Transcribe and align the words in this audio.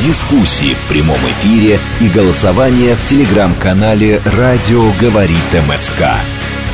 Дискуссии 0.00 0.74
в 0.74 0.88
прямом 0.88 1.16
эфире 1.16 1.78
и 2.00 2.08
голосование 2.08 2.96
в 2.96 3.04
телеграм-канале 3.06 4.20
«Радио 4.24 4.92
говорит 5.00 5.38
МСК». 5.68 6.02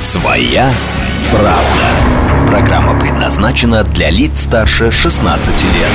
Своя 0.01 0.73
правда. 1.31 2.49
Программа 2.49 2.99
предназначена 2.99 3.85
для 3.85 4.11
лиц 4.11 4.43
старше 4.43 4.91
16 4.91 5.65
лет. 5.65 5.93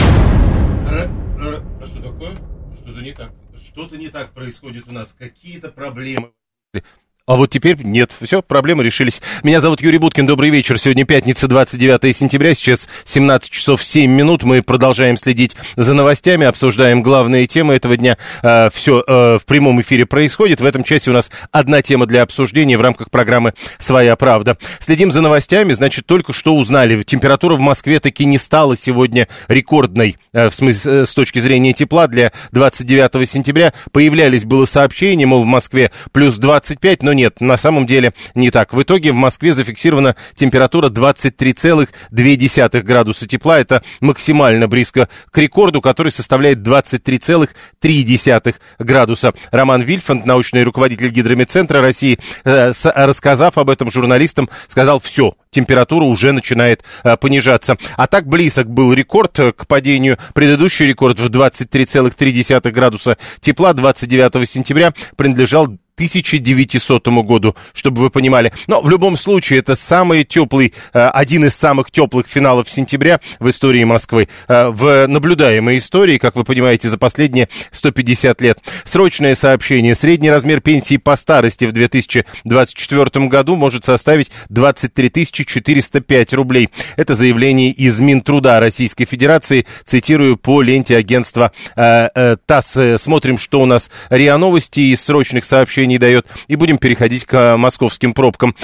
А 0.88 1.86
что 1.86 2.02
такое? 2.02 2.32
Что-то 2.76 3.02
не 3.02 3.12
так. 3.12 3.32
Что-то 3.55 3.98
не 3.98 4.10
так 4.10 4.34
происходит 4.34 4.85
у 4.88 4.91
нас. 4.91 5.16
Какие-то 5.18 5.70
проблемы. 5.70 6.32
А 7.26 7.38
вот 7.38 7.52
теперь 7.52 7.77
нет, 7.82 8.12
все, 8.20 8.41
проблемы 8.41 8.84
решились. 8.84 9.22
Меня 9.44 9.62
зовут 9.62 9.80
Юрий 9.80 9.98
Буткин, 9.98 10.27
добрый 10.27 10.50
вечер. 10.50 10.77
Сегодня 10.77 11.05
пятница, 11.05 11.48
29 11.48 12.13
сентября, 12.13 12.54
сейчас 12.54 12.90
17 13.05 13.49
часов 13.49 13.82
7 13.82 14.12
минут. 14.12 14.44
Мы 14.44 14.62
продолжаем 14.62 15.16
следить 15.16 15.55
за 15.77 15.94
новостями, 15.94 16.46
обсуждаем 16.46 17.02
главные 17.02 17.48
темы 17.48 17.76
этого 17.76 17.96
дня. 17.96 18.18
все 18.73 19.02
в 19.08 19.41
прямом 19.48 19.80
эфире 19.80 20.05
происходит. 20.05 20.59
В 20.59 20.66
этом 20.66 20.84
часе 20.84 21.12
у 21.12 21.13
нас 21.13 21.32
одна 21.54 21.82
тема 21.82 22.08
для 22.08 22.23
обсуждения 22.23 22.77
в 22.77 22.82
рамках 22.82 23.09
программы 23.09 23.54
«Своя 23.77 24.18
правда». 24.18 24.58
Следим 24.80 25.13
за 25.13 25.21
новостями, 25.21 25.71
значит, 25.71 26.05
только 26.05 26.34
что 26.34 26.54
узнали. 26.57 27.04
Температура 27.04 27.55
в 27.55 27.62
Москве 27.62 28.01
таки 28.01 28.26
не 28.26 28.38
стала 28.38 28.76
сегодня 28.76 29.29
рекордной, 29.48 30.18
э, 30.34 30.49
в 30.49 30.54
смысле, 30.54 30.91
э, 30.91 31.05
с 31.05 31.13
точки 31.13 31.40
зрения 31.40 31.71
тепла 31.71 32.07
для 32.07 32.34
29 32.51 33.26
сентября. 33.26 33.71
Появлялись 33.94 34.44
было 34.44 34.66
сообщения, 34.66 35.26
мол, 35.26 35.44
в 35.44 35.48
Москве 35.48 35.90
плюс 36.12 36.35
25, 36.38 37.01
но 37.01 37.13
нет, 37.14 37.42
на 37.42 37.58
самом 37.58 37.86
деле 37.86 38.14
не 38.36 38.52
так. 38.52 38.74
В 38.74 38.82
итоге 38.82 39.12
в 39.12 39.16
Москве 39.16 39.54
зафиксирована 39.54 40.16
температура 40.36 40.90
23,2 40.90 42.82
градуса 42.82 43.28
тепла. 43.28 43.60
Это 43.60 43.84
максимально 44.02 44.68
близко 44.68 45.08
к 45.32 45.38
рекорду, 45.38 45.82
который 45.82 46.12
составляет 46.12 46.60
23,3 46.60 48.56
градуса. 48.80 49.34
Роман 49.52 49.82
Вильфанд, 49.82 50.26
научный 50.26 50.64
руководитель 50.64 51.10
Гидромедцентра 51.10 51.82
России, 51.82 52.20
э, 52.44 52.72
рассказав 52.96 53.58
об 53.58 53.70
этом 53.70 53.91
журналистам, 53.91 54.50
сказал, 54.68 55.00
все, 55.00 55.36
температура 55.52 56.06
уже 56.06 56.32
начинает 56.32 56.84
э, 57.04 57.16
понижаться. 57.18 57.78
А 57.96 58.08
так 58.08 58.28
близок 58.28 58.70
был 58.70 58.94
рекорд 58.94 59.40
э, 59.40 59.52
к 59.52 59.68
падению. 59.68 60.18
Предыдущий 60.34 60.86
рекорд 60.86 61.20
в 61.20 61.30
23,3 61.30 62.72
градуса 62.72 63.18
тепла 63.40 63.74
29 63.74 64.50
сентября 64.50 64.94
принадлежал 65.16 65.78
1900 65.96 67.08
году, 67.24 67.56
чтобы 67.74 68.02
вы 68.02 68.09
понимали. 68.09 68.52
Но 68.68 68.81
в 68.81 68.90
любом 68.90 69.16
случае 69.16 69.59
это 69.59 69.75
самый 69.75 70.24
теплый, 70.24 70.74
э, 70.94 71.08
один 71.09 71.46
из 71.46 71.53
самых 71.53 71.91
теплых 71.91 72.28
финалов 72.28 72.69
сентября 72.69 73.19
в 73.40 73.50
истории 73.50 73.84
Москвы. 73.84 74.28
Э, 74.47 74.69
В 74.69 75.06
наблюдаемой 75.08 75.78
истории, 75.78 76.18
как 76.18 76.35
вы 76.35 76.44
понимаете, 76.44 76.90
за 76.90 76.97
последние 76.97 77.47
150 77.72 78.41
лет. 78.41 78.59
Срочное 78.85 79.35
сообщение. 79.35 79.94
Средний 79.94 80.31
размер 80.31 80.62
пенсии 80.62 80.97
по 80.97 81.16
старости 81.16 81.66
в 81.66 81.72
2024 81.72 83.28
году 83.28 83.56
может 83.56 83.85
составить 83.85 84.31
23 84.50 85.28
405 85.31 86.34
рублей. 86.34 86.69
Это 86.97 87.13
заявление 87.13 87.69
из 87.69 88.00
Минтруда 88.00 88.59
Российской 88.59 89.06
Федерации. 89.06 89.68
Цитирую 89.85 90.38
по 90.38 90.62
ленте 90.63 90.97
агентства 90.97 91.51
э, 91.75 92.38
ТАСС. 92.46 92.78
Смотрим, 92.97 93.38
что 93.38 93.62
у 93.62 93.66
нас 93.66 93.91
РИА 94.09 94.38
Новости 94.38 94.79
из 94.79 95.03
срочных 95.03 95.46
сообщений 95.46 95.82
дает. 95.97 96.25
И 96.47 96.55
будем 96.55 96.77
переходить 96.77 97.25
к 97.25 97.33
э, 97.33 97.57
московским 97.57 98.13
пробкам. 98.13 98.55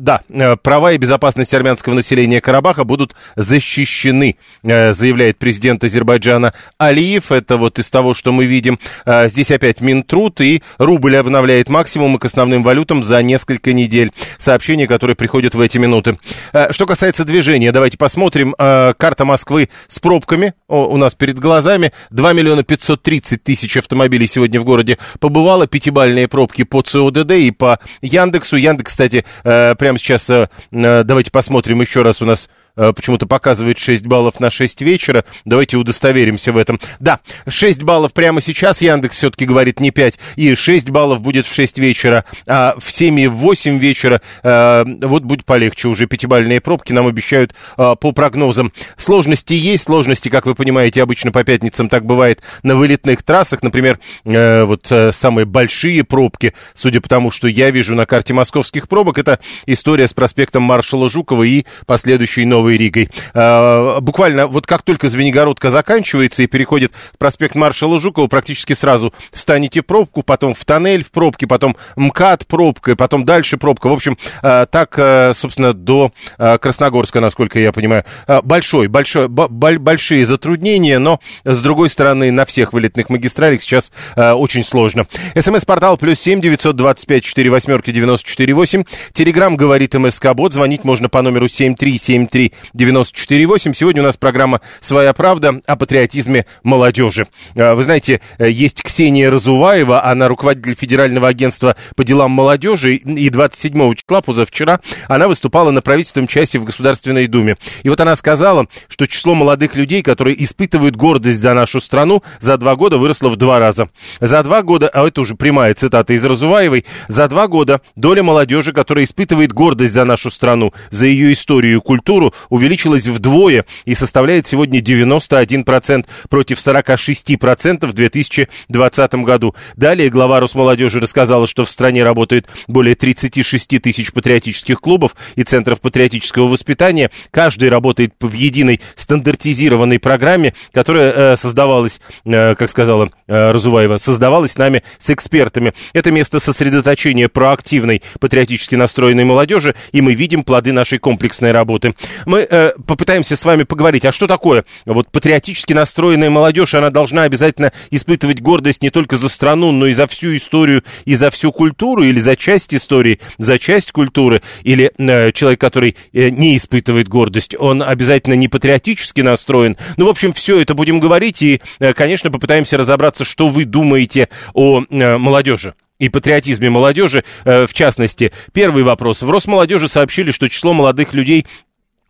Да, 0.00 0.22
э, 0.30 0.56
права 0.56 0.92
и 0.92 0.96
безопасность 0.96 1.52
армянского 1.52 1.92
населения 1.92 2.40
Карабаха 2.40 2.84
будут 2.84 3.14
защищены, 3.36 4.36
э, 4.62 4.94
заявляет 4.94 5.36
президент 5.36 5.84
Азербайджана 5.84 6.54
Алиев. 6.78 7.30
Это 7.30 7.58
вот 7.58 7.78
из 7.78 7.90
того, 7.90 8.14
что 8.14 8.32
мы 8.32 8.46
видим. 8.46 8.78
А, 9.04 9.28
Здесь 9.28 9.50
опять 9.50 9.82
Минтруд 9.82 10.40
и 10.40 10.62
рубль 10.78 11.16
обновляет 11.16 11.68
максимумы 11.68 12.18
к 12.18 12.24
основным 12.24 12.62
валютам 12.62 13.04
за 13.04 13.22
несколько 13.22 13.74
недель. 13.74 14.10
Сообщение, 14.38 14.86
которое 14.86 15.14
приходит 15.14 15.54
в 15.54 15.60
эти 15.60 15.76
минуты. 15.76 16.18
Э, 16.54 16.72
Что 16.72 16.86
касается 16.86 17.26
движения, 17.26 17.70
давайте 17.70 17.98
посмотрим. 17.98 18.54
Карта 18.56 19.26
Москвы 19.26 19.68
с 19.86 19.98
пробками 19.98 20.54
у 20.68 20.96
нас 20.96 21.14
перед 21.14 21.38
глазами. 21.38 21.92
2 22.10 22.32
миллиона 22.32 22.62
530 22.62 23.42
тысяч 23.42 23.76
автомобилей 23.76 24.26
сегодня 24.26 24.60
в 24.60 24.64
городе 24.64 24.96
побывало. 25.18 25.66
Пятибальные 25.66 26.26
пробки 26.26 26.62
по 26.62 26.80
ЦОДД 26.80 27.32
и 27.32 27.50
по 27.50 27.78
Яндексу. 28.00 28.56
Яндекс, 28.56 28.92
кстати, 28.92 29.24
э, 29.44 29.74
прямо 29.90 29.98
сейчас 29.98 30.30
э, 30.30 30.48
э, 30.70 31.02
давайте 31.02 31.32
посмотрим 31.32 31.80
еще 31.80 32.02
раз. 32.02 32.22
У 32.22 32.24
нас 32.24 32.48
почему-то 32.74 33.26
показывает 33.26 33.78
6 33.78 34.06
баллов 34.06 34.40
на 34.40 34.50
6 34.50 34.80
вечера. 34.82 35.24
Давайте 35.44 35.76
удостоверимся 35.76 36.52
в 36.52 36.56
этом. 36.56 36.80
Да, 36.98 37.20
6 37.48 37.82
баллов 37.82 38.12
прямо 38.12 38.40
сейчас. 38.40 38.82
Яндекс 38.82 39.16
все-таки 39.16 39.44
говорит 39.44 39.80
не 39.80 39.90
5. 39.90 40.18
И 40.36 40.54
6 40.54 40.90
баллов 40.90 41.20
будет 41.20 41.46
в 41.46 41.54
6 41.54 41.78
вечера. 41.78 42.24
А 42.46 42.74
в 42.78 42.90
7 42.90 43.20
и 43.20 43.26
в 43.26 43.34
8 43.34 43.78
вечера 43.78 44.20
э, 44.42 44.84
вот 45.02 45.24
будет 45.24 45.44
полегче. 45.44 45.88
Уже 45.88 46.06
пятибальные 46.06 46.60
пробки 46.60 46.92
нам 46.92 47.06
обещают 47.06 47.54
э, 47.76 47.94
по 48.00 48.12
прогнозам. 48.12 48.72
Сложности 48.96 49.54
есть. 49.54 49.84
Сложности, 49.84 50.28
как 50.28 50.46
вы 50.46 50.54
понимаете, 50.54 51.02
обычно 51.02 51.32
по 51.32 51.42
пятницам 51.44 51.88
так 51.88 52.04
бывает 52.04 52.40
на 52.62 52.76
вылетных 52.76 53.22
трассах. 53.22 53.62
Например, 53.62 53.98
э, 54.24 54.64
вот 54.64 54.90
э, 54.90 55.12
самые 55.12 55.46
большие 55.46 56.04
пробки, 56.04 56.54
судя 56.74 57.00
по 57.00 57.08
тому, 57.08 57.30
что 57.30 57.48
я 57.48 57.70
вижу 57.70 57.94
на 57.94 58.06
карте 58.06 58.34
московских 58.34 58.88
пробок, 58.88 59.18
это 59.18 59.40
история 59.66 60.06
с 60.06 60.12
проспектом 60.12 60.62
маршала 60.62 61.08
Жукова 61.08 61.42
и 61.42 61.64
последующей 61.86 62.44
Новой 62.44 62.59
Ригой. 62.68 63.08
Э, 63.34 64.00
буквально 64.00 64.46
вот 64.46 64.66
как 64.66 64.82
только 64.82 65.08
Звенигородка 65.08 65.70
заканчивается 65.70 66.42
и 66.42 66.46
переходит 66.46 66.92
в 67.12 67.18
проспект 67.18 67.54
маршала 67.54 67.98
Жукова, 67.98 68.26
практически 68.26 68.72
сразу 68.72 69.12
встанете 69.32 69.82
в 69.82 69.86
пробку, 69.86 70.22
потом 70.22 70.54
в 70.54 70.64
тоннель 70.64 71.04
в 71.04 71.10
пробке, 71.10 71.46
потом 71.46 71.76
МКАД 71.96 72.46
пробка, 72.46 72.96
потом 72.96 73.24
дальше 73.24 73.56
пробка. 73.56 73.88
В 73.88 73.92
общем, 73.92 74.18
э, 74.42 74.66
так, 74.70 74.94
э, 74.98 75.32
собственно, 75.34 75.72
до 75.72 76.12
Красногорска, 76.36 77.20
насколько 77.20 77.58
я 77.58 77.72
понимаю. 77.72 78.04
Большой, 78.42 78.88
большой, 78.88 79.28
бо- 79.28 79.48
боль- 79.48 79.78
большие 79.78 80.24
затруднения, 80.24 80.98
но, 80.98 81.20
с 81.44 81.62
другой 81.62 81.90
стороны, 81.90 82.30
на 82.30 82.44
всех 82.44 82.72
вылетных 82.72 83.08
магистралях 83.10 83.62
сейчас 83.62 83.92
очень 84.16 84.64
сложно. 84.64 85.06
СМС-портал 85.34 85.96
плюс 85.96 86.18
семь 86.18 86.40
девятьсот 86.40 86.76
двадцать 86.76 87.06
пять 87.06 87.24
четыре 87.24 87.50
восьмерки 87.50 87.90
девяносто 87.90 88.28
четыре 88.28 88.54
восемь. 88.54 88.84
Телеграмм 89.12 89.56
говорит 89.56 89.94
МСК 89.94 90.34
Бот. 90.34 90.52
Звонить 90.52 90.84
можно 90.84 91.08
по 91.08 91.22
номеру 91.22 91.48
семь 91.48 91.74
три 91.74 91.98
семь 91.98 92.26
три 92.26 92.49
девяносто 92.72 93.16
четыре 93.16 93.46
восемь. 93.46 93.72
Сегодня 93.74 94.02
у 94.02 94.04
нас 94.04 94.16
программа 94.16 94.60
«Своя 94.80 95.12
правда» 95.12 95.60
о 95.66 95.76
патриотизме 95.76 96.46
молодежи. 96.62 97.26
Э, 97.54 97.74
Вы 97.74 97.84
знаете, 97.84 98.20
э, 98.38 98.50
есть 98.50 98.82
Ксения 98.82 99.30
Разуваева, 99.30 100.04
она 100.04 100.28
руководитель 100.28 100.74
Федерального 100.74 101.28
агентства 101.28 101.76
по 101.96 102.04
делам 102.04 102.30
молодежи, 102.30 102.96
и 102.96 103.30
27 103.30 103.94
числа, 103.94 104.20
позавчера, 104.20 104.80
она 105.08 105.28
выступала 105.28 105.70
на 105.70 105.82
правительственном 105.82 106.26
часе 106.26 106.58
в 106.58 106.64
Государственной 106.64 107.26
Думе. 107.26 107.56
И 107.82 107.88
вот 107.88 108.00
она 108.00 108.16
сказала, 108.16 108.66
что 108.88 109.06
число 109.06 109.34
молодых 109.34 109.76
людей, 109.76 110.02
которые 110.02 110.42
испытывают 110.42 110.96
гордость 110.96 111.40
за 111.40 111.54
нашу 111.54 111.80
страну, 111.80 112.22
за 112.40 112.56
два 112.56 112.76
года 112.76 112.98
выросло 112.98 113.28
в 113.28 113.36
два 113.36 113.58
раза. 113.58 113.88
За 114.20 114.42
два 114.42 114.62
года, 114.62 114.88
а 114.88 115.06
это 115.06 115.20
уже 115.20 115.34
прямая 115.34 115.74
цитата 115.74 116.12
из 116.12 116.24
Разуваевой, 116.24 116.84
за 117.08 117.28
два 117.28 117.48
года 117.48 117.80
доля 117.96 118.22
молодежи, 118.22 118.72
которая 118.72 119.04
испытывает 119.04 119.52
гордость 119.52 119.92
за 119.92 120.04
нашу 120.04 120.30
страну, 120.30 120.72
за 120.90 121.06
ее 121.06 121.32
историю 121.32 121.78
и 121.78 121.80
культуру, 121.80 122.34
увеличилась 122.48 123.06
вдвое 123.06 123.64
и 123.84 123.94
составляет 123.94 124.46
сегодня 124.46 124.80
91% 124.80 126.06
против 126.28 126.58
46% 126.58 127.86
в 127.86 127.92
2020 127.92 129.14
году. 129.14 129.54
Далее 129.76 130.10
глава 130.10 130.40
Росмолодежи 130.40 131.00
рассказала, 131.00 131.46
что 131.46 131.64
в 131.64 131.70
стране 131.70 132.04
работает 132.04 132.48
более 132.68 132.94
36 132.94 133.80
тысяч 133.80 134.12
патриотических 134.12 134.80
клубов 134.80 135.14
и 135.36 135.42
центров 135.42 135.80
патриотического 135.80 136.48
воспитания. 136.48 137.10
Каждый 137.30 137.68
работает 137.68 138.14
в 138.20 138.32
единой 138.32 138.80
стандартизированной 138.96 139.98
программе, 139.98 140.54
которая 140.72 141.12
э, 141.12 141.36
создавалась, 141.36 142.00
э, 142.24 142.54
как 142.54 142.68
сказала 142.70 143.10
э, 143.26 143.50
Разуваева, 143.50 143.98
создавалась 143.98 144.58
нами 144.58 144.82
с 144.98 145.10
экспертами. 145.10 145.74
Это 145.92 146.10
место 146.10 146.38
сосредоточения 146.38 147.28
проактивной 147.28 148.02
патриотически 148.18 148.74
настроенной 148.74 149.24
молодежи, 149.24 149.74
и 149.92 150.00
мы 150.00 150.14
видим 150.14 150.44
плоды 150.44 150.72
нашей 150.72 150.98
комплексной 150.98 151.52
работы. 151.52 151.94
Мы 152.30 152.46
э, 152.48 152.70
попытаемся 152.86 153.34
с 153.34 153.44
вами 153.44 153.64
поговорить, 153.64 154.04
а 154.04 154.12
что 154.12 154.28
такое 154.28 154.64
вот 154.86 155.10
патриотически 155.10 155.72
настроенная 155.72 156.30
молодежь, 156.30 156.74
она 156.74 156.90
должна 156.90 157.24
обязательно 157.24 157.72
испытывать 157.90 158.40
гордость 158.40 158.84
не 158.84 158.90
только 158.90 159.16
за 159.16 159.28
страну, 159.28 159.72
но 159.72 159.86
и 159.86 159.94
за 159.94 160.06
всю 160.06 160.36
историю, 160.36 160.84
и 161.06 161.16
за 161.16 161.32
всю 161.32 161.50
культуру, 161.50 162.04
или 162.04 162.20
за 162.20 162.36
часть 162.36 162.72
истории, 162.72 163.18
за 163.38 163.58
часть 163.58 163.90
культуры, 163.90 164.42
или 164.62 164.92
э, 164.96 165.32
человек, 165.32 165.60
который 165.60 165.96
э, 166.12 166.28
не 166.28 166.56
испытывает 166.56 167.08
гордость, 167.08 167.56
он 167.58 167.82
обязательно 167.82 168.34
не 168.34 168.46
патриотически 168.46 169.22
настроен. 169.22 169.76
Ну, 169.96 170.06
в 170.06 170.08
общем, 170.10 170.32
все 170.32 170.60
это 170.60 170.74
будем 170.74 171.00
говорить, 171.00 171.42
и, 171.42 171.60
э, 171.80 171.92
конечно, 171.94 172.30
попытаемся 172.30 172.78
разобраться, 172.78 173.24
что 173.24 173.48
вы 173.48 173.64
думаете 173.64 174.28
о 174.54 174.84
э, 174.88 175.16
молодежи 175.18 175.74
и 176.00 176.08
патриотизме 176.08 176.70
молодежи, 176.70 177.22
э, 177.44 177.66
в 177.66 177.74
частности. 177.74 178.32
Первый 178.52 178.82
вопрос. 178.82 179.22
В 179.22 179.30
Росмолодежи 179.30 179.86
сообщили, 179.86 180.32
что 180.32 180.48
число 180.48 180.72
молодых 180.72 181.14
людей 181.14 181.46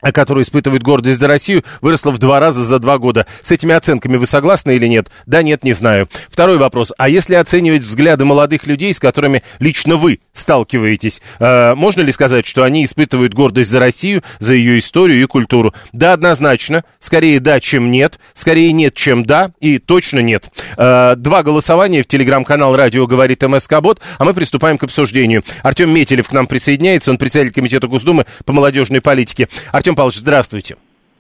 которые 0.03 0.43
испытывают 0.43 0.83
гордость 0.83 1.21
за 1.21 1.29
Россию, 1.29 1.65
выросла 1.81 2.11
в 2.11 2.19
два 2.19 2.41
раза 2.41 2.65
за 2.65 2.79
два 2.79 2.99
года. 2.99 3.27
С 3.43 3.51
этими 3.51 3.75
оценками 3.75 4.17
вы 4.17 4.27
согласны 4.27 4.77
или 4.77 4.87
нет? 4.87 5.09
Да, 5.27 5.43
нет, 5.43 5.65
не 5.65 5.73
знаю. 5.73 6.09
Второй 6.29 6.59
вопрос. 6.59 6.93
А 6.99 7.09
если 7.09 7.35
оценивать 7.35 7.83
взгляды 7.83 8.25
молодых 8.25 8.67
людей, 8.67 8.93
с 8.95 8.99
которыми 8.99 9.43
лично 9.59 9.97
вы 9.97 10.21
сталкиваетесь, 10.33 11.21
э, 11.39 11.75
можно 11.75 12.03
ли 12.03 12.13
сказать, 12.13 12.47
что 12.47 12.63
они 12.63 12.85
испытывают 12.85 13.35
гордость 13.35 13.71
за 13.71 13.79
Россию, 13.79 14.23
за 14.39 14.55
ее 14.55 14.79
историю 14.79 15.23
и 15.23 15.27
культуру? 15.27 15.75
Да, 15.93 16.13
однозначно. 16.13 16.85
Скорее 16.99 17.41
да, 17.41 17.61
чем 17.61 17.91
нет. 17.91 18.19
Скорее 18.35 18.73
нет, 18.73 18.95
чем 18.95 19.25
да. 19.25 19.53
И 19.61 19.79
точно 19.79 20.21
нет. 20.21 20.51
Э, 20.77 21.15
два 21.17 21.43
голосования 21.43 22.03
в 22.03 22.07
телеграм-канал 22.07 22.77
«Радио 22.77 23.07
говорит 23.07 23.43
МСК 23.43 23.81
Бот», 23.81 24.01
а 24.19 24.25
мы 24.25 24.35
приступаем 24.35 24.79
к 24.79 24.85
обсуждению. 24.85 25.45
Артем 25.63 25.91
Метелев 25.91 26.29
к 26.29 26.33
нам 26.33 26.47
присоединяется, 26.47 27.11
он 27.11 27.19
председатель 27.19 27.53
комитета 27.53 27.87
Госдумы 27.87 28.27
по 28.45 28.53
молодежной 28.53 29.01
политике. 29.01 29.49
Артем 29.73 29.90
Артем 29.91 29.97
Павлович, 29.97 30.19
здравствуйте. 30.19 30.77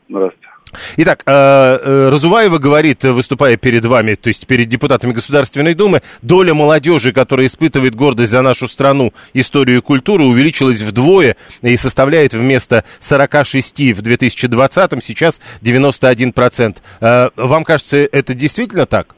Здравствуйте. 0.09 0.49
Итак, 0.97 1.23
э, 1.27 1.33
э, 1.33 2.09
Разуваева 2.13 2.59
говорит, 2.59 3.03
выступая 3.03 3.57
перед 3.57 3.85
вами, 3.85 4.15
то 4.15 4.29
есть 4.29 4.47
перед 4.47 4.69
депутатами 4.69 5.13
Государственной 5.13 5.75
Думы, 5.75 6.03
доля 6.23 6.55
молодежи, 6.55 7.13
которая 7.13 7.49
испытывает 7.49 7.97
гордость 7.97 8.31
за 8.31 8.43
нашу 8.43 8.69
страну, 8.69 9.11
историю 9.35 9.79
и 9.79 9.81
культуру, 9.81 10.27
увеличилась 10.27 10.83
вдвое 10.83 11.35
и 11.63 11.77
составляет 11.77 12.33
вместо 12.33 12.85
46 13.01 13.93
в 13.93 14.03
2020 14.03 15.03
сейчас 15.03 15.41
91%. 15.63 16.77
Э, 17.01 17.31
вам 17.35 17.65
кажется, 17.65 17.97
это 17.97 18.35
действительно 18.35 18.87
так? 18.87 19.17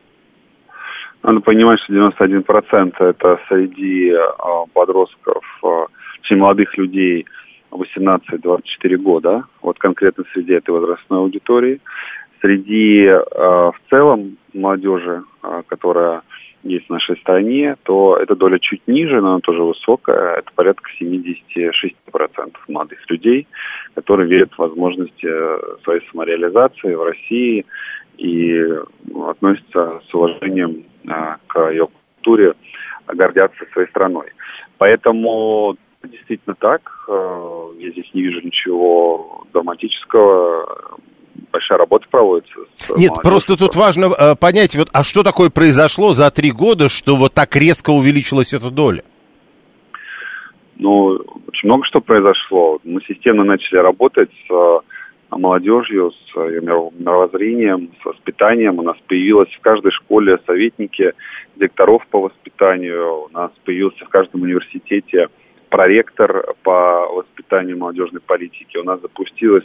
Надо 1.22 1.40
понимать, 1.40 1.78
что 1.84 1.92
91% 1.92 2.94
это 2.98 3.38
среди 3.48 4.12
подростков, 4.72 5.44
очень 6.22 6.38
молодых 6.38 6.74
людей– 6.78 7.26
18-24 7.72 8.96
года, 8.96 9.44
вот 9.62 9.78
конкретно 9.78 10.24
среди 10.32 10.52
этой 10.54 10.70
возрастной 10.70 11.20
аудитории. 11.20 11.80
Среди 12.40 13.04
э, 13.04 13.18
в 13.20 13.74
целом 13.88 14.36
молодежи, 14.52 15.22
э, 15.42 15.62
которая 15.66 16.22
есть 16.64 16.86
в 16.86 16.90
нашей 16.90 17.16
стране, 17.18 17.76
то 17.82 18.16
эта 18.16 18.36
доля 18.36 18.58
чуть 18.58 18.86
ниже, 18.86 19.20
но 19.20 19.32
она 19.32 19.40
тоже 19.40 19.62
высокая. 19.62 20.36
Это 20.36 20.50
порядка 20.54 20.90
76% 21.00 21.94
молодых 22.68 22.98
людей, 23.10 23.46
которые 23.94 24.28
верят 24.28 24.52
в 24.52 24.58
возможности 24.58 25.28
своей 25.82 26.02
самореализации 26.10 26.94
в 26.94 27.04
России 27.04 27.64
и 28.18 28.64
относятся 29.28 30.00
с 30.08 30.14
уважением 30.14 30.84
э, 31.04 31.36
к 31.46 31.70
ее 31.70 31.88
культуре, 32.16 32.54
гордятся 33.06 33.64
своей 33.72 33.88
страной. 33.88 34.26
Поэтому 34.78 35.76
действительно 36.08 36.54
так. 36.58 36.82
Э, 37.08 37.68
я 37.78 37.90
здесь 37.90 38.08
не 38.14 38.22
вижу 38.22 38.40
ничего 38.40 39.44
драматического. 39.52 40.98
Большая 41.50 41.78
работа 41.78 42.06
проводится. 42.10 42.60
Нет, 42.96 43.12
просто 43.22 43.56
тут 43.56 43.76
важно 43.76 44.06
э, 44.06 44.36
понять, 44.36 44.74
вот, 44.76 44.88
а 44.92 45.02
что 45.02 45.22
такое 45.22 45.50
произошло 45.50 46.12
за 46.12 46.30
три 46.30 46.50
года, 46.50 46.88
что 46.88 47.16
вот 47.16 47.34
так 47.34 47.54
резко 47.56 47.90
увеличилась 47.90 48.52
эта 48.54 48.70
доля? 48.70 49.02
Ну, 50.76 51.20
очень 51.46 51.68
много 51.68 51.84
что 51.84 52.00
произошло. 52.00 52.80
Мы 52.84 53.02
системно 53.02 53.44
начали 53.44 53.78
работать 53.78 54.30
с 54.30 54.50
э, 54.50 54.78
молодежью, 55.30 56.12
с 56.12 56.36
ее 56.36 56.60
мировоззрением, 56.60 57.90
с 58.00 58.04
воспитанием. 58.04 58.78
У 58.78 58.82
нас 58.82 58.96
появилось 59.06 59.50
в 59.50 59.60
каждой 59.60 59.92
школе 59.92 60.38
советники 60.46 61.12
директоров 61.56 62.06
по 62.08 62.20
воспитанию. 62.20 63.24
У 63.24 63.28
нас 63.28 63.50
появился 63.64 64.04
в 64.04 64.08
каждом 64.08 64.42
университете 64.42 65.28
проректор 65.72 66.54
по 66.62 67.06
воспитанию 67.06 67.78
молодежной 67.78 68.20
политики. 68.20 68.76
У 68.76 68.84
нас 68.84 69.00
запустилось 69.00 69.64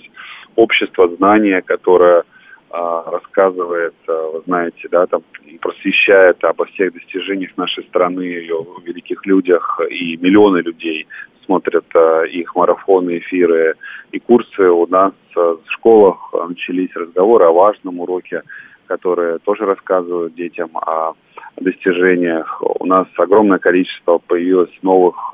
общество 0.55 1.13
знания, 1.17 1.61
которое 1.61 2.23
а, 2.69 3.11
рассказывает, 3.11 3.93
а, 4.07 4.31
вы 4.31 4.41
знаете, 4.45 4.87
да, 4.89 5.05
там 5.05 5.21
просвещает 5.59 6.41
обо 6.45 6.63
всех 6.65 6.93
достижениях 6.93 7.51
нашей 7.57 7.83
страны, 7.83 8.21
ее 8.21 8.65
великих 8.85 9.25
людях, 9.25 9.81
и 9.89 10.15
миллионы 10.15 10.59
людей 10.59 11.07
смотрят 11.45 11.85
а, 11.93 12.23
их 12.23 12.55
марафоны, 12.55 13.17
эфиры 13.17 13.75
и 14.13 14.19
курсы. 14.19 14.63
У 14.63 14.87
нас 14.87 15.11
в 15.35 15.59
школах 15.73 16.33
начались 16.47 16.95
разговоры 16.95 17.45
о 17.45 17.51
важном 17.51 17.99
уроке, 17.99 18.43
которые 18.85 19.39
тоже 19.39 19.65
рассказывают 19.65 20.35
детям 20.35 20.69
о 20.77 21.15
достижениях. 21.57 22.61
У 22.61 22.85
нас 22.85 23.07
огромное 23.17 23.59
количество 23.59 24.19
появилось 24.19 24.71
новых 24.81 25.33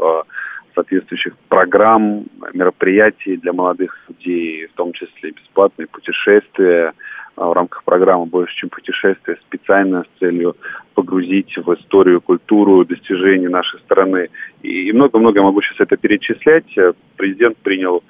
соответствующих 0.73 1.35
программ, 1.49 2.25
мероприятий 2.53 3.37
для 3.37 3.53
молодых 3.53 3.97
людей, 4.07 4.67
в 4.67 4.73
том 4.73 4.93
числе 4.93 5.31
бесплатные 5.31 5.87
путешествия 5.87 6.93
а, 7.35 7.47
в 7.47 7.53
рамках 7.53 7.83
программы 7.83 8.25
«Больше, 8.25 8.55
чем 8.55 8.69
путешествие» 8.69 9.37
специально 9.47 10.03
с 10.03 10.19
целью 10.19 10.55
погрузить 10.93 11.55
в 11.57 11.73
историю, 11.73 12.21
культуру, 12.21 12.85
достижения 12.85 13.49
нашей 13.49 13.79
страны. 13.81 14.29
И 14.61 14.91
много-много 14.91 15.41
могу 15.41 15.61
сейчас 15.61 15.79
это 15.79 15.97
перечислять. 15.97 16.71
Президент 17.17 17.57
принял 17.57 18.03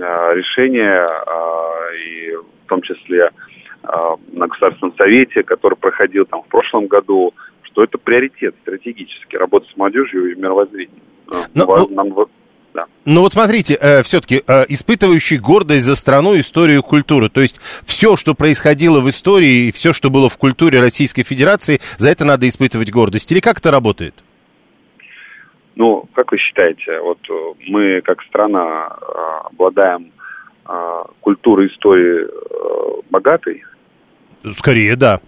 а, 0.00 0.34
решение, 0.34 1.04
а, 1.04 1.94
и 1.94 2.34
в 2.36 2.68
том 2.68 2.82
числе 2.82 3.30
на 4.32 4.48
Государственном 4.48 4.94
Совете, 4.96 5.42
который 5.44 5.76
проходил 5.76 6.26
там 6.26 6.42
в 6.42 6.48
прошлом 6.48 6.88
году, 6.88 7.32
что 7.62 7.84
это 7.84 7.96
приоритет 7.96 8.54
стратегически, 8.62 9.36
работа 9.36 9.66
с 9.72 9.76
молодежью 9.76 10.32
и 10.32 10.34
мировоззрением. 10.34 11.00
Но, 11.54 11.64
ну, 11.66 11.88
нам 11.90 12.10
вот 12.10 12.30
да. 12.74 12.86
Ну 13.06 13.22
вот 13.22 13.32
смотрите, 13.32 13.78
э, 13.80 14.02
все-таки 14.02 14.42
э, 14.46 14.64
испытывающий 14.68 15.38
гордость 15.38 15.84
за 15.84 15.96
страну, 15.96 16.38
историю, 16.38 16.82
культуру. 16.82 17.28
То 17.30 17.40
есть 17.40 17.60
все, 17.86 18.16
что 18.16 18.34
происходило 18.34 19.00
в 19.00 19.08
истории 19.08 19.68
и 19.68 19.72
все, 19.72 19.92
что 19.92 20.10
было 20.10 20.28
в 20.28 20.36
культуре 20.36 20.80
Российской 20.80 21.22
Федерации, 21.22 21.80
за 21.96 22.10
это 22.10 22.24
надо 22.24 22.48
испытывать 22.48 22.92
гордость. 22.92 23.32
Или 23.32 23.40
как 23.40 23.58
это 23.58 23.70
работает? 23.70 24.14
Ну, 25.76 26.08
как 26.12 26.30
вы 26.32 26.38
считаете, 26.38 27.00
вот 27.00 27.18
э, 27.30 27.54
мы 27.68 28.00
как 28.02 28.22
страна 28.22 28.88
э, 28.90 29.46
обладаем 29.46 30.12
э, 30.68 31.02
культурой 31.20 31.68
истории 31.68 32.26
э, 32.26 33.02
богатой? 33.10 33.64
Скорее, 34.44 34.96
да. 34.96 35.20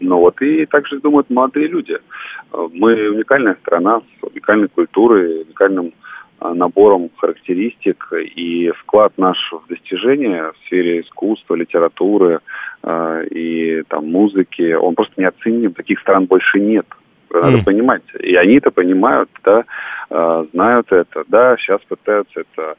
Ну 0.00 0.18
вот 0.18 0.40
и 0.40 0.66
также 0.66 0.98
думают 0.98 1.30
молодые 1.30 1.68
люди. 1.68 1.96
Мы 2.52 3.10
уникальная 3.10 3.56
страна 3.60 4.00
с 4.00 4.24
уникальной 4.26 4.68
культурой, 4.68 5.42
уникальным 5.42 5.92
а, 6.40 6.54
набором 6.54 7.10
характеристик, 7.18 8.12
и 8.14 8.70
вклад 8.70 9.12
наш 9.18 9.36
в 9.52 9.68
достижения 9.68 10.52
в 10.52 10.66
сфере 10.66 11.02
искусства, 11.02 11.54
литературы 11.54 12.40
э, 12.82 13.26
и 13.30 13.82
там 13.88 14.10
музыки, 14.10 14.72
он 14.72 14.94
просто 14.94 15.20
неоценим. 15.20 15.74
Таких 15.74 16.00
стран 16.00 16.24
больше 16.24 16.58
нет. 16.58 16.86
Надо 17.30 17.58
mm. 17.58 17.64
понимать. 17.64 18.02
И 18.18 18.34
они 18.36 18.54
это 18.54 18.70
понимают, 18.70 19.28
да, 19.44 19.64
э, 20.08 20.46
знают 20.52 20.90
это, 20.90 21.24
да, 21.28 21.56
сейчас 21.58 21.82
пытаются 21.82 22.40
это 22.40 22.76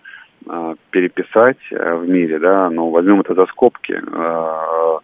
переписать 0.90 1.58
э, 1.72 1.96
в 1.96 2.10
мире, 2.10 2.40
да, 2.40 2.70
но 2.70 2.90
возьмем 2.90 3.22
это 3.22 3.34
за 3.34 3.46
скобки. 3.48 3.94
Э, 3.94 5.00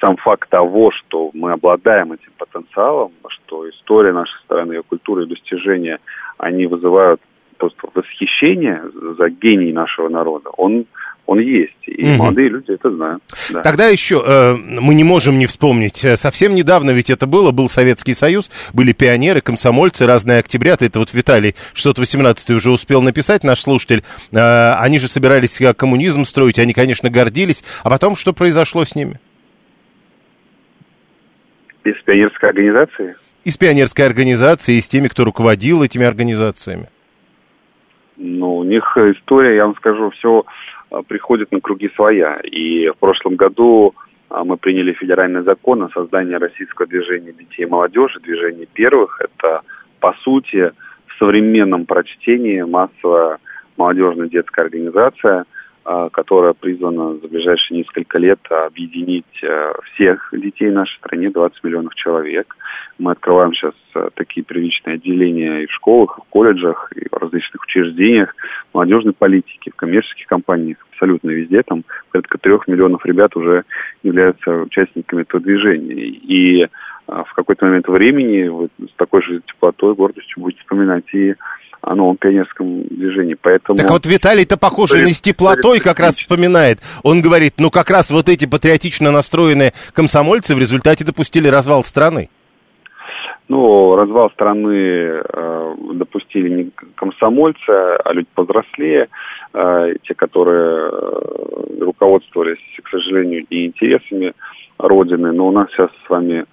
сам 0.00 0.16
факт 0.16 0.48
того, 0.48 0.90
что 0.90 1.30
мы 1.34 1.52
обладаем 1.52 2.12
этим 2.12 2.32
потенциалом, 2.38 3.12
что 3.28 3.68
история 3.68 4.12
нашей 4.12 4.38
страны, 4.44 4.72
ее 4.72 4.82
культура 4.82 5.24
и 5.24 5.28
достижения, 5.28 5.98
они 6.38 6.66
вызывают 6.66 7.20
просто 7.56 7.88
восхищение 7.94 8.82
за 9.18 9.28
гений 9.30 9.72
нашего 9.72 10.08
народа, 10.08 10.50
он 10.50 10.86
он 11.28 11.40
есть. 11.40 11.76
И 11.84 12.02
угу. 12.04 12.14
молодые 12.14 12.48
люди 12.48 12.70
это 12.72 12.90
знают. 12.90 13.22
Да. 13.52 13.60
Тогда 13.60 13.88
еще 13.88 14.24
э, 14.26 14.54
мы 14.56 14.94
не 14.94 15.04
можем 15.04 15.38
не 15.38 15.44
вспомнить. 15.44 16.02
Э, 16.02 16.16
совсем 16.16 16.54
недавно 16.54 16.90
ведь 16.90 17.10
это 17.10 17.26
было, 17.26 17.50
был 17.50 17.68
Советский 17.68 18.14
Союз, 18.14 18.50
были 18.72 18.92
пионеры, 18.92 19.42
комсомольцы, 19.42 20.06
разные 20.06 20.38
октябрята. 20.38 20.86
Это 20.86 21.00
вот 21.00 21.12
Виталий 21.12 21.54
что-то 21.74 22.00
18 22.00 22.48
уже 22.52 22.70
успел 22.70 23.02
написать, 23.02 23.44
наш 23.44 23.60
слушатель. 23.60 24.04
Э, 24.32 24.72
они 24.78 24.98
же 24.98 25.06
собирались 25.06 25.60
коммунизм 25.76 26.24
строить, 26.24 26.58
они, 26.58 26.72
конечно, 26.72 27.10
гордились. 27.10 27.62
А 27.84 27.90
потом 27.90 28.16
что 28.16 28.32
произошло 28.32 28.86
с 28.86 28.94
ними? 28.94 29.20
Из 31.84 32.02
пионерской 32.06 32.48
организации? 32.48 33.16
Из 33.44 33.58
пионерской 33.58 34.06
организации, 34.06 34.78
и 34.78 34.80
с 34.80 34.88
теми, 34.88 35.08
кто 35.08 35.26
руководил 35.26 35.82
этими 35.82 36.06
организациями. 36.06 36.88
Ну, 38.16 38.56
у 38.56 38.64
них 38.64 38.82
история, 38.96 39.56
я 39.56 39.66
вам 39.66 39.76
скажу, 39.76 40.10
все 40.10 40.44
приходит 41.06 41.52
на 41.52 41.60
круги 41.60 41.90
своя. 41.94 42.36
И 42.36 42.88
в 42.88 42.96
прошлом 42.98 43.36
году 43.36 43.94
мы 44.30 44.56
приняли 44.56 44.92
федеральный 44.92 45.42
закон 45.42 45.82
о 45.82 45.88
создании 45.90 46.34
российского 46.34 46.86
движения 46.86 47.32
детей 47.32 47.62
и 47.62 47.66
молодежи, 47.66 48.20
движения 48.20 48.66
первых. 48.66 49.20
Это, 49.20 49.62
по 50.00 50.12
сути, 50.22 50.72
в 51.06 51.18
современном 51.18 51.86
прочтении 51.86 52.62
массовая 52.62 53.38
молодежная 53.76 54.28
детская 54.28 54.62
организация– 54.62 55.44
а, 55.90 56.10
которая 56.10 56.52
призвана 56.52 57.14
за 57.14 57.28
ближайшие 57.28 57.78
несколько 57.78 58.18
лет 58.18 58.40
объединить 58.50 59.24
э, 59.42 59.72
всех 59.94 60.28
детей 60.32 60.68
в 60.68 60.74
нашей 60.74 60.98
стране, 60.98 61.30
20 61.30 61.64
миллионов 61.64 61.94
человек. 61.94 62.54
Мы 62.98 63.12
открываем 63.12 63.54
сейчас 63.54 63.74
э, 63.94 64.08
такие 64.14 64.44
первичные 64.44 64.94
отделения 64.94 65.62
и 65.62 65.66
в 65.66 65.72
школах, 65.72 66.18
и 66.18 66.20
в 66.20 66.24
колледжах, 66.30 66.92
и 66.96 67.08
в 67.08 67.16
различных 67.16 67.62
учреждениях, 67.62 68.34
молодежной 68.74 69.12
политики, 69.12 69.70
в 69.70 69.76
коммерческих 69.76 70.26
компаниях, 70.26 70.78
абсолютно 70.92 71.30
везде. 71.30 71.62
Там 71.62 71.84
порядка 72.10 72.38
трех 72.38 72.66
миллионов 72.66 73.06
ребят 73.06 73.36
уже 73.36 73.64
являются 74.02 74.50
участниками 74.50 75.22
этого 75.22 75.40
движения. 75.40 76.06
И 76.06 76.68
а, 77.06 77.24
в 77.24 77.32
какой-то 77.34 77.66
момент 77.66 77.86
времени 77.88 78.48
вы 78.48 78.68
с 78.80 78.94
такой 78.96 79.22
же 79.22 79.40
теплотой, 79.46 79.94
гордостью 79.94 80.42
будете 80.42 80.60
вспоминать 80.60 81.04
и 81.14 81.34
о 81.80 81.94
новом 81.94 82.16
пионерском 82.16 82.84
движении. 82.88 83.36
Поэтому... 83.40 83.78
Так 83.78 83.90
вот 83.90 84.04
Виталий-то, 84.04 84.56
похоже, 84.56 85.04
не 85.04 85.12
с 85.12 85.20
теплотой 85.20 85.80
как 85.80 86.00
раз 86.00 86.16
вспоминает. 86.16 86.80
Он 87.02 87.22
говорит, 87.22 87.54
ну 87.58 87.70
как 87.70 87.90
раз 87.90 88.10
вот 88.10 88.28
эти 88.28 88.46
патриотично 88.46 89.10
настроенные 89.10 89.72
комсомольцы 89.94 90.54
в 90.54 90.58
результате 90.58 91.04
допустили 91.04 91.48
развал 91.48 91.84
страны. 91.84 92.28
Ну, 93.48 93.96
развал 93.96 94.30
страны 94.30 94.74
э, 94.74 95.74
допустили 95.94 96.48
не 96.50 96.70
комсомольцы, 96.96 97.70
а 97.70 98.12
люди 98.12 98.28
повзрослее, 98.34 99.08
э, 99.54 99.94
те, 100.02 100.14
которые 100.14 100.90
э, 100.90 101.80
руководствовались, 101.80 102.58
к 102.82 102.88
сожалению, 102.90 103.46
и 103.48 103.66
интересами 103.66 104.34
Родины. 104.78 105.32
Но 105.32 105.48
у 105.48 105.52
нас 105.52 105.70
сейчас 105.70 105.90
с 106.06 106.10
вами 106.10 106.44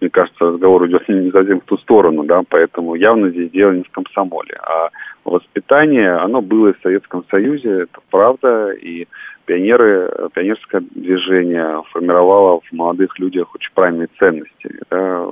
мне 0.00 0.10
кажется, 0.10 0.44
разговор 0.44 0.86
идет 0.86 1.08
не 1.08 1.30
совсем 1.30 1.60
в 1.60 1.64
ту 1.64 1.78
сторону, 1.78 2.24
да, 2.24 2.42
поэтому 2.48 2.94
явно 2.94 3.30
здесь 3.30 3.50
дело 3.50 3.72
не 3.72 3.82
в 3.82 3.90
комсомоле, 3.90 4.58
а 4.62 4.90
воспитание, 5.24 6.12
оно 6.16 6.42
было 6.42 6.72
в 6.72 6.82
Советском 6.82 7.24
Союзе, 7.30 7.82
это 7.82 8.00
правда, 8.10 8.72
и 8.72 9.06
пионеры, 9.46 10.10
пионерское 10.34 10.82
движение 10.94 11.82
формировало 11.92 12.60
в 12.60 12.72
молодых 12.72 13.18
людях 13.18 13.54
очень 13.54 13.72
правильные 13.74 14.08
ценности, 14.18 14.80
да, 14.90 15.26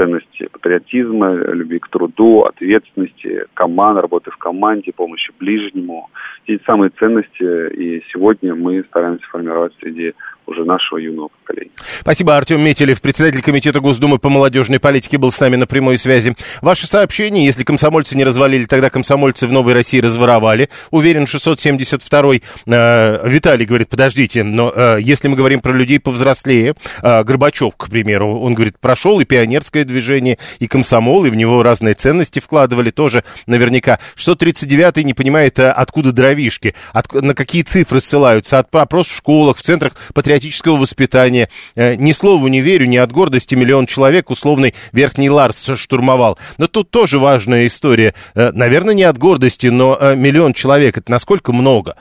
ценности 0.00 0.48
патриотизма, 0.50 1.34
любви 1.34 1.78
к 1.78 1.88
труду, 1.88 2.44
ответственности, 2.44 3.44
команд, 3.52 4.00
работы 4.00 4.30
в 4.30 4.38
команде, 4.38 4.92
помощи 4.92 5.30
ближнему. 5.38 6.08
Эти 6.46 6.62
самые 6.64 6.90
ценности, 6.98 7.68
и 7.74 8.02
сегодня 8.10 8.54
мы 8.54 8.82
стараемся 8.84 9.26
формировать 9.26 9.74
среди 9.78 10.14
уже 10.50 10.64
нашего 10.64 10.98
юного 10.98 11.28
поколения. 11.28 11.70
Спасибо, 12.00 12.36
Артем 12.36 12.60
Метелев, 12.62 13.00
председатель 13.00 13.40
комитета 13.40 13.80
Госдумы 13.80 14.18
по 14.18 14.28
молодежной 14.28 14.80
политике, 14.80 15.16
был 15.16 15.30
с 15.30 15.40
нами 15.40 15.56
на 15.56 15.66
прямой 15.66 15.96
связи. 15.96 16.34
Ваше 16.60 16.86
сообщение, 16.86 17.46
если 17.46 17.62
комсомольцы 17.62 18.16
не 18.16 18.24
развалили, 18.24 18.64
тогда 18.64 18.90
комсомольцы 18.90 19.46
в 19.46 19.52
Новой 19.52 19.74
России 19.74 20.00
разворовали. 20.00 20.68
Уверен, 20.90 21.24
672-й 21.24 22.42
э, 22.66 23.28
Виталий 23.28 23.64
говорит, 23.64 23.88
подождите, 23.88 24.42
но 24.42 24.72
э, 24.74 24.98
если 25.00 25.28
мы 25.28 25.36
говорим 25.36 25.60
про 25.60 25.72
людей 25.72 26.00
повзрослее, 26.00 26.74
э, 27.02 27.24
Горбачев, 27.24 27.76
к 27.76 27.88
примеру, 27.88 28.40
он 28.40 28.54
говорит, 28.54 28.78
прошел 28.80 29.20
и 29.20 29.24
пионерское 29.24 29.84
движение, 29.84 30.38
и 30.58 30.66
комсомол, 30.66 31.24
и 31.26 31.30
в 31.30 31.36
него 31.36 31.62
разные 31.62 31.94
ценности 31.94 32.40
вкладывали 32.40 32.90
тоже 32.90 33.22
наверняка. 33.46 34.00
639-й 34.16 35.04
не 35.04 35.14
понимает, 35.14 35.58
э, 35.58 35.70
откуда 35.70 36.12
дровишки, 36.12 36.74
от, 36.92 37.12
на 37.12 37.34
какие 37.34 37.62
цифры 37.62 38.00
ссылаются, 38.00 38.58
от 38.58 38.74
опрос 38.74 39.06
в 39.06 39.16
школах, 39.16 39.56
в 39.56 39.62
центрах 39.62 39.94
патриотического 40.12 40.39
патриотического 40.40 40.76
воспитания. 40.76 41.48
Э, 41.74 41.94
ни 41.96 42.12
слову 42.12 42.48
не 42.48 42.60
верю, 42.60 42.86
ни 42.86 42.96
от 42.96 43.12
гордости 43.12 43.54
миллион 43.54 43.86
человек 43.86 44.30
условный 44.30 44.74
Верхний 44.92 45.28
Ларс 45.28 45.70
штурмовал. 45.76 46.38
Но 46.58 46.66
тут 46.66 46.90
тоже 46.90 47.18
важная 47.18 47.66
история. 47.66 48.14
Э, 48.34 48.50
наверное, 48.52 48.94
не 48.94 49.04
от 49.04 49.18
гордости, 49.18 49.66
но 49.66 49.96
э, 50.00 50.16
миллион 50.16 50.54
человек, 50.54 50.96
это 50.96 51.10
насколько 51.10 51.52
много? 51.52 51.96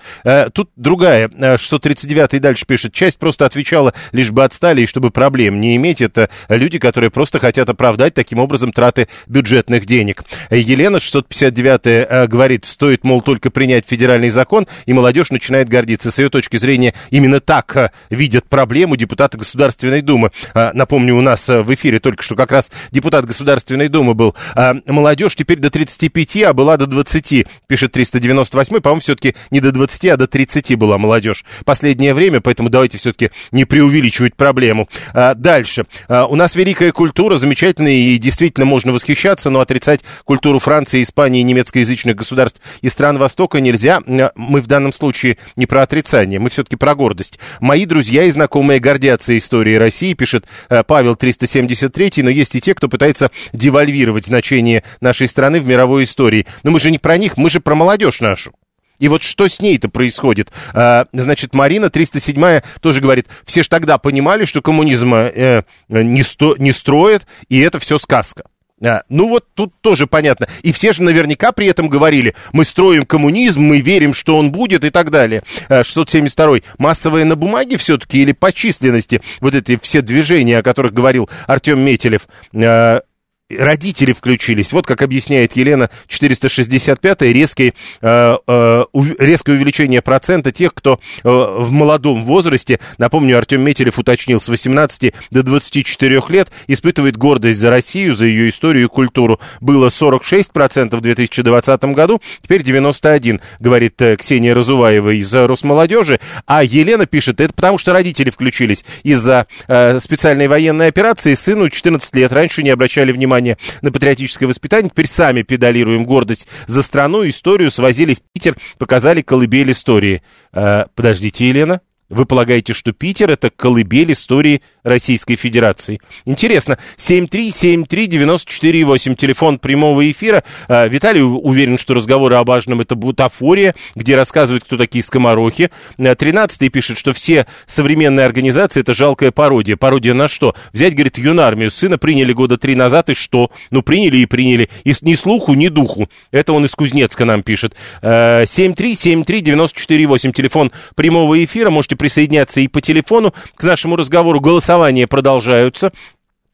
Тут 0.53 0.69
другая, 0.75 1.29
639 1.57 2.35
и 2.35 2.39
дальше 2.39 2.65
пишет, 2.65 2.93
часть 2.93 3.19
просто 3.19 3.45
отвечала, 3.45 3.93
лишь 4.11 4.31
бы 4.31 4.43
отстали, 4.43 4.81
и 4.81 4.85
чтобы 4.85 5.11
проблем 5.11 5.59
не 5.59 5.75
иметь. 5.75 6.01
Это 6.01 6.29
люди, 6.47 6.79
которые 6.79 7.09
просто 7.09 7.39
хотят 7.39 7.69
оправдать 7.69 8.13
таким 8.13 8.39
образом 8.39 8.71
траты 8.71 9.07
бюджетных 9.27 9.85
денег. 9.85 10.23
Елена 10.49 10.99
659 10.99 12.29
говорит, 12.29 12.65
стоит, 12.65 13.03
мол, 13.03 13.21
только 13.21 13.49
принять 13.49 13.85
федеральный 13.87 14.29
закон, 14.29 14.67
и 14.85 14.93
молодежь 14.93 15.31
начинает 15.31 15.69
гордиться. 15.69 16.11
С 16.11 16.19
ее 16.19 16.29
точки 16.29 16.57
зрения, 16.57 16.93
именно 17.09 17.39
так 17.39 17.91
видят 18.19 18.45
проблему 18.47 18.97
депутата 18.97 19.37
Государственной 19.37 20.01
Думы. 20.01 20.31
А, 20.53 20.71
напомню, 20.73 21.15
у 21.15 21.21
нас 21.21 21.49
э, 21.49 21.61
в 21.61 21.73
эфире 21.73 21.99
только 21.99 22.21
что 22.21 22.35
как 22.35 22.51
раз 22.51 22.69
депутат 22.91 23.25
Государственной 23.25 23.87
Думы 23.87 24.13
был. 24.13 24.35
А, 24.55 24.75
молодежь 24.85 25.35
теперь 25.35 25.57
до 25.57 25.71
35, 25.71 26.43
а 26.43 26.53
была 26.53 26.75
до 26.75 26.85
20, 26.85 27.47
пишет 27.67 27.91
398. 27.93 28.81
По-моему, 28.81 29.01
все-таки 29.01 29.35
не 29.51 29.61
до 29.61 29.71
20, 29.71 30.05
а 30.07 30.17
до 30.17 30.27
30 30.27 30.75
была 30.75 30.97
молодежь. 30.97 31.45
Последнее 31.63 32.13
время, 32.13 32.41
поэтому 32.41 32.69
давайте 32.69 32.97
все-таки 32.97 33.31
не 33.51 33.63
преувеличивать 33.63 34.35
проблему. 34.35 34.89
А, 35.13 35.33
дальше. 35.33 35.85
У 36.09 36.35
нас 36.35 36.55
великая 36.55 36.91
культура, 36.91 37.37
замечательная, 37.37 37.93
и 37.93 38.17
действительно 38.17 38.65
можно 38.65 38.91
восхищаться, 38.91 39.49
но 39.49 39.61
отрицать 39.61 40.01
культуру 40.25 40.59
Франции, 40.59 41.01
Испании, 41.01 41.41
немецкоязычных 41.41 42.17
государств 42.17 42.61
и 42.81 42.89
стран 42.89 43.17
Востока 43.17 43.61
нельзя. 43.61 44.01
Мы 44.05 44.61
в 44.61 44.67
данном 44.67 44.91
случае 44.91 45.37
не 45.55 45.65
про 45.65 45.83
отрицание, 45.83 46.39
мы 46.39 46.49
все-таки 46.49 46.75
про 46.75 46.95
гордость. 46.95 47.39
Мои 47.61 47.85
друзья 47.85 48.08
Друзья 48.09 48.23
и 48.23 48.31
знакомые 48.31 48.79
гордятся 48.79 49.37
историей 49.37 49.77
России, 49.77 50.15
пишет 50.15 50.45
э, 50.69 50.83
Павел 50.83 51.15
373, 51.15 52.23
но 52.23 52.31
есть 52.31 52.55
и 52.55 52.59
те, 52.59 52.73
кто 52.73 52.89
пытается 52.89 53.29
девальвировать 53.53 54.25
значение 54.25 54.83
нашей 54.99 55.27
страны 55.27 55.61
в 55.61 55.67
мировой 55.67 56.05
истории. 56.05 56.47
Но 56.63 56.71
мы 56.71 56.79
же 56.79 56.89
не 56.89 56.97
про 56.97 57.17
них, 57.19 57.37
мы 57.37 57.51
же 57.51 57.59
про 57.59 57.75
молодежь 57.75 58.19
нашу. 58.19 58.51
И 58.97 59.07
вот 59.09 59.21
что 59.21 59.47
с 59.47 59.59
ней-то 59.59 59.89
происходит? 59.89 60.51
А, 60.73 61.05
значит, 61.13 61.53
Марина 61.53 61.91
307 61.91 62.61
тоже 62.81 62.99
говорит, 62.99 63.27
все 63.45 63.61
ж 63.61 63.67
тогда 63.67 63.99
понимали, 63.99 64.45
что 64.45 64.63
коммунизм 64.63 65.13
э, 65.13 65.61
не, 65.87 66.23
сто, 66.23 66.55
не 66.57 66.71
строят, 66.71 67.27
и 67.47 67.59
это 67.59 67.77
все 67.77 67.99
сказка. 67.99 68.45
А, 68.83 69.03
ну 69.09 69.27
вот 69.29 69.45
тут 69.53 69.73
тоже 69.81 70.07
понятно. 70.07 70.47
И 70.63 70.71
все 70.71 70.93
же 70.93 71.03
наверняка 71.03 71.51
при 71.51 71.67
этом 71.67 71.89
говорили, 71.89 72.35
мы 72.53 72.65
строим 72.65 73.03
коммунизм, 73.03 73.61
мы 73.61 73.81
верим, 73.81 74.13
что 74.13 74.37
он 74.37 74.51
будет 74.51 74.83
и 74.83 74.89
так 74.89 75.11
далее. 75.11 75.43
672 75.69 76.57
а, 76.57 76.59
массовые 76.77 77.25
на 77.25 77.35
бумаге 77.35 77.77
все-таки 77.77 78.21
или 78.21 78.31
по 78.31 78.51
численности 78.51 79.21
вот 79.41 79.55
эти 79.55 79.77
все 79.81 80.01
движения, 80.01 80.59
о 80.59 80.63
которых 80.63 80.93
говорил 80.93 81.29
Артем 81.47 81.79
Метелев, 81.79 82.27
а, 82.53 83.01
родители 83.49 84.13
включились. 84.13 84.71
Вот 84.71 84.85
как 84.85 85.01
объясняет 85.01 85.55
Елена 85.55 85.89
465 86.07 87.21
резкий, 87.33 87.73
э, 88.01 88.37
э, 88.47 88.83
резкое 89.19 89.53
увеличение 89.53 90.01
процента 90.01 90.51
тех, 90.51 90.73
кто 90.73 90.99
э, 91.23 91.29
в 91.29 91.71
молодом 91.71 92.23
возрасте, 92.25 92.79
напомню, 92.97 93.37
Артем 93.37 93.61
Метелев 93.63 93.97
уточнил, 93.97 94.39
с 94.39 94.49
18 94.49 95.13
до 95.31 95.43
24 95.43 96.21
лет 96.29 96.49
испытывает 96.67 97.17
гордость 97.17 97.59
за 97.59 97.69
Россию, 97.69 98.15
за 98.15 98.25
ее 98.25 98.49
историю 98.49 98.85
и 98.85 98.87
культуру. 98.87 99.39
Было 99.61 99.87
46% 99.87 100.95
в 100.95 101.01
2020 101.01 101.83
году, 101.85 102.21
теперь 102.41 102.63
91, 102.63 103.41
говорит 103.59 103.99
э, 104.01 104.15
Ксения 104.17 104.53
Разуваева 104.53 105.17
из 105.17 105.33
Росмолодежи. 105.33 106.19
А 106.45 106.63
Елена 106.63 107.05
пишет, 107.07 107.41
это 107.41 107.53
потому 107.53 107.77
что 107.77 107.93
родители 107.93 108.29
включились 108.29 108.85
из-за 109.03 109.47
э, 109.67 109.99
специальной 109.99 110.47
военной 110.47 110.87
операции. 110.87 111.33
Сыну 111.33 111.69
14 111.69 112.15
лет, 112.15 112.31
раньше 112.31 112.61
не 112.61 112.69
обращали 112.69 113.11
внимания 113.11 113.38
внимание 113.39 113.57
на 113.81 113.91
патриотическое 113.91 114.47
воспитание. 114.47 114.89
Теперь 114.89 115.07
сами 115.07 115.41
педалируем 115.41 116.05
гордость 116.05 116.47
за 116.67 116.83
страну, 116.83 117.27
историю, 117.27 117.71
свозили 117.71 118.13
в 118.13 118.21
Питер, 118.33 118.55
показали 118.77 119.21
колыбель 119.21 119.71
истории. 119.71 120.21
Э, 120.53 120.85
подождите, 120.95 121.47
Елена. 121.47 121.81
Вы 122.09 122.25
полагаете, 122.25 122.73
что 122.73 122.91
Питер 122.91 123.29
это 123.29 123.51
колыбель 123.51 124.13
истории 124.13 124.63
Российской 124.81 125.35
Федерации? 125.35 126.01
Интересно. 126.25 126.79
7373948, 126.97 129.13
телефон 129.13 129.59
прямого 129.59 130.09
эфира. 130.09 130.43
А, 130.67 130.87
Виталий 130.87 131.21
уверен, 131.21 131.77
что 131.77 131.93
разговоры 131.93 132.37
о 132.37 132.43
важном 132.43 132.81
это 132.81 132.95
бутафория, 132.95 133.75
где 133.93 134.15
рассказывают, 134.15 134.63
кто 134.63 134.75
такие 134.75 135.03
скоморохи. 135.03 135.69
13 135.97 136.61
а, 136.61 136.69
пишет, 136.69 136.97
что 136.97 137.13
все 137.13 137.45
современные 137.67 138.25
организации 138.25 138.79
это 138.79 138.95
жалкая 138.95 139.29
пародия. 139.29 139.77
Пародия 139.77 140.15
на 140.15 140.27
что? 140.27 140.55
Взять, 140.73 140.95
говорит, 140.95 141.19
юнармию. 141.19 141.69
Сына 141.69 141.99
приняли 141.99 142.33
года 142.33 142.57
три 142.57 142.73
назад, 142.73 143.11
и 143.11 143.13
что? 143.13 143.51
Ну, 143.69 143.83
приняли 143.83 144.17
и 144.17 144.25
приняли. 144.25 144.67
И 144.83 144.95
ни 145.01 145.13
слуху, 145.13 145.53
ни 145.53 145.67
духу. 145.67 146.09
Это 146.31 146.53
он 146.53 146.65
из 146.65 146.71
Кузнецка 146.71 147.25
нам 147.25 147.43
пишет. 147.43 147.75
7373948, 148.01 150.29
а, 150.29 150.33
телефон 150.33 150.71
прямого 150.95 151.43
эфира. 151.43 151.69
Можете 151.69 151.98
присоединяться 151.99 152.61
и 152.61 152.67
по 152.67 152.81
телефону 152.81 153.33
к 153.55 153.63
нашему 153.63 153.95
разговору. 153.95 154.39
Голосования 154.39 155.05
продолжаются. 155.05 155.91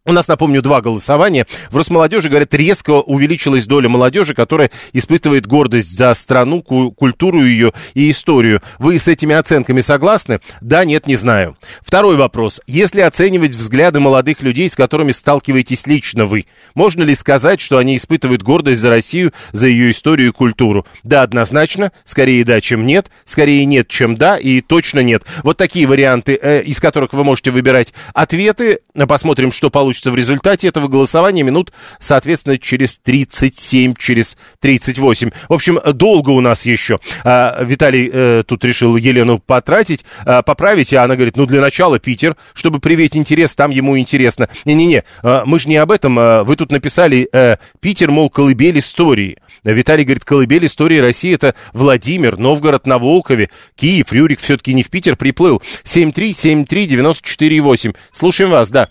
У 0.07 0.12
нас, 0.12 0.27
напомню, 0.27 0.62
два 0.62 0.81
голосования. 0.81 1.47
В 1.71 1.77
Росмолодежи, 1.77 2.29
говорят, 2.29 2.53
резко 2.53 2.91
увеличилась 2.91 3.65
доля 3.65 3.89
молодежи, 3.89 4.35
которая 4.35 4.69
испытывает 4.93 5.47
гордость 5.47 5.97
за 5.97 6.13
страну, 6.13 6.62
культуру 6.62 7.43
ее 7.43 7.74
и 7.95 8.12
историю. 8.12 8.62
Вы 8.77 9.00
с 9.00 9.07
этими 9.07 9.33
оценками 9.33 9.81
согласны? 9.81 10.41
Да, 10.62 10.85
нет, 10.85 11.07
не 11.07 11.15
знаю. 11.15 11.57
Второй 11.81 12.17
вопрос. 12.17 12.62
Если 12.67 13.01
оценивать 13.01 13.55
взгляды 13.55 14.00
молодых 14.00 14.43
людей, 14.43 14.69
с 14.69 14.75
которыми 14.75 15.12
сталкиваетесь 15.12 15.88
лично 15.88 16.25
вы, 16.25 16.45
можно 16.75 17.01
ли 17.01 17.15
сказать, 17.15 17.59
что 17.59 17.79
они 17.79 17.97
испытывают 17.97 18.43
гордость 18.43 18.81
за 18.81 18.91
Россию, 18.91 19.33
за 19.53 19.67
ее 19.69 19.89
историю 19.89 20.27
и 20.27 20.31
культуру? 20.31 20.85
Да, 21.01 21.24
однозначно. 21.24 21.91
Скорее 22.03 22.45
да, 22.45 22.62
чем 22.62 22.85
нет. 22.85 23.09
Скорее 23.25 23.65
нет, 23.65 23.88
чем 23.88 24.17
да. 24.17 24.38
И 24.38 24.62
точно 24.62 25.00
нет. 25.00 25.24
Вот 25.41 25.57
такие 25.57 25.88
варианты, 25.88 26.38
э, 26.39 26.62
из 26.62 26.79
которых 26.79 27.13
вы 27.13 27.24
можете 27.24 27.50
выбирать 27.50 27.91
ответы. 28.13 28.81
Посмотрим, 29.07 29.51
что 29.51 29.71
получится 29.71 29.94
получится 29.95 30.11
в 30.11 30.15
результате 30.15 30.67
этого 30.67 30.89
голосования 30.89 31.43
минут, 31.43 31.71
соответственно, 31.99 32.57
через 32.57 32.97
37, 32.97 33.93
через 33.97 34.35
38. 34.59 35.29
В 35.47 35.53
общем, 35.53 35.79
долго 35.93 36.31
у 36.31 36.41
нас 36.41 36.65
еще. 36.65 36.99
А, 37.23 37.63
Виталий 37.63 38.09
э, 38.11 38.43
тут 38.45 38.65
решил 38.65 38.97
Елену 38.97 39.39
потратить, 39.39 40.03
а, 40.25 40.41
поправить, 40.41 40.93
а 40.93 41.05
она 41.05 41.15
говорит, 41.15 41.37
ну, 41.37 41.45
для 41.45 41.61
начала 41.61 41.97
Питер, 41.99 42.35
чтобы 42.53 42.79
привить 42.79 43.15
интерес, 43.15 43.55
там 43.55 43.71
ему 43.71 43.97
интересно. 43.97 44.49
Не-не-не, 44.65 45.05
а, 45.23 45.43
мы 45.45 45.59
же 45.59 45.69
не 45.69 45.77
об 45.77 45.91
этом, 45.91 46.19
а, 46.19 46.43
вы 46.43 46.57
тут 46.57 46.71
написали 46.71 47.29
а, 47.31 47.57
Питер, 47.79 48.11
мол, 48.11 48.29
колыбель 48.29 48.79
истории. 48.79 49.37
Виталий 49.63 50.03
говорит, 50.03 50.25
колыбель 50.25 50.65
истории 50.65 50.99
России 50.99 51.33
это 51.33 51.55
Владимир, 51.73 52.37
Новгород 52.37 52.85
на 52.85 52.97
Волкове, 52.97 53.49
Киев, 53.75 54.11
Рюрик 54.11 54.39
все-таки 54.39 54.73
не 54.73 54.83
в 54.83 54.89
Питер 54.89 55.15
приплыл. 55.15 55.61
7373948. 55.85 57.95
Слушаем 58.11 58.51
вас, 58.51 58.69
да. 58.69 58.89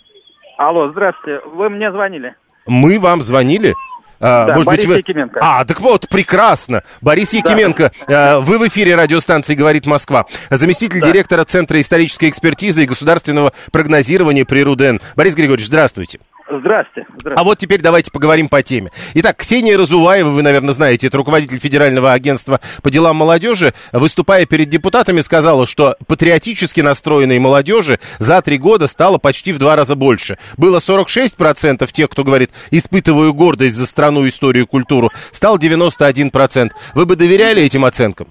Алло, 0.56 0.90
здравствуйте. 0.90 1.40
Вы 1.46 1.68
мне 1.68 1.90
звонили? 1.90 2.34
Мы 2.66 2.98
вам 2.98 3.22
звонили? 3.22 3.74
А, 4.20 4.46
да, 4.46 4.54
может 4.54 4.66
Борис 4.66 4.84
быть, 4.84 4.88
вы... 4.88 4.96
Якименко. 4.98 5.40
А, 5.42 5.64
так 5.64 5.80
вот, 5.80 6.08
прекрасно. 6.08 6.82
Борис 7.02 7.34
Якименко, 7.34 7.90
да. 8.06 8.40
вы 8.40 8.58
в 8.58 8.68
эфире 8.68 8.94
радиостанции 8.94 9.54
«Говорит 9.54 9.86
Москва». 9.86 10.24
Заместитель 10.50 11.00
да. 11.00 11.10
директора 11.10 11.44
Центра 11.44 11.80
исторической 11.80 12.30
экспертизы 12.30 12.84
и 12.84 12.86
государственного 12.86 13.52
прогнозирования 13.72 14.44
при 14.44 14.62
РУДН. 14.62 14.98
Борис 15.16 15.34
Григорьевич, 15.34 15.66
здравствуйте. 15.66 16.20
Здравствуйте. 16.46 17.08
Здравствуйте. 17.08 17.40
А 17.40 17.44
вот 17.44 17.58
теперь 17.58 17.80
давайте 17.80 18.12
поговорим 18.12 18.48
по 18.48 18.62
теме. 18.62 18.90
Итак, 19.14 19.38
Ксения 19.38 19.78
Разуваева, 19.78 20.28
вы, 20.28 20.42
наверное, 20.42 20.72
знаете, 20.72 21.06
это 21.06 21.16
руководитель 21.16 21.58
Федерального 21.58 22.12
агентства 22.12 22.60
по 22.82 22.90
делам 22.90 23.16
молодежи, 23.16 23.72
выступая 23.92 24.44
перед 24.44 24.68
депутатами, 24.68 25.20
сказала, 25.20 25.66
что 25.66 25.96
патриотически 26.06 26.82
настроенной 26.82 27.38
молодежи 27.38 27.98
за 28.18 28.42
три 28.42 28.58
года 28.58 28.88
стало 28.88 29.16
почти 29.16 29.52
в 29.52 29.58
два 29.58 29.74
раза 29.74 29.96
больше. 29.96 30.36
Было 30.58 30.78
46% 30.78 31.86
тех, 31.90 32.10
кто 32.10 32.24
говорит, 32.24 32.50
испытываю 32.70 33.32
гордость 33.32 33.76
за 33.76 33.86
страну, 33.86 34.28
историю, 34.28 34.66
культуру, 34.66 35.10
стал 35.32 35.58
91%. 35.58 36.70
Вы 36.94 37.06
бы 37.06 37.16
доверяли 37.16 37.62
этим 37.62 37.86
оценкам? 37.86 38.28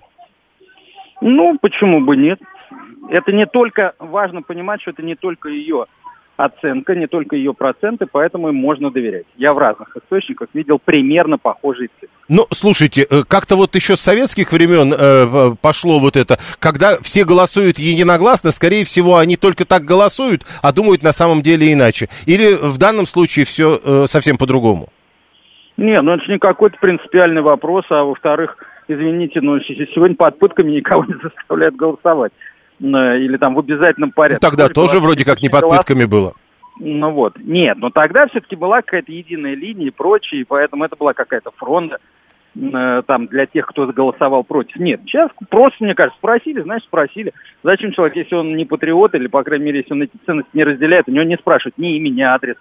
Ну, 1.22 1.58
почему 1.60 2.02
бы 2.02 2.16
нет? 2.16 2.40
Это 3.10 3.32
не 3.32 3.46
только, 3.48 3.94
важно 3.98 4.44
понимать, 4.44 4.82
что 4.82 4.92
это 4.92 5.02
не 5.02 5.16
только 5.16 5.50
ее 5.50 5.88
оценка, 6.38 6.96
не 6.96 7.08
только 7.08 7.36
ее 7.36 7.54
проценты, 7.54 8.06
поэтому 8.12 8.50
им 8.50 8.56
можно 8.56 8.92
доверять. 8.92 9.26
Я 9.38 9.54
в 9.54 9.58
разных 9.58 9.96
источниках 9.96 10.50
видел 10.54 10.80
примерно 10.84 11.38
похожие 11.38 11.90
цифры. 12.00 12.10
Ну, 12.30 12.46
слушайте, 12.52 13.06
э, 13.10 13.24
как-то 13.28 13.56
вот 13.56 13.76
еще 13.76 13.96
с 13.96 14.02
советских 14.02 14.52
времен 14.52 14.94
э, 14.94 15.56
пошло 15.62 16.00
вот 16.00 16.16
это, 16.16 16.38
когда 16.60 16.98
все 17.02 17.26
голосуют 17.26 17.78
единогласно, 17.78 18.52
скорее 18.52 18.86
всего, 18.86 19.18
они 19.18 19.36
только 19.36 19.66
так 19.66 19.84
голосуют, 19.84 20.44
а 20.62 20.74
думают 20.74 21.04
на 21.04 21.12
самом 21.12 21.42
деле 21.42 21.72
иначе. 21.72 22.08
Или 22.26 22.56
в 22.56 22.78
данном 22.78 23.06
случае 23.06 23.46
все 23.46 23.80
э, 23.84 24.06
совсем 24.08 24.38
по-другому? 24.38 24.90
Не, 25.78 26.02
ну 26.02 26.14
это 26.14 26.24
же 26.24 26.32
не 26.32 26.40
какой-то 26.40 26.78
принципиальный 26.80 27.42
вопрос, 27.42 27.86
а 27.90 28.04
во-вторых, 28.04 28.58
извините, 28.88 29.42
но 29.42 29.60
сегодня 29.60 30.16
под 30.16 30.38
пытками 30.40 30.72
никого 30.72 31.04
не 31.06 31.16
заставляют 31.22 31.76
голосовать. 31.76 32.32
Э, 32.84 33.18
или 33.18 33.38
там 33.38 33.56
в 33.56 33.60
обязательном 33.60 34.12
порядке. 34.12 34.46
Ну, 34.46 34.50
тогда 34.50 34.68
тоже 34.68 35.00
вроде 35.00 35.24
как 35.24 35.42
не 35.42 35.50
под 35.50 35.70
пытками 35.70 36.04
было. 36.04 36.34
Ну 36.80 37.12
вот, 37.12 37.38
нет, 37.40 37.78
но 37.78 37.92
тогда 37.92 38.28
все-таки 38.28 38.56
была 38.56 38.82
какая-то 38.82 39.12
единая 39.12 39.54
линия 39.54 39.88
и 39.88 39.92
прочее, 39.92 40.42
и 40.42 40.44
поэтому 40.44 40.84
это 40.84 40.96
была 40.96 41.14
какая-то 41.14 41.52
фронта 41.56 42.00
э, 42.56 43.02
там 43.06 43.28
для 43.28 43.46
тех, 43.46 43.68
кто 43.68 43.86
голосовал 43.86 44.44
против. 44.44 44.78
Нет, 44.78 45.02
сейчас 45.06 45.30
просто, 45.50 45.84
мне 45.84 45.94
кажется, 45.94 46.18
спросили, 46.18 46.62
значит, 46.62 46.88
спросили. 46.88 47.32
Зачем 47.62 47.94
человек, 47.94 48.18
если 48.18 48.36
он 48.36 48.58
не 48.58 48.66
патриот, 48.66 49.14
или, 49.14 49.28
по 49.28 49.44
крайней 49.44 49.66
мере, 49.66 49.80
если 49.80 49.94
он 49.94 50.02
эти 50.02 50.18
ценности 50.26 50.50
не 50.54 50.64
разделяет, 50.64 51.08
у 51.08 51.12
него 51.12 51.24
не 51.24 51.38
спрашивают 51.38 51.78
ни 51.78 51.96
имя, 51.96 52.10
ни 52.10 52.22
адрес. 52.22 52.58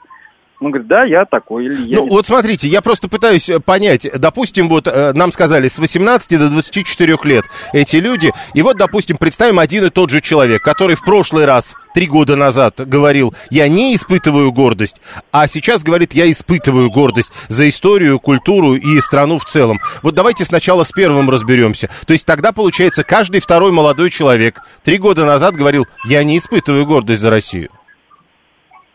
Он 0.63 0.71
говорит, 0.71 0.87
да, 0.87 1.03
я 1.03 1.25
такой. 1.25 1.67
Или 1.67 1.89
я 1.89 1.99
ну, 1.99 2.09
вот 2.09 2.25
смотрите, 2.25 2.69
я 2.69 2.83
просто 2.83 3.09
пытаюсь 3.09 3.49
э, 3.49 3.59
понять. 3.59 4.07
Допустим, 4.17 4.69
вот 4.69 4.87
э, 4.87 5.13
нам 5.13 5.33
сказали 5.33 5.67
с 5.67 5.79
18 5.79 6.39
до 6.39 6.49
24 6.49 7.19
лет 7.25 7.45
эти 7.73 7.97
люди. 7.97 8.33
И 8.55 8.63
вот, 8.63 8.77
допустим, 8.77 9.17
представим 9.17 9.59
один 9.59 9.85
и 9.85 9.91
тот 9.91 10.11
же 10.11 10.21
человек, 10.21 10.63
который 10.63 10.95
в 10.95 11.05
прошлый 11.05 11.47
раз, 11.47 11.75
три 11.95 12.07
года 12.07 12.37
назад, 12.37 12.77
говорил, 12.77 13.35
я 13.51 13.67
не 13.67 13.95
испытываю 13.97 14.53
гордость, 14.53 15.03
а 15.33 15.49
сейчас 15.49 15.83
говорит, 15.83 16.15
я 16.15 16.31
испытываю 16.31 16.91
гордость 16.91 17.33
за 17.49 17.69
историю, 17.69 18.21
культуру 18.21 18.75
и 18.75 19.01
страну 19.01 19.39
в 19.39 19.45
целом. 19.45 19.81
Вот 20.03 20.15
давайте 20.15 20.45
сначала 20.45 20.85
с 20.85 20.93
первым 20.93 21.29
разберемся. 21.29 21.91
То 22.07 22.13
есть 22.13 22.25
тогда, 22.25 22.53
получается, 22.53 23.03
каждый 23.03 23.41
второй 23.41 23.73
молодой 23.73 24.11
человек 24.11 24.61
три 24.85 24.99
года 24.99 25.27
назад 25.27 25.57
говорил, 25.57 25.87
я 26.05 26.23
не 26.23 26.39
испытываю 26.39 26.87
гордость 26.87 27.21
за 27.21 27.31
Россию. 27.31 27.69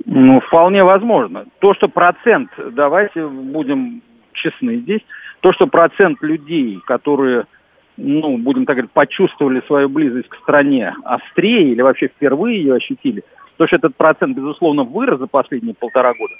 Ну, 0.09 0.39
вполне 0.39 0.85
возможно. 0.85 1.45
То, 1.59 1.73
что 1.73 1.89
процент, 1.89 2.49
давайте 2.57 3.27
будем 3.27 4.01
честны 4.31 4.77
здесь, 4.77 5.01
то, 5.41 5.51
что 5.51 5.67
процент 5.67 6.21
людей, 6.21 6.79
которые, 6.85 7.43
ну, 7.97 8.37
будем 8.37 8.65
так 8.65 8.77
говорить, 8.77 8.91
почувствовали 8.91 9.61
свою 9.67 9.89
близость 9.89 10.29
к 10.29 10.37
стране 10.37 10.95
острее 11.03 11.73
или 11.73 11.81
вообще 11.81 12.07
впервые 12.07 12.59
ее 12.59 12.75
ощутили, 12.75 13.23
то, 13.57 13.67
что 13.67 13.75
этот 13.75 13.97
процент, 13.97 14.37
безусловно, 14.37 14.83
вырос 14.83 15.19
за 15.19 15.27
последние 15.27 15.75
полтора 15.75 16.13
года, 16.13 16.33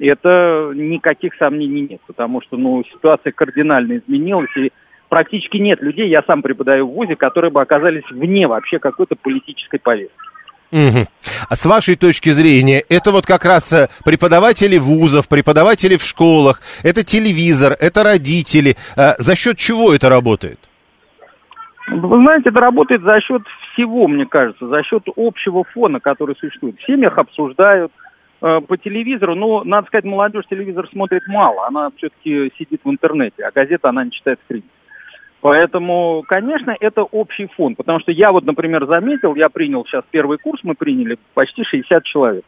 это 0.00 0.72
никаких 0.74 1.34
сомнений 1.36 1.86
нет, 1.90 2.00
потому 2.08 2.40
что, 2.42 2.56
ну, 2.56 2.82
ситуация 2.92 3.30
кардинально 3.30 3.98
изменилась, 3.98 4.50
и 4.56 4.72
практически 5.08 5.58
нет 5.58 5.80
людей, 5.80 6.08
я 6.08 6.24
сам 6.26 6.42
преподаю 6.42 6.88
в 6.88 6.94
ВУЗе, 6.94 7.14
которые 7.14 7.52
бы 7.52 7.62
оказались 7.62 8.10
вне 8.10 8.48
вообще 8.48 8.80
какой-то 8.80 9.14
политической 9.14 9.78
повестки. 9.78 10.31
Угу. 10.72 11.06
А 11.50 11.54
с 11.54 11.66
вашей 11.66 11.96
точки 11.96 12.30
зрения, 12.30 12.82
это 12.88 13.12
вот 13.12 13.26
как 13.26 13.44
раз 13.44 13.72
э, 13.74 13.88
преподаватели 14.06 14.78
вузов, 14.78 15.28
преподаватели 15.28 15.96
в 15.96 16.02
школах, 16.02 16.60
это 16.82 17.04
телевизор, 17.04 17.76
это 17.78 18.02
родители. 18.02 18.76
А 18.96 19.14
за 19.18 19.36
счет 19.36 19.58
чего 19.58 19.92
это 19.92 20.08
работает? 20.08 20.58
Вы 21.88 22.16
знаете, 22.22 22.48
это 22.48 22.60
работает 22.60 23.02
за 23.02 23.20
счет 23.20 23.42
всего, 23.72 24.08
мне 24.08 24.24
кажется, 24.24 24.66
за 24.66 24.82
счет 24.82 25.02
общего 25.14 25.64
фона, 25.74 26.00
который 26.00 26.36
существует. 26.36 26.78
В 26.78 26.86
семьях 26.86 27.18
обсуждают 27.18 27.92
э, 28.40 28.60
по 28.66 28.78
телевизору, 28.78 29.34
но, 29.34 29.64
надо 29.64 29.88
сказать, 29.88 30.04
молодежь 30.06 30.46
телевизор 30.48 30.88
смотрит 30.90 31.26
мало, 31.26 31.66
она 31.66 31.90
все-таки 31.98 32.50
сидит 32.56 32.80
в 32.82 32.88
интернете, 32.88 33.44
а 33.44 33.50
газета 33.50 33.90
она 33.90 34.04
не 34.04 34.10
читает 34.10 34.38
в 34.42 34.48
принципе. 34.48 34.72
Поэтому, 35.42 36.22
конечно, 36.28 36.74
это 36.78 37.02
общий 37.02 37.48
фон, 37.56 37.74
потому 37.74 37.98
что 37.98 38.12
я 38.12 38.30
вот, 38.30 38.44
например, 38.44 38.86
заметил, 38.86 39.34
я 39.34 39.48
принял 39.48 39.84
сейчас 39.84 40.04
первый 40.12 40.38
курс, 40.38 40.60
мы 40.62 40.74
приняли 40.76 41.18
почти 41.34 41.64
60 41.64 42.04
человек. 42.04 42.44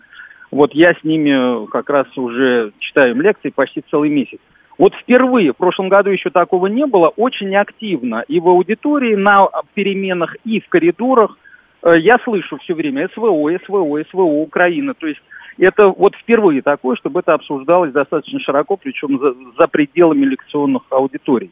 Вот 0.53 0.73
я 0.75 0.95
с 0.95 1.03
ними 1.03 1.67
как 1.67 1.91
раз 1.91 2.07
уже 2.17 2.71
читаю 2.79 3.11
им 3.11 3.21
лекции 3.21 3.51
почти 3.51 3.83
целый 3.91 4.11
месяц. 4.11 4.39
Вот 4.79 4.95
впервые, 4.95 5.53
в 5.53 5.57
прошлом 5.57 5.89
году 5.89 6.11
еще 6.11 6.31
такого 6.31 6.69
не 6.69 6.87
было, 6.87 7.09
очень 7.09 7.55
активно 7.57 8.25
и 8.29 8.39
в 8.39 8.49
аудитории, 8.49 9.17
на 9.17 9.49
переменах, 9.75 10.37
и 10.45 10.61
в 10.61 10.69
коридорах. 10.69 11.37
Э, 11.83 11.99
я 11.99 12.19
слышу 12.23 12.59
все 12.59 12.75
время 12.75 13.09
СВО, 13.13 13.51
СВО, 13.67 14.05
СВО, 14.09 14.23
Украина. 14.23 14.95
То 14.95 15.09
есть 15.09 15.21
это 15.59 15.89
вот 15.89 16.15
впервые 16.15 16.63
такое, 16.63 16.95
чтобы 16.95 17.21
это 17.21 17.35
обсуждалось 17.35 17.91
достаточно 17.91 18.39
широко, 18.39 18.77
причем 18.77 19.19
за, 19.19 19.35
за 19.59 19.67
пределами 19.67 20.25
лекционных 20.27 20.83
аудиторий. 20.91 21.51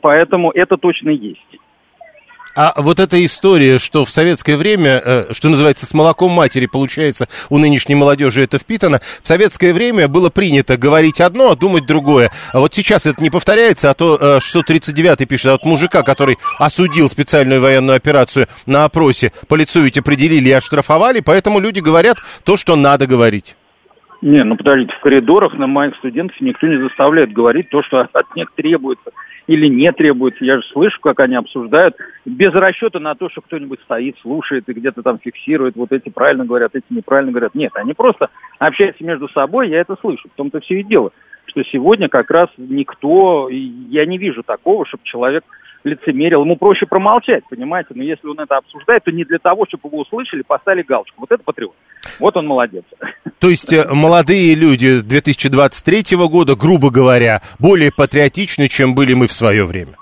Поэтому 0.00 0.50
это 0.50 0.76
точно 0.76 1.10
есть. 1.10 1.58
А 2.54 2.74
вот 2.76 2.98
эта 2.98 3.24
история, 3.24 3.78
что 3.78 4.04
в 4.04 4.10
советское 4.10 4.56
время, 4.56 5.00
э, 5.04 5.32
что 5.32 5.48
называется, 5.48 5.86
с 5.86 5.94
молоком 5.94 6.32
матери, 6.32 6.66
получается, 6.66 7.28
у 7.50 7.58
нынешней 7.58 7.94
молодежи 7.94 8.42
это 8.42 8.58
впитано, 8.58 9.00
в 9.22 9.28
советское 9.28 9.72
время 9.72 10.08
было 10.08 10.28
принято 10.28 10.76
говорить 10.76 11.20
одно, 11.20 11.52
а 11.52 11.56
думать 11.56 11.86
другое. 11.86 12.32
А 12.52 12.58
вот 12.58 12.74
сейчас 12.74 13.06
это 13.06 13.22
не 13.22 13.30
повторяется, 13.30 13.90
а 13.90 13.94
то, 13.94 14.18
э, 14.20 14.40
что 14.40 14.62
39-й 14.62 15.26
пишет, 15.26 15.52
от 15.52 15.64
мужика, 15.64 16.02
который 16.02 16.36
осудил 16.58 17.08
специальную 17.08 17.60
военную 17.60 17.96
операцию 17.96 18.48
на 18.66 18.84
опросе, 18.86 19.32
по 19.46 19.54
лицу 19.54 19.82
ведь 19.82 19.98
определили 19.98 20.48
и 20.48 20.52
оштрафовали, 20.52 21.20
поэтому 21.20 21.60
люди 21.60 21.78
говорят 21.78 22.16
то, 22.42 22.56
что 22.56 22.74
надо 22.74 23.06
говорить. 23.06 23.54
Не, 24.20 24.42
ну 24.42 24.56
подождите, 24.56 24.92
в 24.94 25.00
коридорах 25.00 25.54
на 25.54 25.68
моих 25.68 25.94
студентов 25.96 26.40
никто 26.40 26.66
не 26.66 26.82
заставляет 26.82 27.32
говорить 27.32 27.68
то, 27.68 27.82
что 27.82 28.00
от 28.00 28.36
них 28.36 28.50
требуется 28.56 29.12
или 29.46 29.66
не 29.68 29.92
требуется. 29.92 30.44
Я 30.44 30.56
же 30.56 30.62
слышу, 30.72 31.00
как 31.00 31.20
они 31.20 31.36
обсуждают, 31.36 31.94
без 32.24 32.52
расчета 32.52 32.98
на 32.98 33.14
то, 33.14 33.30
что 33.30 33.40
кто-нибудь 33.40 33.80
стоит, 33.82 34.16
слушает 34.20 34.68
и 34.68 34.72
где-то 34.72 35.02
там 35.02 35.18
фиксирует, 35.18 35.76
вот 35.76 35.92
эти 35.92 36.08
правильно 36.08 36.44
говорят, 36.44 36.74
эти 36.74 36.84
неправильно 36.90 37.30
говорят. 37.30 37.54
Нет, 37.54 37.70
они 37.74 37.94
просто 37.94 38.28
общаются 38.58 39.04
между 39.04 39.28
собой, 39.28 39.70
я 39.70 39.80
это 39.80 39.96
слышу. 40.00 40.28
В 40.28 40.36
том-то 40.36 40.60
все 40.60 40.80
и 40.80 40.84
дело, 40.84 41.12
что 41.46 41.62
сегодня 41.64 42.08
как 42.08 42.30
раз 42.30 42.48
никто, 42.56 43.48
я 43.48 44.04
не 44.04 44.18
вижу 44.18 44.42
такого, 44.42 44.84
чтобы 44.84 45.04
человек 45.04 45.44
лицемерил. 45.84 46.42
Ему 46.42 46.56
проще 46.56 46.86
промолчать, 46.86 47.44
понимаете? 47.48 47.90
Но 47.94 48.02
если 48.02 48.26
он 48.26 48.38
это 48.40 48.56
обсуждает, 48.56 49.04
то 49.04 49.12
не 49.12 49.24
для 49.24 49.38
того, 49.38 49.64
чтобы 49.66 49.88
его 49.88 50.00
услышали, 50.00 50.42
поставили 50.42 50.82
галочку. 50.82 51.20
Вот 51.20 51.30
это 51.30 51.42
патриот. 51.42 51.74
Вот 52.20 52.36
он 52.36 52.46
молодец. 52.46 52.84
То 53.40 53.48
есть 53.48 53.72
э, 53.72 53.86
молодые 53.92 54.54
люди 54.54 55.00
2023 55.00 56.16
года, 56.28 56.56
грубо 56.56 56.90
говоря, 56.90 57.40
более 57.58 57.90
патриотичны, 57.96 58.68
чем 58.68 58.94
были 58.94 59.14
мы 59.14 59.26
в 59.26 59.32
свое 59.32 59.64
время? 59.64 59.92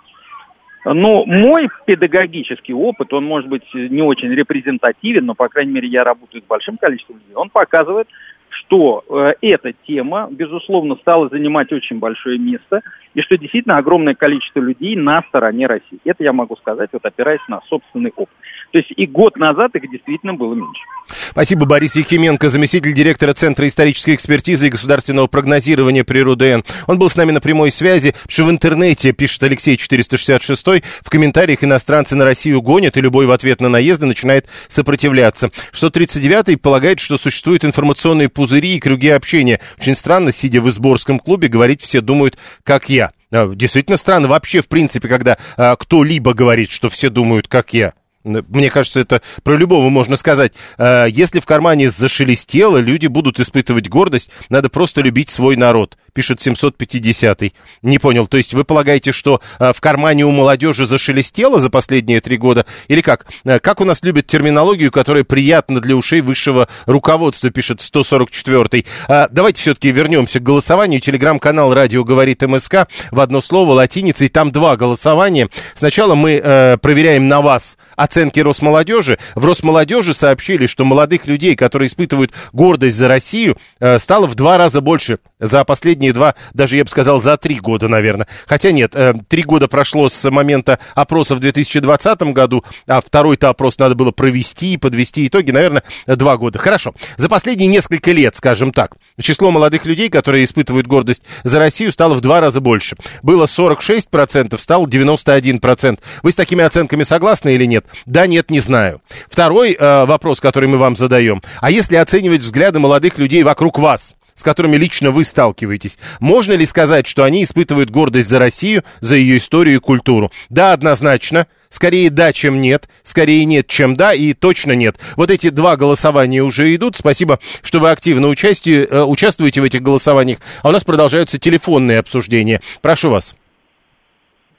Ну, 0.84 1.26
мой 1.26 1.68
педагогический 1.84 2.72
опыт, 2.72 3.12
он 3.12 3.24
может 3.24 3.50
быть 3.50 3.64
не 3.74 4.02
очень 4.02 4.28
репрезентативен, 4.32 5.26
но, 5.26 5.34
по 5.34 5.48
крайней 5.48 5.72
мере, 5.72 5.88
я 5.88 6.04
работаю 6.04 6.42
с 6.42 6.46
большим 6.46 6.76
количеством 6.76 7.16
людей, 7.16 7.34
он 7.34 7.50
показывает, 7.50 8.06
что 8.50 9.04
э, 9.08 9.32
эта 9.42 9.72
тема, 9.86 10.28
безусловно, 10.30 10.94
стала 10.96 11.28
занимать 11.28 11.72
очень 11.72 11.98
большое 11.98 12.38
место, 12.38 12.82
и 13.14 13.20
что 13.20 13.36
действительно 13.36 13.78
огромное 13.78 14.14
количество 14.14 14.60
людей 14.60 14.96
на 14.96 15.22
стороне 15.22 15.66
России. 15.66 15.98
Это 16.04 16.22
я 16.22 16.32
могу 16.32 16.56
сказать, 16.56 16.90
вот 16.92 17.04
опираясь 17.04 17.46
на 17.48 17.60
собственный 17.68 18.12
опыт. 18.14 18.34
То 18.76 18.80
есть 18.80 18.92
и 18.94 19.06
год 19.06 19.38
назад 19.38 19.74
их 19.74 19.90
действительно 19.90 20.34
было 20.34 20.52
меньше. 20.52 20.82
Спасибо, 21.30 21.64
Борис 21.64 21.96
Якименко, 21.96 22.50
заместитель 22.50 22.92
директора 22.92 23.32
Центра 23.32 23.66
исторической 23.66 24.14
экспертизы 24.14 24.66
и 24.66 24.70
государственного 24.70 25.28
прогнозирования 25.28 26.04
при 26.04 26.18
РУДН. 26.18 26.60
Он 26.86 26.98
был 26.98 27.08
с 27.08 27.16
нами 27.16 27.30
на 27.30 27.40
прямой 27.40 27.70
связи, 27.70 28.14
что 28.28 28.44
в 28.44 28.50
интернете, 28.50 29.12
пишет 29.12 29.42
Алексей 29.44 29.78
466, 29.78 30.84
в 31.02 31.08
комментариях 31.08 31.64
иностранцы 31.64 32.16
на 32.16 32.26
Россию 32.26 32.60
гонят, 32.60 32.98
и 32.98 33.00
любой 33.00 33.24
в 33.24 33.30
ответ 33.30 33.62
на 33.62 33.70
наезды 33.70 34.04
начинает 34.04 34.44
сопротивляться. 34.68 35.50
639 35.72 36.60
полагает, 36.60 37.00
что 37.00 37.16
существуют 37.16 37.64
информационные 37.64 38.28
пузыри 38.28 38.76
и 38.76 38.80
круги 38.80 39.08
общения. 39.08 39.58
Очень 39.80 39.94
странно, 39.94 40.32
сидя 40.32 40.60
в 40.60 40.68
Изборском 40.68 41.18
клубе, 41.18 41.48
говорить 41.48 41.80
все 41.80 42.02
думают, 42.02 42.36
как 42.62 42.90
я. 42.90 43.12
А, 43.32 43.48
действительно 43.54 43.96
странно 43.96 44.28
вообще, 44.28 44.60
в 44.60 44.68
принципе, 44.68 45.08
когда 45.08 45.38
а, 45.56 45.76
кто-либо 45.76 46.34
говорит, 46.34 46.70
что 46.70 46.90
все 46.90 47.08
думают, 47.08 47.48
как 47.48 47.72
я. 47.72 47.94
Мне 48.26 48.70
кажется, 48.70 49.00
это 49.00 49.22
про 49.42 49.56
любого 49.56 49.88
можно 49.88 50.16
сказать. 50.16 50.52
Э, 50.78 51.06
если 51.08 51.40
в 51.40 51.46
кармане 51.46 51.90
зашелестело, 51.90 52.78
люди 52.78 53.06
будут 53.06 53.38
испытывать 53.40 53.88
гордость. 53.88 54.30
Надо 54.48 54.68
просто 54.68 55.00
любить 55.00 55.30
свой 55.30 55.56
народ 55.56 55.96
пишет 56.16 56.40
750-й. 56.40 57.52
Не 57.82 57.98
понял, 57.98 58.26
то 58.26 58.38
есть 58.38 58.54
вы 58.54 58.64
полагаете, 58.64 59.12
что 59.12 59.42
э, 59.60 59.74
в 59.74 59.80
кармане 59.82 60.24
у 60.24 60.30
молодежи 60.30 60.86
зашелестело 60.86 61.58
за 61.58 61.68
последние 61.68 62.22
три 62.22 62.38
года? 62.38 62.64
Или 62.88 63.02
как? 63.02 63.26
Э, 63.44 63.58
как 63.58 63.82
у 63.82 63.84
нас 63.84 64.02
любят 64.02 64.26
терминологию, 64.26 64.90
которая 64.90 65.24
приятна 65.24 65.78
для 65.78 65.94
ушей 65.94 66.22
высшего 66.22 66.68
руководства, 66.86 67.50
пишет 67.50 67.80
144-й. 67.80 68.86
Э, 69.08 69.26
давайте 69.30 69.60
все-таки 69.60 69.90
вернемся 69.90 70.40
к 70.40 70.42
голосованию. 70.42 71.02
Телеграм-канал 71.02 71.74
«Радио 71.74 72.02
говорит 72.02 72.40
МСК» 72.40 72.88
в 73.10 73.20
одно 73.20 73.42
слово 73.42 73.74
латиницей. 73.74 74.30
Там 74.30 74.50
два 74.50 74.78
голосования. 74.78 75.50
Сначала 75.74 76.14
мы 76.14 76.78
проверяем 76.80 77.28
на 77.28 77.42
вас 77.42 77.76
оценки 77.94 78.40
Росмолодежи. 78.40 79.18
В 79.34 79.44
Росмолодежи 79.44 80.14
сообщили, 80.14 80.64
что 80.64 80.86
молодых 80.86 81.26
людей, 81.26 81.56
которые 81.56 81.88
испытывают 81.88 82.32
гордость 82.54 82.96
за 82.96 83.06
Россию, 83.06 83.58
стало 83.98 84.26
в 84.26 84.34
два 84.34 84.56
раза 84.56 84.80
больше 84.80 85.18
за 85.40 85.62
последние 85.64 86.05
два, 86.12 86.34
даже 86.54 86.76
я 86.76 86.84
бы 86.84 86.90
сказал, 86.90 87.20
за 87.20 87.36
три 87.36 87.58
года, 87.58 87.88
наверное. 87.88 88.26
Хотя 88.46 88.72
нет, 88.72 88.92
э, 88.94 89.14
три 89.28 89.42
года 89.42 89.68
прошло 89.68 90.08
с 90.08 90.30
момента 90.30 90.78
опроса 90.94 91.34
в 91.34 91.40
2020 91.40 92.32
году, 92.32 92.64
а 92.86 93.00
второй-то 93.00 93.48
опрос 93.48 93.78
надо 93.78 93.94
было 93.94 94.12
провести 94.12 94.74
и 94.74 94.76
подвести 94.76 95.26
итоги, 95.26 95.50
наверное, 95.50 95.82
два 96.06 96.36
года. 96.36 96.58
Хорошо. 96.58 96.94
За 97.16 97.28
последние 97.28 97.68
несколько 97.68 98.12
лет, 98.12 98.34
скажем 98.36 98.72
так, 98.72 98.96
число 99.20 99.50
молодых 99.50 99.86
людей, 99.86 100.08
которые 100.08 100.44
испытывают 100.44 100.86
гордость 100.86 101.22
за 101.44 101.58
Россию, 101.58 101.92
стало 101.92 102.14
в 102.14 102.20
два 102.20 102.40
раза 102.40 102.60
больше. 102.60 102.96
Было 103.22 103.44
46%, 103.44 104.58
стало 104.58 104.86
91%. 104.86 105.98
Вы 106.22 106.32
с 106.32 106.34
такими 106.34 106.64
оценками 106.64 107.02
согласны 107.02 107.54
или 107.54 107.64
нет? 107.64 107.86
Да, 108.06 108.26
нет, 108.26 108.50
не 108.50 108.60
знаю. 108.60 109.00
Второй 109.28 109.72
э, 109.78 110.04
вопрос, 110.04 110.40
который 110.40 110.68
мы 110.68 110.78
вам 110.78 110.96
задаем. 110.96 111.42
А 111.60 111.70
если 111.70 111.96
оценивать 111.96 112.42
взгляды 112.42 112.78
молодых 112.78 113.18
людей 113.18 113.42
вокруг 113.42 113.78
вас? 113.78 114.15
С 114.36 114.44
которыми 114.44 114.76
лично 114.76 115.10
вы 115.10 115.24
сталкиваетесь. 115.24 115.98
Можно 116.20 116.52
ли 116.52 116.64
сказать, 116.64 117.08
что 117.08 117.24
они 117.24 117.42
испытывают 117.42 117.90
гордость 117.90 118.28
за 118.28 118.38
Россию, 118.38 118.84
за 119.00 119.16
ее 119.16 119.38
историю 119.38 119.76
и 119.76 119.80
культуру? 119.80 120.30
Да, 120.48 120.72
однозначно. 120.72 121.48
Скорее 121.68 122.10
да, 122.10 122.32
чем 122.32 122.60
нет. 122.60 122.88
Скорее 123.02 123.44
нет, 123.44 123.66
чем 123.66 123.96
да. 123.96 124.12
И 124.12 124.32
точно 124.34 124.72
нет. 124.72 124.96
Вот 125.16 125.30
эти 125.30 125.50
два 125.50 125.76
голосования 125.76 126.42
уже 126.42 126.72
идут. 126.74 126.94
Спасибо, 126.94 127.40
что 127.62 127.80
вы 127.80 127.90
активно 127.90 128.28
участие, 128.28 128.86
э, 128.86 129.02
участвуете 129.02 129.60
в 129.60 129.64
этих 129.64 129.82
голосованиях. 129.82 130.38
А 130.62 130.68
у 130.68 130.72
нас 130.72 130.84
продолжаются 130.84 131.40
телефонные 131.40 131.98
обсуждения. 131.98 132.60
Прошу 132.82 133.10
вас. 133.10 133.34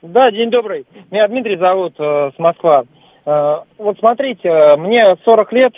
Да, 0.02 0.32
день 0.32 0.50
добрый. 0.50 0.86
Меня 1.12 1.28
Дмитрий 1.28 1.58
зовут 1.58 1.96
э, 2.00 2.32
с 2.36 2.40
Москвы. 2.40 2.84
Э, 3.26 3.58
вот 3.78 3.98
смотрите, 4.00 4.48
э, 4.48 4.76
мне 4.78 5.16
40 5.24 5.54
лет, 5.54 5.74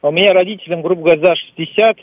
у 0.00 0.10
меня 0.10 0.32
родителям, 0.32 0.82
грубо 0.82 1.02
говоря, 1.02 1.20
за 1.20 1.36
60. 1.36 1.96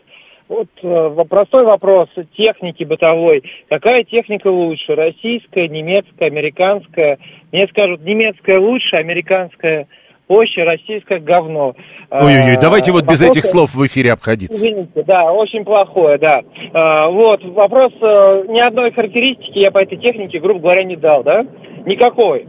Вот 0.50 0.68
э, 0.82 1.26
простой 1.30 1.64
вопрос 1.64 2.10
техники 2.36 2.84
бытовой. 2.84 3.44
Какая 3.70 4.04
техника 4.04 4.48
лучше? 4.48 4.96
Российская, 4.96 5.68
немецкая, 5.68 6.26
американская? 6.26 7.20
Мне 7.52 7.68
скажут, 7.68 8.02
немецкая 8.02 8.58
лучше, 8.60 8.96
американская 8.96 9.88
проще, 10.26 10.64
российское 10.64 11.20
говно. 11.20 11.76
Ой-ой-ой, 12.12 12.56
а, 12.56 12.60
давайте 12.60 12.92
вот 12.92 13.06
без 13.06 13.22
этих 13.22 13.46
слов 13.46 13.76
в 13.76 13.86
эфире 13.86 14.12
обходиться. 14.12 14.56
Извините, 14.56 15.04
да, 15.04 15.32
очень 15.32 15.64
плохое, 15.64 16.18
да. 16.18 16.42
А, 16.74 17.10
вот, 17.10 17.44
вопрос, 17.44 17.94
э, 18.02 18.46
ни 18.50 18.60
одной 18.60 18.92
характеристики 18.92 19.60
я 19.60 19.70
по 19.70 19.80
этой 19.80 20.00
технике, 20.00 20.40
грубо 20.40 20.62
говоря, 20.62 20.84
не 20.84 20.96
дал, 20.96 21.24
да? 21.24 21.46
Никакой. 21.86 22.48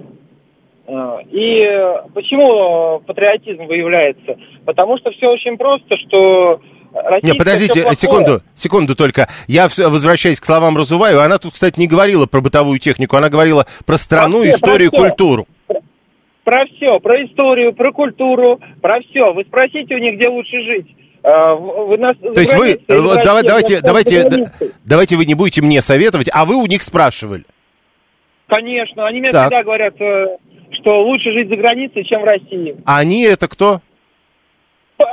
А, 0.86 1.18
и 1.30 1.68
почему 2.14 3.00
патриотизм 3.00 3.66
выявляется? 3.66 4.38
Потому 4.64 4.96
что 4.96 5.10
все 5.10 5.28
очень 5.28 5.58
просто, 5.58 5.96
что 5.98 6.60
не, 7.22 7.34
подождите, 7.34 7.86
секунду, 7.94 8.42
секунду 8.54 8.96
только. 8.96 9.28
Я 9.46 9.68
возвращаюсь 9.68 10.40
к 10.40 10.44
словам 10.44 10.76
Разуваева. 10.76 11.24
Она 11.24 11.38
тут, 11.38 11.54
кстати, 11.54 11.78
не 11.78 11.86
говорила 11.86 12.26
про 12.26 12.40
бытовую 12.40 12.78
технику, 12.78 13.16
она 13.16 13.28
говорила 13.28 13.66
про 13.86 13.96
страну, 13.96 14.42
про 14.42 14.50
историю, 14.50 14.90
про 14.90 14.98
культуру. 15.00 15.46
Про 16.44 16.64
все, 16.66 16.98
про 16.98 17.24
историю, 17.24 17.72
про 17.74 17.92
культуру, 17.92 18.60
про 18.80 19.00
все. 19.00 19.32
Вы 19.32 19.44
спросите 19.44 19.94
у 19.94 19.98
них, 19.98 20.16
где 20.16 20.28
лучше 20.28 20.60
жить. 20.62 20.96
А, 21.22 21.54
вы 21.54 21.98
нас, 21.98 22.16
То 22.16 22.40
есть 22.40 22.54
вы, 22.54 22.80
давай, 22.88 23.42
давайте, 23.44 23.80
давайте, 23.80 24.50
давайте 24.84 25.16
вы 25.16 25.26
не 25.26 25.34
будете 25.34 25.60
мне 25.62 25.82
советовать, 25.82 26.28
а 26.32 26.44
вы 26.44 26.56
у 26.56 26.66
них 26.66 26.82
спрашивали. 26.82 27.44
Конечно, 28.48 29.06
они 29.06 29.20
мне 29.20 29.30
так. 29.30 29.46
всегда 29.46 29.62
говорят, 29.62 30.00
э, 30.00 30.38
что 30.72 31.02
лучше 31.02 31.30
жить 31.32 31.48
за 31.48 31.56
границей, 31.56 32.04
чем 32.04 32.22
в 32.22 32.24
России. 32.24 32.74
А 32.84 32.98
они 32.98 33.22
это 33.22 33.46
кто? 33.48 33.80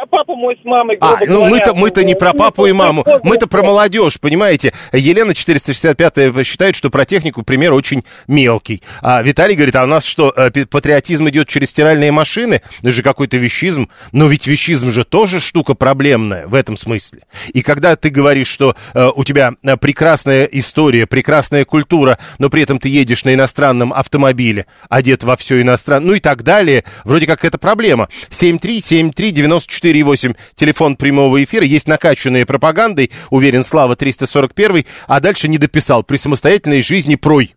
Папа 0.09 0.35
мой 0.35 0.57
с 0.61 0.65
мамой, 0.65 0.97
а, 1.01 1.17
ну 1.27 1.45
мы-то, 1.45 1.73
мы-то 1.73 2.03
не 2.03 2.15
про 2.15 2.33
папу 2.33 2.65
и 2.65 2.71
маму, 2.71 3.05
мы-то 3.23 3.47
про 3.47 3.63
молодежь, 3.63 4.19
понимаете? 4.19 4.73
Елена 4.91 5.33
465 5.33 6.45
считает, 6.45 6.75
что 6.75 6.89
про 6.89 7.05
технику 7.05 7.43
пример 7.43 7.73
очень 7.73 8.03
мелкий. 8.27 8.81
А 9.01 9.21
Виталий 9.21 9.55
говорит, 9.55 9.75
а 9.75 9.83
у 9.83 9.87
нас 9.87 10.05
что, 10.05 10.33
э, 10.35 10.49
патриотизм 10.65 11.29
идет 11.29 11.47
через 11.47 11.69
стиральные 11.69 12.11
машины? 12.11 12.61
Это 12.79 12.91
же 12.91 13.03
какой-то 13.03 13.37
вещизм. 13.37 13.89
Но 14.11 14.27
ведь 14.27 14.47
вещизм 14.47 14.89
же 14.89 15.03
тоже 15.03 15.39
штука 15.39 15.73
проблемная 15.73 16.47
в 16.47 16.53
этом 16.53 16.77
смысле. 16.77 17.21
И 17.53 17.61
когда 17.61 17.95
ты 17.95 18.09
говоришь, 18.09 18.47
что 18.47 18.75
э, 18.93 19.09
у 19.15 19.23
тебя 19.23 19.53
э, 19.63 19.77
прекрасная 19.77 20.45
история, 20.45 21.05
прекрасная 21.05 21.65
культура, 21.65 22.17
но 22.39 22.49
при 22.49 22.63
этом 22.63 22.79
ты 22.79 22.89
едешь 22.89 23.23
на 23.23 23.33
иностранном 23.33 23.93
автомобиле, 23.93 24.65
одет 24.89 25.23
во 25.23 25.35
все 25.37 25.61
иностранное, 25.61 26.07
ну 26.07 26.13
и 26.13 26.19
так 26.19 26.43
далее, 26.43 26.83
вроде 27.03 27.25
как 27.25 27.45
это 27.45 27.57
проблема. 27.57 28.09
7373 28.29 29.31
94 29.31 29.76
94,8 29.81 30.35
телефон 30.55 30.95
прямого 30.95 31.43
эфира. 31.43 31.65
Есть 31.65 31.87
накачанные 31.87 32.45
пропагандой, 32.45 33.11
уверен, 33.29 33.63
Слава 33.63 33.95
341, 33.95 34.85
а 35.07 35.19
дальше 35.19 35.47
не 35.47 35.57
дописал. 35.57 36.03
При 36.03 36.17
самостоятельной 36.17 36.81
жизни 36.81 37.15
прой 37.15 37.55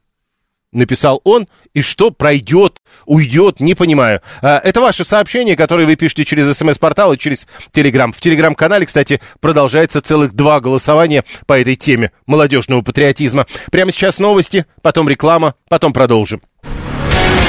написал 0.73 1.21
он, 1.25 1.49
и 1.75 1.83
что 1.83 2.11
пройдет, 2.11 2.79
уйдет, 3.07 3.61
не 3.61 3.75
понимаю. 3.75 4.21
А, 4.43 4.61
это 4.63 4.81
ваше 4.81 5.05
сообщение, 5.05 5.57
которое 5.57 5.87
вы 5.87 5.97
пишете 5.97 6.25
через 6.25 6.57
смс-портал 6.57 7.13
и 7.13 7.19
через 7.19 7.47
Телеграм. 7.73 8.13
В 8.13 8.21
Телеграм-канале, 8.21 8.87
кстати, 8.87 9.21
продолжается 9.41 10.01
целых 10.01 10.33
два 10.33 10.61
голосования 10.61 11.25
по 11.47 11.59
этой 11.59 11.77
теме 11.77 12.13
молодежного 12.27 12.83
патриотизма. 12.83 13.47
Прямо 13.71 13.93
сейчас 13.93 14.19
новости, 14.19 14.67
потом 14.83 15.09
реклама, 15.09 15.55
потом 15.69 15.93
продолжим. 15.93 16.41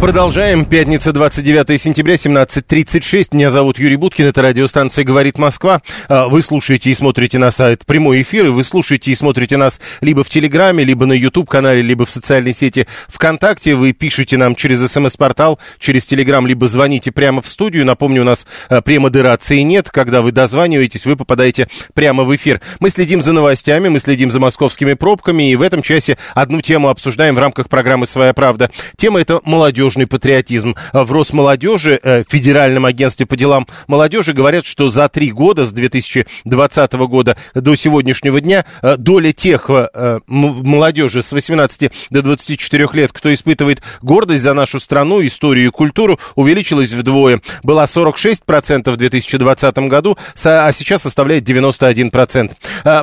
Продолжаем. 0.00 0.64
Пятница, 0.64 1.12
29 1.12 1.82
сентября, 1.82 2.14
17.36. 2.14 3.30
Меня 3.32 3.50
зовут 3.50 3.80
Юрий 3.80 3.96
Буткин. 3.96 4.26
Это 4.26 4.42
радиостанция 4.42 5.04
«Говорит 5.04 5.38
Москва». 5.38 5.82
А, 6.08 6.28
вы 6.28 6.40
слушаете 6.40 6.90
и 6.90 6.94
смотрите 6.94 7.38
на 7.38 7.50
сайт 7.50 7.84
прямой 7.84 8.22
эфир. 8.22 8.46
И 8.46 8.50
вы 8.50 8.62
слушаете 8.62 9.10
и 9.10 9.16
смотрите 9.16 9.56
нас 9.56 9.80
либо 10.00 10.22
в 10.22 10.28
Телеграме, 10.28 10.84
либо 10.84 11.04
на 11.04 11.14
YouTube-канале, 11.14 11.82
либо 11.82 12.06
в 12.06 12.12
социальной 12.12 12.54
сети 12.54 12.86
ВКонтакте. 13.08 13.74
Вы 13.74 13.92
пишете 13.92 14.36
нам 14.36 14.54
через 14.54 14.88
СМС-портал, 14.88 15.58
через 15.80 16.06
Телеграм, 16.06 16.46
либо 16.46 16.68
звоните 16.68 17.10
прямо 17.10 17.42
в 17.42 17.48
студию. 17.48 17.84
Напомню, 17.84 18.22
у 18.22 18.24
нас 18.24 18.46
а, 18.68 18.80
премодерации 18.80 19.62
нет. 19.62 19.90
Когда 19.90 20.22
вы 20.22 20.30
дозваниваетесь, 20.30 21.06
вы 21.06 21.16
попадаете 21.16 21.66
прямо 21.94 22.22
в 22.22 22.34
эфир. 22.36 22.60
Мы 22.78 22.90
следим 22.90 23.20
за 23.20 23.32
новостями, 23.32 23.88
мы 23.88 23.98
следим 23.98 24.30
за 24.30 24.38
московскими 24.38 24.94
пробками. 24.94 25.50
И 25.50 25.56
в 25.56 25.62
этом 25.62 25.82
часе 25.82 26.18
одну 26.36 26.60
тему 26.60 26.88
обсуждаем 26.88 27.34
в 27.34 27.38
рамках 27.38 27.68
программы 27.68 28.06
«Своя 28.06 28.32
правда». 28.32 28.70
Тема 28.96 29.20
это 29.20 29.40
молодежь 29.44 29.87
молодежный 29.88 30.06
патриотизм. 30.06 30.74
В 30.92 31.12
Росмолодежи, 31.12 31.98
э, 32.02 32.22
Федеральном 32.28 32.84
агентстве 32.84 33.26
по 33.26 33.36
делам 33.36 33.66
молодежи, 33.86 34.34
говорят, 34.34 34.66
что 34.66 34.88
за 34.88 35.08
три 35.08 35.32
года, 35.32 35.64
с 35.64 35.72
2020 35.72 36.92
года 37.06 37.36
до 37.54 37.74
сегодняшнего 37.74 38.40
дня, 38.40 38.64
э, 38.82 38.96
доля 38.98 39.32
тех 39.32 39.70
э, 39.70 40.20
молодежи 40.26 41.22
с 41.22 41.32
18 41.32 41.90
до 42.10 42.22
24 42.22 42.88
лет, 42.92 43.12
кто 43.12 43.32
испытывает 43.32 43.82
гордость 44.02 44.42
за 44.42 44.52
нашу 44.52 44.78
страну, 44.78 45.24
историю 45.24 45.68
и 45.68 45.70
культуру, 45.70 46.18
увеличилась 46.34 46.92
вдвое. 46.92 47.40
Была 47.62 47.84
46% 47.84 48.92
в 48.92 48.96
2020 48.96 49.78
году, 49.88 50.18
а 50.44 50.72
сейчас 50.72 51.02
составляет 51.02 51.48
91%. 51.48 52.52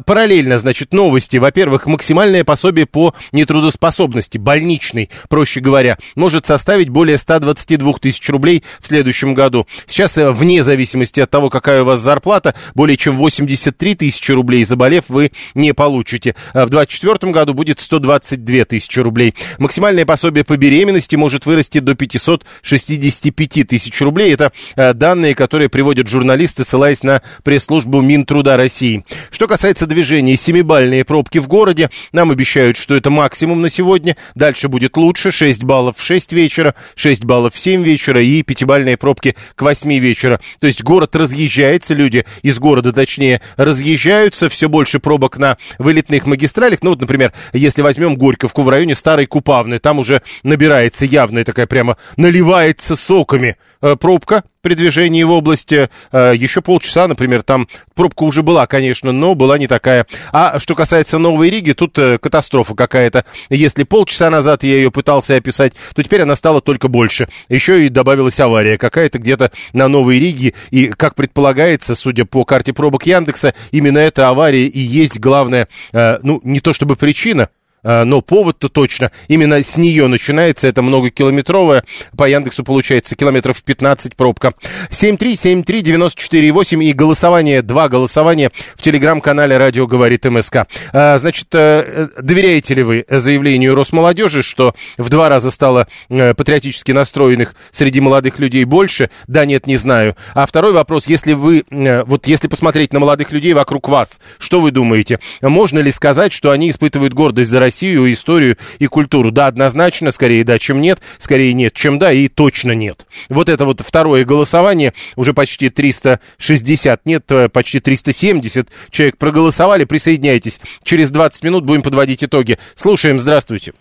Параллельно, 0.05 0.59
значит, 0.59 0.93
новости. 0.93 1.37
Во-первых, 1.37 1.87
максимальное 1.87 2.43
пособие 2.43 2.85
по 2.85 3.15
нетрудоспособности, 3.31 4.37
больничный, 4.37 5.09
проще 5.29 5.61
говоря, 5.61 5.97
может 6.15 6.45
составить 6.45 6.74
составить 6.75 6.89
более 6.89 7.17
122 7.17 7.93
тысяч 7.99 8.29
рублей 8.29 8.61
в 8.81 8.87
следующем 8.87 9.33
году. 9.33 9.65
Сейчас, 9.87 10.17
э, 10.17 10.31
вне 10.31 10.61
зависимости 10.61 11.21
от 11.21 11.29
того, 11.29 11.49
какая 11.49 11.83
у 11.83 11.85
вас 11.85 12.01
зарплата, 12.01 12.53
более 12.73 12.97
чем 12.97 13.15
83 13.15 13.95
тысячи 13.95 14.33
рублей 14.33 14.65
заболев, 14.65 15.05
вы 15.07 15.31
не 15.53 15.73
получите. 15.73 16.35
А 16.53 16.65
в 16.65 16.69
2024 16.69 17.31
году 17.31 17.53
будет 17.53 17.79
122 17.79 18.65
тысячи 18.65 18.99
рублей. 18.99 19.35
Максимальное 19.57 20.05
пособие 20.05 20.43
по 20.43 20.57
беременности 20.57 21.15
может 21.15 21.45
вырасти 21.45 21.79
до 21.79 21.95
565 21.95 23.67
тысяч 23.67 24.01
рублей. 24.01 24.33
Это 24.33 24.51
э, 24.75 24.91
данные, 24.93 25.33
которые 25.33 25.69
приводят 25.69 26.09
журналисты, 26.09 26.65
ссылаясь 26.65 27.03
на 27.03 27.21
пресс-службу 27.43 28.01
Минтруда 28.01 28.57
России. 28.57 29.05
Что 29.31 29.47
касается 29.47 29.87
движения, 29.87 30.35
семибальные 30.35 31.05
пробки 31.05 31.37
в 31.37 31.47
городе. 31.47 31.89
Нам 32.11 32.31
обещают, 32.31 32.75
что 32.75 32.95
это 32.95 33.09
максимум 33.09 33.61
на 33.61 33.69
сегодня. 33.69 34.17
Дальше 34.35 34.67
будет 34.67 34.97
лучше. 34.97 35.31
6 35.31 35.63
баллов 35.63 35.97
в 35.97 36.03
6 36.03 36.33
вечера 36.33 36.64
вечера, 36.65 36.75
6 36.95 37.25
баллов 37.25 37.53
в 37.53 37.59
7 37.59 37.83
вечера 37.83 38.21
и 38.21 38.41
пятибальные 38.43 38.97
пробки 38.97 39.35
к 39.55 39.61
8 39.61 39.99
вечера. 39.99 40.39
То 40.59 40.67
есть 40.67 40.83
город 40.83 41.15
разъезжается, 41.15 41.93
люди 41.93 42.25
из 42.41 42.59
города, 42.59 42.91
точнее, 42.91 43.41
разъезжаются, 43.57 44.49
все 44.49 44.69
больше 44.69 44.99
пробок 44.99 45.37
на 45.37 45.57
вылетных 45.77 46.25
магистралях. 46.25 46.79
Ну 46.81 46.91
вот, 46.91 47.01
например, 47.01 47.33
если 47.53 47.81
возьмем 47.81 48.15
Горьковку 48.15 48.63
в 48.63 48.69
районе 48.69 48.95
Старой 48.95 49.25
Купавны, 49.25 49.79
там 49.79 49.99
уже 49.99 50.21
набирается 50.43 51.05
явная 51.05 51.43
такая 51.43 51.67
прямо, 51.67 51.97
наливается 52.17 52.95
соками 52.95 53.57
э, 53.81 53.95
пробка, 53.95 54.43
при 54.65 54.73
движении 54.73 55.21
в 55.21 55.29
области. 55.29 55.89
Э, 56.11 56.33
еще 56.35 56.59
полчаса, 56.59 57.07
например, 57.07 57.43
там 57.43 57.67
пробка 57.93 58.23
уже 58.23 58.41
была, 58.41 58.65
конечно, 58.65 59.11
но 59.11 59.35
была 59.35 59.59
не 59.59 59.67
такая. 59.67 60.07
А 60.33 60.57
что 60.57 60.73
касается 60.73 61.19
Новой 61.19 61.51
Риги, 61.51 61.73
тут 61.73 61.99
э, 61.99 62.17
катастрофа 62.17 62.73
какая-то. 62.73 63.25
Если 63.51 63.83
полчаса 63.83 64.31
назад 64.31 64.63
я 64.63 64.75
ее 64.75 64.89
пытался 64.89 65.35
описать, 65.35 65.73
то 65.93 66.01
теперь 66.01 66.23
она 66.23 66.35
стала 66.35 66.61
только 66.61 66.87
больше. 66.87 67.27
Еще 67.47 67.85
и 67.85 67.89
добавилась 67.89 68.39
авария 68.39 68.79
какая-то 68.79 69.19
где-то 69.19 69.51
на 69.73 69.87
Новой 69.87 70.17
Риге. 70.17 70.55
И, 70.71 70.87
как 70.87 71.13
предполагается, 71.13 71.93
судя 71.93 72.25
по 72.25 72.43
карте 72.43 72.73
пробок 72.73 73.05
Яндекса, 73.05 73.53
именно 73.69 73.99
эта 73.99 74.29
авария 74.29 74.65
и 74.65 74.79
есть 74.79 75.19
главная, 75.19 75.67
э, 75.93 76.17
ну, 76.23 76.41
не 76.43 76.59
то 76.59 76.73
чтобы 76.73 76.95
причина, 76.95 77.49
но 77.85 78.21
повод-то 78.21 78.67
точно. 78.69 79.11
Именно 79.27 79.61
с 79.63 79.77
нее 79.77 80.07
начинается 80.07 80.67
это 80.67 80.81
многокилометровая. 80.81 81.83
По 82.17 82.27
Яндексу 82.27 82.63
получается 82.63 83.15
километров 83.15 83.61
15 83.63 84.15
пробка. 84.15 84.53
7373948 84.89 86.83
и 86.83 86.93
голосование, 86.93 87.61
два 87.61 87.87
голосования 87.89 88.51
в 88.75 88.81
телеграм-канале 88.81 89.57
«Радио 89.57 89.85
говорит 89.87 90.25
МСК». 90.25 90.67
Э, 90.93 91.17
значит, 91.19 91.47
э, 91.53 92.09
доверяете 92.21 92.73
ли 92.73 92.83
вы 92.83 93.05
заявлению 93.07 93.75
Росмолодежи, 93.75 94.41
что 94.41 94.73
в 94.97 95.09
два 95.09 95.29
раза 95.29 95.51
стало 95.51 95.87
патриотически 96.09 96.91
настроенных 96.91 97.55
среди 97.71 97.99
молодых 97.99 98.39
людей 98.39 98.65
больше? 98.65 99.09
Да, 99.27 99.45
нет, 99.45 99.67
не 99.67 99.77
знаю. 99.77 100.15
А 100.33 100.45
второй 100.45 100.73
вопрос, 100.73 101.07
если 101.07 101.33
вы, 101.33 101.63
вот 101.69 102.27
если 102.27 102.47
посмотреть 102.47 102.93
на 102.93 102.99
молодых 102.99 103.31
людей 103.31 103.53
вокруг 103.53 103.89
вас, 103.89 104.19
что 104.39 104.61
вы 104.61 104.71
думаете? 104.71 105.19
Можно 105.41 105.79
ли 105.79 105.91
сказать, 105.91 106.33
что 106.33 106.51
они 106.51 106.69
испытывают 106.69 107.13
гордость 107.13 107.49
за 107.49 107.59
Россию? 107.59 107.74
Россию, 107.75 108.09
историю 108.13 108.55
и 108.79 108.87
культуру. 108.87 109.31
Да, 109.31 109.47
однозначно, 109.47 110.11
скорее 110.11 110.45
да, 110.45 110.59
чем 110.59 110.79
нет, 110.79 110.99
скорее 111.17 111.51
нет, 111.51 111.73
чем 111.73 111.99
да, 111.99 112.09
и 112.13 112.29
точно 112.29 112.71
нет. 112.71 113.05
Вот 113.29 113.49
это 113.49 113.65
вот 113.65 113.81
второе 113.81 114.23
голосование, 114.23 114.93
уже 115.17 115.33
почти 115.33 115.69
360, 115.69 117.05
нет, 117.05 117.29
э, 117.31 117.49
почти 117.49 117.81
370 117.81 118.69
человек 118.91 119.17
проголосовали, 119.17 119.83
присоединяйтесь. 119.83 120.61
Через 120.83 121.11
20 121.11 121.43
минут 121.43 121.65
будем 121.65 121.81
подводить 121.81 122.23
итоги. 122.23 122.57
Слушаем, 122.75 123.19
здравствуйте. 123.19 123.73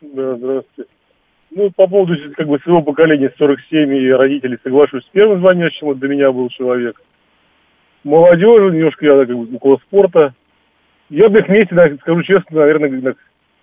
Да, 0.00 0.34
здравствуйте. 0.34 0.90
Ну, 1.52 1.70
по 1.70 1.86
поводу 1.86 2.16
как 2.36 2.48
бы 2.48 2.58
своего 2.58 2.82
поколения 2.82 3.32
47 3.38 3.94
и 3.94 4.10
родителей 4.10 4.58
соглашусь 4.64 5.04
с 5.04 5.10
первым 5.12 5.38
звонящим, 5.38 5.86
вот 5.86 6.00
до 6.00 6.08
меня 6.08 6.32
был 6.32 6.48
человек. 6.48 7.00
Молодежь, 8.02 8.72
немножко 8.72 9.06
я 9.06 9.24
как 9.24 9.36
бы 9.36 9.54
около 9.54 9.76
спорта. 9.86 10.34
Я 11.10 11.28
бы 11.28 11.38
их 11.38 11.46
вместе, 11.46 11.76
скажу 12.00 12.22
честно, 12.24 12.58
наверное, 12.58 13.14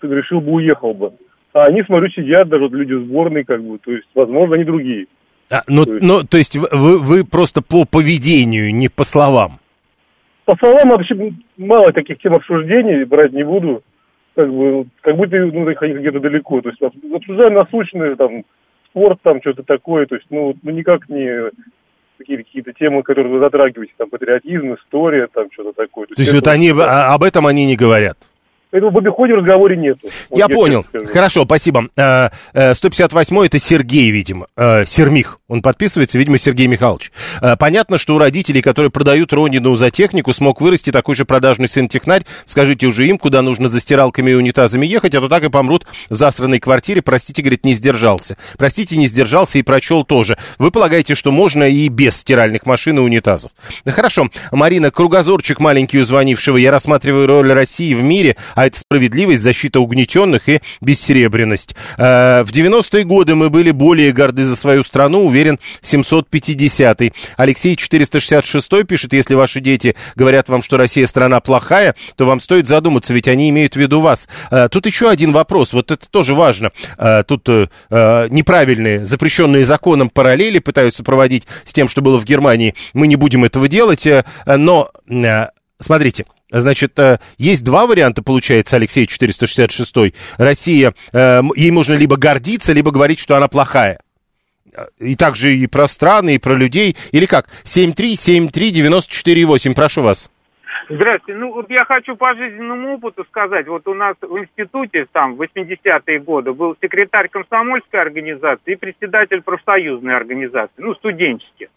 решил 0.03 0.41
бы 0.41 0.53
уехал 0.53 0.93
бы. 0.93 1.13
А 1.53 1.65
они, 1.65 1.83
смотрю, 1.83 2.09
сидят, 2.09 2.49
даже 2.49 2.63
вот 2.63 2.71
люди 2.73 2.93
сборной, 2.93 3.43
как 3.43 3.63
бы, 3.63 3.77
то 3.77 3.91
есть, 3.91 4.07
возможно, 4.15 4.55
они 4.55 4.63
другие. 4.63 5.05
А, 5.51 5.61
ну, 5.67 5.85
то 5.85 5.93
есть, 5.93 6.03
ну, 6.03 6.19
то 6.23 6.37
есть 6.37 6.57
вы, 6.57 6.97
вы 6.97 7.23
просто 7.23 7.61
по 7.61 7.85
поведению, 7.85 8.73
не 8.73 8.89
по 8.89 9.03
словам? 9.03 9.59
По 10.45 10.55
словам 10.57 10.89
вообще 10.89 11.15
мало 11.57 11.93
таких 11.93 12.19
тем 12.19 12.33
обсуждений, 12.33 13.03
брать 13.05 13.33
не 13.33 13.43
буду. 13.43 13.83
Как 14.35 14.51
бы, 14.51 14.87
как 15.01 15.15
будто 15.15 15.37
ну, 15.37 15.67
они 15.67 15.93
где-то 15.93 16.19
далеко. 16.19 16.61
То 16.61 16.69
есть 16.69 16.81
обсуждаем 16.81 17.53
насущные, 17.53 18.15
там, 18.15 18.43
спорт, 18.89 19.19
там, 19.21 19.41
что-то 19.41 19.63
такое. 19.63 20.07
То 20.07 20.15
есть, 20.15 20.27
ну, 20.31 20.55
ну 20.63 20.71
никак 20.71 21.07
не 21.07 21.51
какие-то 22.17 22.43
какие 22.43 22.63
темы, 22.73 23.03
которые 23.03 23.31
вы 23.31 23.39
затрагиваете, 23.39 23.93
там, 23.97 24.09
патриотизм, 24.09 24.73
история, 24.73 25.27
там, 25.31 25.47
что-то 25.51 25.73
такое. 25.73 26.07
То, 26.07 26.15
то 26.15 26.21
есть, 26.21 26.33
вот 26.33 26.47
они, 26.47 26.71
а, 26.71 27.13
об 27.13 27.23
этом 27.23 27.45
они 27.45 27.67
не 27.67 27.75
говорят? 27.75 28.17
Поэтому 28.73 28.91
в 28.91 28.97
обиходе 28.97 29.33
в 29.33 29.37
разговоре 29.37 29.77
нет. 29.77 29.97
Вот 30.01 30.39
я, 30.39 30.47
я 30.49 30.49
понял. 30.49 30.83
Хорошо, 31.13 31.43
спасибо. 31.43 31.89
158 31.93 33.37
э, 33.37 33.41
э, 33.41 33.45
это 33.45 33.59
Сергей, 33.59 34.09
видимо. 34.09 34.47
Э, 34.57 34.83
Сермих. 34.85 35.39
Он 35.53 35.61
подписывается, 35.61 36.17
видимо, 36.17 36.39
Сергей 36.39 36.65
Михайлович. 36.65 37.11
Понятно, 37.59 37.99
что 37.99 38.15
у 38.15 38.17
родителей, 38.17 38.63
которые 38.63 38.89
продают 38.89 39.31
Ронину 39.33 39.75
за 39.75 39.91
технику, 39.91 40.33
смог 40.33 40.61
вырасти 40.61 40.91
такой 40.91 41.15
же 41.15 41.25
продажный 41.25 41.67
сын-технарь. 41.67 42.25
Скажите 42.47 42.87
уже 42.87 43.07
им, 43.07 43.19
куда 43.19 43.43
нужно 43.43 43.69
за 43.69 43.79
стиралками 43.79 44.31
и 44.31 44.33
унитазами 44.33 44.87
ехать, 44.87 45.13
а 45.13 45.21
то 45.21 45.29
так 45.29 45.43
и 45.43 45.49
помрут 45.51 45.85
в 46.09 46.15
засранной 46.15 46.59
квартире. 46.59 47.03
Простите, 47.03 47.43
говорит, 47.43 47.63
не 47.65 47.75
сдержался. 47.75 48.35
Простите, 48.57 48.97
не 48.97 49.05
сдержался 49.05 49.59
и 49.59 49.61
прочел 49.61 50.03
тоже. 50.03 50.39
Вы 50.57 50.71
полагаете, 50.71 51.13
что 51.13 51.31
можно 51.31 51.69
и 51.69 51.87
без 51.87 52.17
стиральных 52.17 52.65
машин 52.65 52.97
и 52.97 53.01
унитазов? 53.01 53.51
Да 53.85 53.91
хорошо. 53.91 54.29
Марина, 54.51 54.89
кругозорчик 54.89 55.59
маленький 55.59 55.99
у 55.99 56.03
звонившего. 56.03 56.57
Я 56.57 56.71
рассматриваю 56.71 57.27
роль 57.27 57.53
России 57.53 57.93
в 57.93 58.01
мире, 58.01 58.37
а 58.55 58.65
это 58.65 58.79
справедливость, 58.79 59.43
защита 59.43 59.79
угнетенных 59.81 60.49
и 60.49 60.61
бессеребренность. 60.81 61.75
Э, 61.99 62.41
в 62.43 62.51
90-е 62.51 63.03
годы 63.03 63.35
мы 63.35 63.51
были 63.51 63.69
более 63.69 64.11
горды 64.13 64.45
за 64.45 64.55
свою 64.55 64.81
страну, 64.81 65.29
уверен, 65.43 65.59
750-й. 65.81 67.13
Алексей 67.37 67.75
466 67.75 68.87
пишет, 68.87 69.13
если 69.13 69.35
ваши 69.35 69.59
дети 69.59 69.95
говорят 70.15 70.49
вам, 70.49 70.61
что 70.61 70.77
Россия 70.77 71.05
страна 71.07 71.39
плохая, 71.39 71.95
то 72.15 72.25
вам 72.25 72.39
стоит 72.39 72.67
задуматься, 72.67 73.13
ведь 73.13 73.27
они 73.27 73.49
имеют 73.49 73.73
в 73.73 73.79
виду 73.79 73.99
вас. 73.99 74.27
Э, 74.51 74.69
тут 74.69 74.85
еще 74.85 75.09
один 75.09 75.31
вопрос, 75.31 75.73
вот 75.73 75.91
это 75.91 76.07
тоже 76.09 76.33
важно. 76.33 76.71
Э, 76.97 77.23
тут 77.27 77.47
неправильные, 77.89 79.05
запрещенные 79.05 79.65
законом 79.65 80.09
параллели 80.09 80.59
пытаются 80.59 81.03
проводить 81.03 81.45
с 81.65 81.73
тем, 81.73 81.89
что 81.89 82.01
было 82.01 82.19
в 82.19 82.25
Германии. 82.25 82.73
Мы 82.93 83.07
не 83.07 83.15
будем 83.15 83.43
этого 83.43 83.67
делать, 83.67 84.07
но 84.45 84.91
смотрите, 85.79 86.25
Значит, 86.53 86.97
э, 86.99 87.17
есть 87.39 87.63
два 87.63 87.87
варианта, 87.87 88.21
получается, 88.21 88.75
Алексей 88.75 89.07
466. 89.07 90.13
Россия, 90.37 90.93
э, 91.11 91.41
ей 91.55 91.71
можно 91.71 91.93
либо 91.95 92.15
гордиться, 92.15 92.73
либо 92.73 92.91
говорить, 92.91 93.17
что 93.17 93.35
она 93.35 93.47
плохая. 93.47 93.99
Э, 94.75 94.87
и 94.99 95.15
также 95.15 95.53
и 95.53 95.67
про 95.67 95.87
страны, 95.87 96.35
и 96.35 96.39
про 96.39 96.55
людей. 96.55 96.97
Или 97.11 97.25
как? 97.25 97.47
7373948, 97.63 99.75
прошу 99.75 100.01
вас. 100.01 100.29
Здравствуйте. 100.89 101.39
Ну, 101.39 101.53
вот 101.53 101.69
я 101.69 101.85
хочу 101.85 102.17
по 102.17 102.35
жизненному 102.35 102.95
опыту 102.95 103.25
сказать. 103.29 103.67
Вот 103.67 103.87
у 103.87 103.93
нас 103.93 104.15
в 104.19 104.37
институте 104.37 105.05
там 105.11 105.35
в 105.35 105.41
80-е 105.41 106.19
годы 106.19 106.51
был 106.53 106.75
секретарь 106.81 107.29
комсомольской 107.29 108.01
организации 108.01 108.73
и 108.73 108.75
председатель 108.75 109.41
профсоюзной 109.41 110.15
организации, 110.15 110.73
ну, 110.77 110.93
студенческих. 110.95 111.69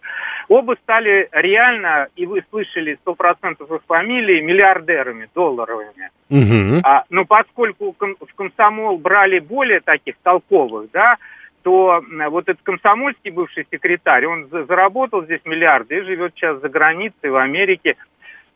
Оба 0.48 0.76
стали 0.82 1.28
реально, 1.32 2.08
и 2.16 2.26
вы 2.26 2.42
слышали 2.50 2.98
100% 3.04 3.74
их 3.74 3.80
фамилии, 3.86 4.40
миллиардерами 4.40 5.28
долларовыми. 5.34 6.10
Мгм. 6.28 6.80
А, 6.82 7.04
но 7.10 7.24
поскольку 7.24 7.92
ком- 7.92 8.16
в 8.20 8.34
комсомол 8.34 8.98
брали 8.98 9.38
более 9.38 9.80
таких 9.80 10.16
толковых, 10.22 10.90
да, 10.92 11.16
то 11.66 12.00
вот 12.30 12.48
этот 12.48 12.62
комсомольский 12.62 13.32
бывший 13.32 13.66
секретарь, 13.72 14.24
он 14.26 14.46
за- 14.52 14.66
заработал 14.66 15.24
здесь 15.24 15.40
миллиарды 15.44 15.96
и 15.98 16.02
живет 16.02 16.32
сейчас 16.36 16.60
за 16.60 16.68
границей, 16.68 17.28
в 17.28 17.34
Америке. 17.34 17.96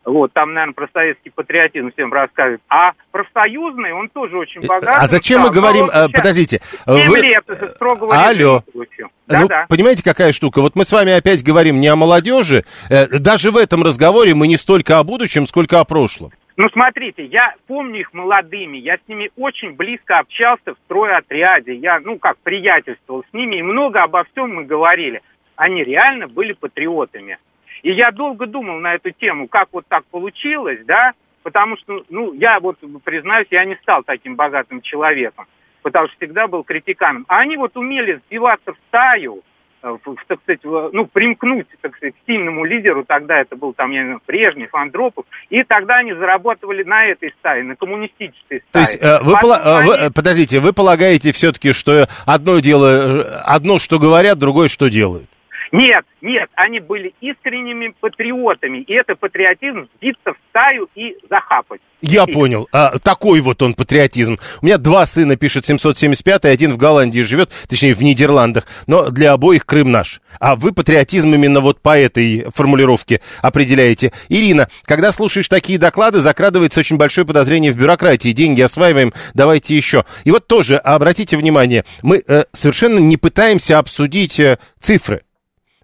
Вот, 0.05 0.31
там, 0.31 0.53
наверное, 0.53 0.73
про 0.73 0.87
советский 0.93 1.29
патриотизм 1.29 1.91
всем 1.91 2.13
рассказывает. 2.13 2.61
А 2.69 2.93
профсоюзный, 3.11 3.91
он 3.91 4.07
тоже 4.07 4.37
очень 4.37 4.61
богатый. 4.65 4.95
А 5.03 5.07
зачем 5.07 5.41
мы 5.41 5.51
говорим... 5.51 5.87
э, 5.87 6.07
сейчас 6.07 6.11
Подождите. 6.13 6.61
э, 6.87 6.95
семь 6.95 7.09
вы- 7.09 7.17
лет 7.19 7.43
строгого 7.75 8.15
Алло. 8.15 8.63
получил. 8.71 9.07
Ну, 9.27 9.47
Да-да. 9.47 9.65
понимаете, 9.67 10.03
какая 10.05 10.31
штука? 10.31 10.61
Вот 10.61 10.75
мы 10.75 10.85
с 10.85 10.91
вами 10.93 11.11
опять 11.11 11.43
говорим 11.43 11.81
не 11.81 11.87
о 11.89 11.97
молодежи. 11.97 12.63
Э, 12.89 13.07
Даже 13.19 13.51
в 13.51 13.57
этом 13.57 13.83
разговоре 13.83 14.33
мы 14.33 14.47
не 14.47 14.55
столько 14.55 14.99
о 14.99 15.03
будущем, 15.03 15.45
сколько 15.45 15.81
о 15.81 15.83
прошлом. 15.85 16.31
Ну, 16.61 16.69
смотрите, 16.69 17.25
я 17.25 17.55
помню 17.65 18.01
их 18.01 18.13
молодыми, 18.13 18.77
я 18.77 18.97
с 18.97 19.07
ними 19.07 19.31
очень 19.35 19.73
близко 19.73 20.19
общался 20.19 20.75
в 20.75 20.77
стройотряде, 20.85 21.73
я, 21.73 21.99
ну, 21.99 22.19
как, 22.19 22.37
приятельствовал 22.37 23.23
с 23.23 23.33
ними, 23.33 23.55
и 23.55 23.61
много 23.63 24.03
обо 24.03 24.25
всем 24.25 24.53
мы 24.53 24.65
говорили. 24.65 25.23
Они 25.55 25.83
реально 25.83 26.27
были 26.27 26.53
патриотами. 26.53 27.39
И 27.81 27.91
я 27.91 28.11
долго 28.11 28.45
думал 28.45 28.77
на 28.77 28.93
эту 28.93 29.09
тему, 29.09 29.47
как 29.47 29.69
вот 29.71 29.87
так 29.87 30.05
получилось, 30.11 30.85
да, 30.85 31.13
потому 31.41 31.77
что, 31.77 32.03
ну, 32.09 32.31
я 32.33 32.59
вот, 32.59 32.77
признаюсь, 33.03 33.47
я 33.49 33.65
не 33.65 33.73
стал 33.77 34.03
таким 34.03 34.35
богатым 34.35 34.81
человеком, 34.81 35.47
потому 35.81 36.09
что 36.09 36.17
всегда 36.17 36.47
был 36.47 36.63
критиканом. 36.63 37.25
А 37.27 37.39
они 37.39 37.57
вот 37.57 37.75
умели 37.75 38.21
сбиваться 38.27 38.73
в 38.73 38.77
стаю, 38.87 39.41
так 39.81 40.39
сказать, 40.43 40.59
ну, 40.63 41.05
примкнуть, 41.05 41.67
так 41.81 41.95
сказать, 41.95 42.13
к 42.15 42.17
сильному 42.27 42.65
лидеру, 42.65 43.03
тогда 43.03 43.39
это 43.39 43.55
был 43.55 43.73
там, 43.73 43.91
я 43.91 44.01
не 44.01 44.05
знаю, 44.05 44.21
Брежнев, 44.27 44.73
Андропов, 44.73 45.25
и 45.49 45.63
тогда 45.63 45.97
они 45.97 46.13
зарабатывали 46.13 46.83
на 46.83 47.05
этой 47.05 47.31
стае, 47.39 47.63
на 47.63 47.75
коммунистической 47.75 48.61
стае. 48.61 48.63
То 48.71 48.79
есть, 48.79 48.97
э, 49.01 49.19
вы, 49.23 49.33
Потом 49.33 49.41
пола- 49.49 49.61
э, 49.63 49.85
вы- 49.85 49.95
они- 49.95 50.07
э, 50.07 50.11
подождите, 50.11 50.59
вы 50.59 50.73
полагаете 50.73 51.31
все-таки, 51.31 51.73
что 51.73 52.07
одно 52.25 52.59
дело, 52.59 53.21
э, 53.21 53.21
одно, 53.43 53.79
что 53.79 53.99
говорят, 53.99 54.37
другое, 54.37 54.67
что 54.67 54.89
делают? 54.89 55.25
Нет, 55.71 56.03
нет, 56.21 56.49
они 56.55 56.81
были 56.81 57.13
искренними 57.21 57.93
патриотами, 57.99 58.79
и 58.79 58.93
это 58.93 59.15
патриотизм 59.15 59.87
сбиться 59.95 60.33
в 60.33 60.37
стаю 60.49 60.89
и 60.95 61.15
захапать. 61.29 61.79
Я 62.01 62.25
понял. 62.25 62.67
А, 62.73 62.97
такой 62.99 63.41
вот 63.41 63.61
он 63.61 63.75
патриотизм. 63.75 64.37
У 64.61 64.65
меня 64.65 64.77
два 64.77 65.05
сына 65.05 65.37
пишет 65.37 65.65
775, 65.65 66.45
один 66.45 66.73
в 66.73 66.77
Голландии 66.77 67.21
живет, 67.21 67.51
точнее, 67.69 67.93
в 67.93 68.01
Нидерландах, 68.01 68.65
но 68.87 69.09
для 69.09 69.31
обоих 69.31 69.65
Крым 69.65 69.91
наш. 69.91 70.19
А 70.39 70.55
вы 70.55 70.73
патриотизм 70.73 71.33
именно 71.33 71.61
вот 71.61 71.79
по 71.79 71.97
этой 71.97 72.45
формулировке 72.53 73.21
определяете. 73.41 74.11
Ирина, 74.27 74.67
когда 74.83 75.11
слушаешь 75.11 75.47
такие 75.47 75.79
доклады, 75.79 76.19
закрадывается 76.19 76.81
очень 76.81 76.97
большое 76.97 77.25
подозрение 77.25 77.71
в 77.71 77.77
бюрократии. 77.77 78.33
Деньги 78.33 78.61
осваиваем, 78.61 79.13
давайте 79.33 79.77
еще. 79.77 80.03
И 80.25 80.31
вот 80.31 80.47
тоже 80.47 80.77
обратите 80.77 81.37
внимание, 81.37 81.85
мы 82.01 82.23
э, 82.27 82.45
совершенно 82.51 82.99
не 82.99 83.15
пытаемся 83.15 83.77
обсудить 83.77 84.39
э, 84.39 84.57
цифры. 84.79 85.21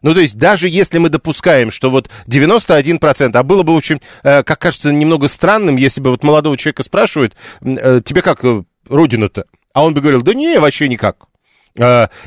Ну, 0.01 0.13
то 0.13 0.19
есть, 0.19 0.37
даже 0.37 0.69
если 0.69 0.99
мы 0.99 1.09
допускаем, 1.09 1.71
что 1.71 1.89
вот 1.89 2.09
91%, 2.27 3.31
а 3.35 3.43
было 3.43 3.63
бы 3.63 3.73
очень, 3.73 3.99
э, 4.23 4.43
как 4.43 4.59
кажется, 4.59 4.91
немного 4.91 5.27
странным, 5.27 5.75
если 5.75 6.01
бы 6.01 6.11
вот 6.11 6.23
молодого 6.23 6.55
человека 6.55 6.83
спрашивают, 6.83 7.35
э, 7.61 8.01
тебе 8.05 8.21
как 8.21 8.43
э, 8.43 8.63
родина-то? 8.87 9.45
А 9.73 9.83
он 9.83 9.93
бы 9.93 10.01
говорил, 10.01 10.21
да 10.21 10.33
не, 10.33 10.59
вообще 10.59 10.87
никак. 10.87 11.27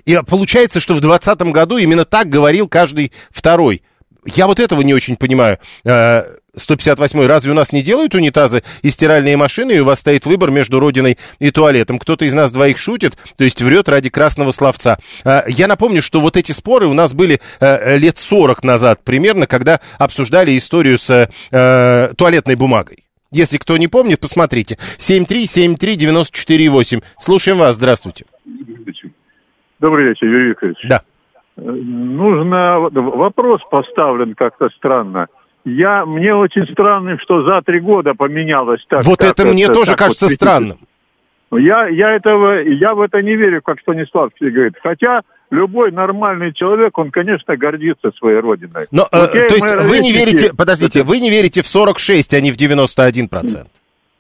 И 0.05 0.21
получается, 0.29 0.79
что 0.79 0.95
в 0.95 1.01
2020 1.01 1.53
году 1.53 1.77
именно 1.79 2.05
так 2.05 2.29
говорил 2.29 2.69
каждый 2.69 3.13
второй. 3.31 3.83
Я 4.25 4.47
вот 4.47 4.61
этого 4.61 4.83
не 4.83 4.95
очень 4.95 5.17
понимаю. 5.17 5.59
Э, 6.61 6.63
158 6.63 7.27
разве 7.27 7.53
у 7.53 7.55
нас 7.55 7.73
не 7.73 7.83
делают 7.83 8.15
унитазы 8.15 8.63
и 8.83 8.91
стиральные 8.91 9.37
машины, 9.37 9.73
и 9.73 9.81
у 9.81 9.85
вас 9.85 10.01
стоит 10.01 10.27
выбор 10.27 10.51
между 10.51 10.79
родиной 10.79 11.19
и 11.39 11.51
туалетом? 11.51 11.99
Кто-то 11.99 12.25
из 12.25 12.35
нас 12.35 12.53
двоих 12.53 12.79
шутит, 12.79 13.17
то 13.37 13.45
есть 13.45 13.63
врет 13.63 13.89
ради 13.89 14.11
красного 14.11 14.51
словца. 14.53 14.99
Э, 15.25 15.43
Я 15.49 15.67
напомню, 15.67 16.03
что 16.03 16.21
вот 16.21 16.37
эти 16.37 16.53
споры 16.53 16.87
у 16.87 16.95
нас 16.95 17.15
были 17.15 17.41
э, 17.61 17.97
лет 17.99 18.19
40 18.19 18.63
назад 18.65 19.01
примерно, 19.05 19.47
когда 19.47 19.81
обсуждали 19.99 20.57
историю 20.57 20.99
с 20.99 21.29
э, 21.51 22.11
туалетной 22.17 22.55
бумагой. 22.57 23.05
Если 23.33 23.59
кто 23.59 23.77
не 23.77 23.87
помнит, 23.89 24.21
посмотрите. 24.21 24.77
7373948. 24.99 27.03
Слушаем 27.19 27.59
вас, 27.59 27.77
здравствуйте. 27.77 28.25
Добрый 29.79 30.09
вечер, 30.09 30.27
Юрий 30.27 30.49
Викторович. 30.51 30.79
Да. 30.89 31.03
Э, 31.57 31.61
Нужно... 31.63 32.81
Вопрос 32.81 33.61
поставлен 33.71 34.35
как-то 34.35 34.69
странно. 34.77 35.29
Я... 35.65 36.05
Мне 36.07 36.35
очень 36.35 36.67
странно, 36.73 37.19
что 37.19 37.43
за 37.43 37.61
три 37.63 37.81
года 37.81 38.15
поменялось 38.15 38.85
так. 38.89 39.05
Вот 39.05 39.19
как 39.19 39.33
это 39.33 39.47
мне 39.47 39.69
тоже 39.69 39.93
так 39.93 39.99
кажется 39.99 40.27
вот, 40.27 40.33
странным. 40.33 40.79
Я, 41.53 41.89
я 41.89 42.13
этого... 42.15 42.63
Я 42.63 42.95
в 42.95 43.01
это 43.01 43.23
не 43.23 43.37
верю, 43.37 43.61
как 43.63 43.81
Станиславский 43.81 44.51
говорит. 44.51 44.75
Хотя 44.83 45.23
любой 45.51 45.93
нормальный 45.93 46.53
человек, 46.53 46.97
он, 46.99 47.11
конечно, 47.11 47.57
гордится 47.57 48.11
своей 48.19 48.41
родиной. 48.41 48.87
Но, 48.91 49.07
э, 49.11 49.27
и 49.35 49.49
то 49.49 49.55
есть 49.55 49.75
вы 49.75 49.99
не 49.99 50.13
верите, 50.13 50.53
подождите, 50.57 51.03
вы 51.03 51.19
не 51.21 51.31
верите 51.31 51.63
в 51.63 51.67
46, 51.67 52.35
а 52.35 52.41
не 52.41 52.53
в 52.53 52.57
91%? 52.57 53.67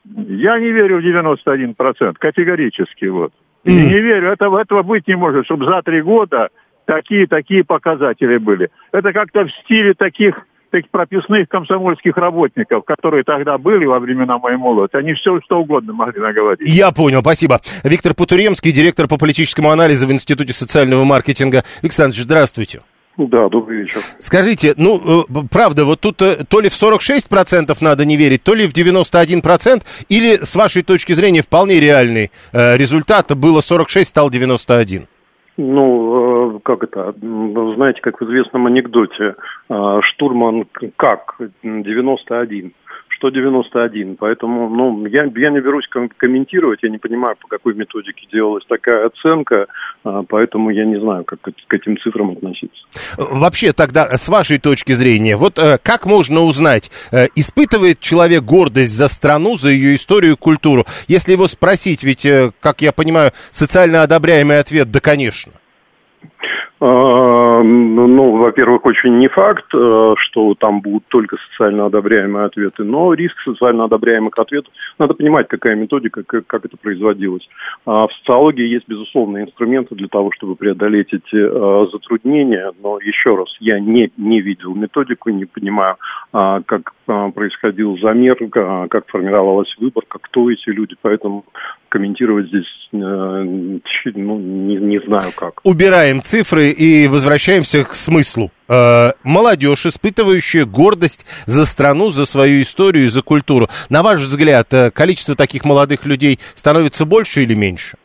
Я 0.04 0.58
не 0.58 0.70
верю 0.70 1.00
в 1.00 1.04
91%, 1.04 2.14
категорически 2.18 3.04
вот. 3.06 3.32
И 3.64 3.70
М. 3.70 3.88
не 3.88 4.00
верю, 4.00 4.32
этого, 4.32 4.58
этого 4.58 4.82
быть 4.82 5.06
не 5.06 5.16
может, 5.16 5.44
чтобы 5.44 5.66
за 5.66 5.82
три 5.82 6.00
года 6.02 6.48
такие-такие 6.86 7.62
показатели 7.62 8.38
были. 8.38 8.70
Это 8.90 9.12
как-то 9.12 9.44
в 9.44 9.50
стиле 9.62 9.94
таких, 9.94 10.34
таких 10.70 10.90
прописных 10.90 11.48
комсомольских 11.48 12.16
работников, 12.16 12.84
которые 12.84 13.24
тогда 13.24 13.58
были 13.58 13.84
во 13.84 13.98
времена 13.98 14.38
моей 14.38 14.56
молодости. 14.56 14.96
Они 14.96 15.14
все 15.14 15.40
что 15.44 15.60
угодно 15.60 15.92
могли 15.92 16.20
наговорить. 16.20 16.66
Я 16.66 16.92
понял, 16.92 17.20
спасибо. 17.20 17.60
Виктор 17.84 18.14
Путуремский, 18.14 18.72
директор 18.72 19.08
по 19.08 19.18
политическому 19.18 19.70
анализу 19.70 20.06
в 20.06 20.12
Институте 20.12 20.52
социального 20.52 21.04
маркетинга. 21.04 21.64
Александр, 21.82 22.16
здравствуйте. 22.16 22.80
Да, 23.16 23.48
добрый 23.48 23.80
вечер. 23.80 24.00
Скажите, 24.18 24.72
ну, 24.76 25.26
э, 25.28 25.42
правда, 25.50 25.84
вот 25.84 26.00
тут 26.00 26.22
э, 26.22 26.44
то 26.48 26.60
ли 26.60 26.68
в 26.68 26.72
46% 26.72 27.76
надо 27.80 28.04
не 28.04 28.16
верить, 28.16 28.42
то 28.42 28.54
ли 28.54 28.66
в 28.66 28.72
91%, 28.72 29.82
или, 30.08 30.42
с 30.42 30.54
вашей 30.56 30.82
точки 30.82 31.12
зрения, 31.12 31.42
вполне 31.42 31.80
реальный 31.80 32.30
э, 32.52 32.76
результат, 32.76 33.36
было 33.36 33.60
46, 33.60 34.08
стал 34.08 34.30
91? 34.30 35.06
Ну, 35.56 36.56
э, 36.56 36.60
как 36.62 36.84
это, 36.84 37.12
знаете, 37.20 38.00
как 38.00 38.20
в 38.20 38.24
известном 38.24 38.66
анекдоте, 38.66 39.34
э, 39.68 40.00
штурман 40.02 40.66
как? 40.96 41.36
91, 41.62 42.72
что 43.20 43.28
91, 43.28 44.16
поэтому, 44.16 44.70
ну, 44.70 45.06
я, 45.06 45.24
я 45.24 45.50
не 45.50 45.60
берусь 45.60 45.86
ком- 45.88 46.08
комментировать, 46.16 46.82
я 46.82 46.88
не 46.88 46.96
понимаю, 46.96 47.36
по 47.36 47.48
какой 47.48 47.74
методике 47.74 48.26
делалась 48.32 48.64
такая 48.66 49.06
оценка, 49.06 49.66
э, 50.04 50.22
поэтому 50.26 50.70
я 50.70 50.86
не 50.86 50.98
знаю, 50.98 51.24
как 51.24 51.40
к 51.42 51.74
этим 51.74 51.98
цифрам 51.98 52.30
относиться. 52.30 52.82
Вообще 53.18 53.74
тогда, 53.74 54.16
с 54.16 54.28
вашей 54.30 54.58
точки 54.58 54.92
зрения, 54.92 55.36
вот 55.36 55.58
э, 55.58 55.76
как 55.82 56.06
можно 56.06 56.40
узнать, 56.40 56.90
э, 57.12 57.26
испытывает 57.34 58.00
человек 58.00 58.42
гордость 58.42 58.96
за 58.96 59.08
страну, 59.08 59.56
за 59.56 59.68
ее 59.68 59.94
историю 59.94 60.38
культуру? 60.38 60.86
Если 61.06 61.32
его 61.32 61.46
спросить, 61.46 62.02
ведь, 62.02 62.24
э, 62.24 62.52
как 62.60 62.80
я 62.80 62.92
понимаю, 62.92 63.32
социально 63.50 64.02
одобряемый 64.02 64.58
ответ, 64.58 64.90
да, 64.90 65.00
конечно. 65.00 65.52
Э, 66.80 67.50
Ну, 67.62 68.06
ну, 68.06 68.36
во-первых, 68.36 68.86
очень 68.86 69.18
не 69.18 69.28
факт, 69.28 69.66
э, 69.74 70.14
что 70.16 70.54
там 70.58 70.80
будут 70.80 71.04
только 71.08 71.36
социально 71.50 71.86
одобряемые 71.86 72.46
ответы, 72.46 72.84
но 72.84 73.12
риск 73.12 73.36
социально 73.44 73.84
одобряемых 73.84 74.32
ответов. 74.38 74.72
Надо 74.98 75.14
понимать, 75.14 75.48
какая 75.48 75.74
методика, 75.74 76.22
как, 76.22 76.64
это 76.64 76.76
производилось. 76.76 77.46
А 77.84 78.06
в 78.06 78.12
социологии 78.14 78.66
есть, 78.66 78.88
безусловно, 78.88 79.42
инструменты 79.42 79.94
для 79.94 80.08
того, 80.08 80.30
чтобы 80.32 80.56
преодолеть 80.56 81.12
эти 81.12 81.36
э, 81.36 81.86
затруднения, 81.92 82.72
но 82.82 82.98
еще 83.00 83.36
раз, 83.36 83.48
я 83.60 83.78
не, 83.78 84.10
не 84.16 84.40
видел 84.40 84.74
методику, 84.74 85.30
не 85.30 85.44
понимаю, 85.44 85.96
а, 86.32 86.60
как 86.62 86.92
а, 87.06 87.30
происходил 87.30 87.98
замер, 87.98 88.36
а, 88.54 88.86
как 88.88 89.08
формировалась 89.08 89.74
выборка, 89.78 90.18
кто 90.20 90.50
эти 90.50 90.70
люди, 90.70 90.94
поэтому 91.02 91.44
комментировать 91.88 92.46
здесь 92.46 92.88
э, 92.92 92.96
ну, 92.96 94.38
не, 94.38 94.76
не 94.76 95.00
знаю 95.00 95.30
как. 95.36 95.60
Убираем 95.64 96.22
цифры 96.22 96.69
и 96.72 97.08
возвращаемся 97.08 97.84
к 97.84 97.94
смыслу. 97.94 98.50
Э, 98.68 99.12
молодежь, 99.24 99.86
испытывающая 99.86 100.64
гордость 100.64 101.26
за 101.46 101.64
страну, 101.64 102.10
за 102.10 102.24
свою 102.26 102.62
историю 102.62 103.10
за 103.10 103.22
культуру. 103.22 103.66
На 103.88 104.02
ваш 104.02 104.20
взгляд, 104.20 104.72
э, 104.72 104.90
количество 104.90 105.34
таких 105.34 105.64
молодых 105.64 106.06
людей 106.06 106.38
становится 106.54 107.04
больше 107.04 107.42
или 107.42 107.54
меньше? 107.54 107.96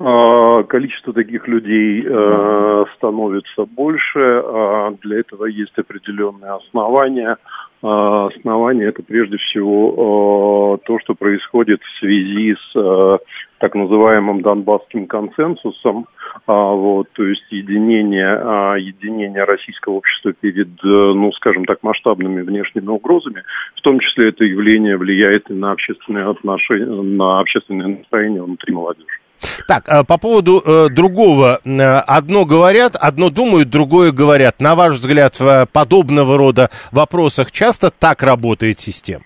А, 0.00 0.64
Количество 0.64 1.12
таких 1.12 1.46
людей 1.46 2.04
э, 2.04 2.84
становится 2.96 3.64
больше. 3.66 4.18
а 4.44 4.90
Для 5.02 5.20
этого 5.20 5.46
есть 5.46 5.78
определенные 5.78 6.52
основания. 6.56 7.36
а, 7.82 8.26
основания 8.26 8.86
это 8.86 9.02
прежде 9.02 9.36
всего 9.36 10.78
то, 10.84 10.98
что 11.00 11.14
происходит 11.14 11.80
в 11.82 11.98
связи 12.00 12.54
с 12.72 13.18
так 13.62 13.76
называемым 13.76 14.42
Донбасским 14.42 15.06
консенсусом, 15.06 16.08
вот, 16.48 17.06
то 17.12 17.22
есть 17.22 17.44
единение, 17.50 18.32
единение 18.82 19.44
российского 19.44 19.94
общества 19.94 20.32
перед, 20.32 20.68
ну, 20.82 21.30
скажем 21.32 21.64
так, 21.64 21.78
масштабными 21.82 22.42
внешними 22.42 22.88
угрозами, 22.88 23.44
в 23.76 23.80
том 23.82 24.00
числе 24.00 24.30
это 24.30 24.42
явление 24.42 24.96
влияет 24.96 25.48
и 25.48 25.54
на 25.54 25.70
общественные 25.70 26.28
отношения, 26.28 26.86
на 26.86 27.38
общественное 27.38 27.86
настроение 27.86 28.42
внутри 28.42 28.74
молодежи. 28.74 29.06
Так, 29.68 29.88
э, 29.88 30.04
по 30.04 30.18
поводу 30.18 30.62
э, 30.64 30.88
другого. 30.88 31.60
Э, 31.64 31.98
одно 32.00 32.44
говорят, 32.44 32.96
одно 32.96 33.30
думают, 33.30 33.70
другое 33.70 34.12
говорят. 34.12 34.60
На 34.60 34.74
ваш 34.74 34.96
взгляд, 34.96 35.38
в 35.38 35.68
подобного 35.72 36.36
рода 36.36 36.70
вопросах 36.90 37.52
часто 37.52 37.90
так 37.90 38.22
работает 38.22 38.80
система? 38.80 39.24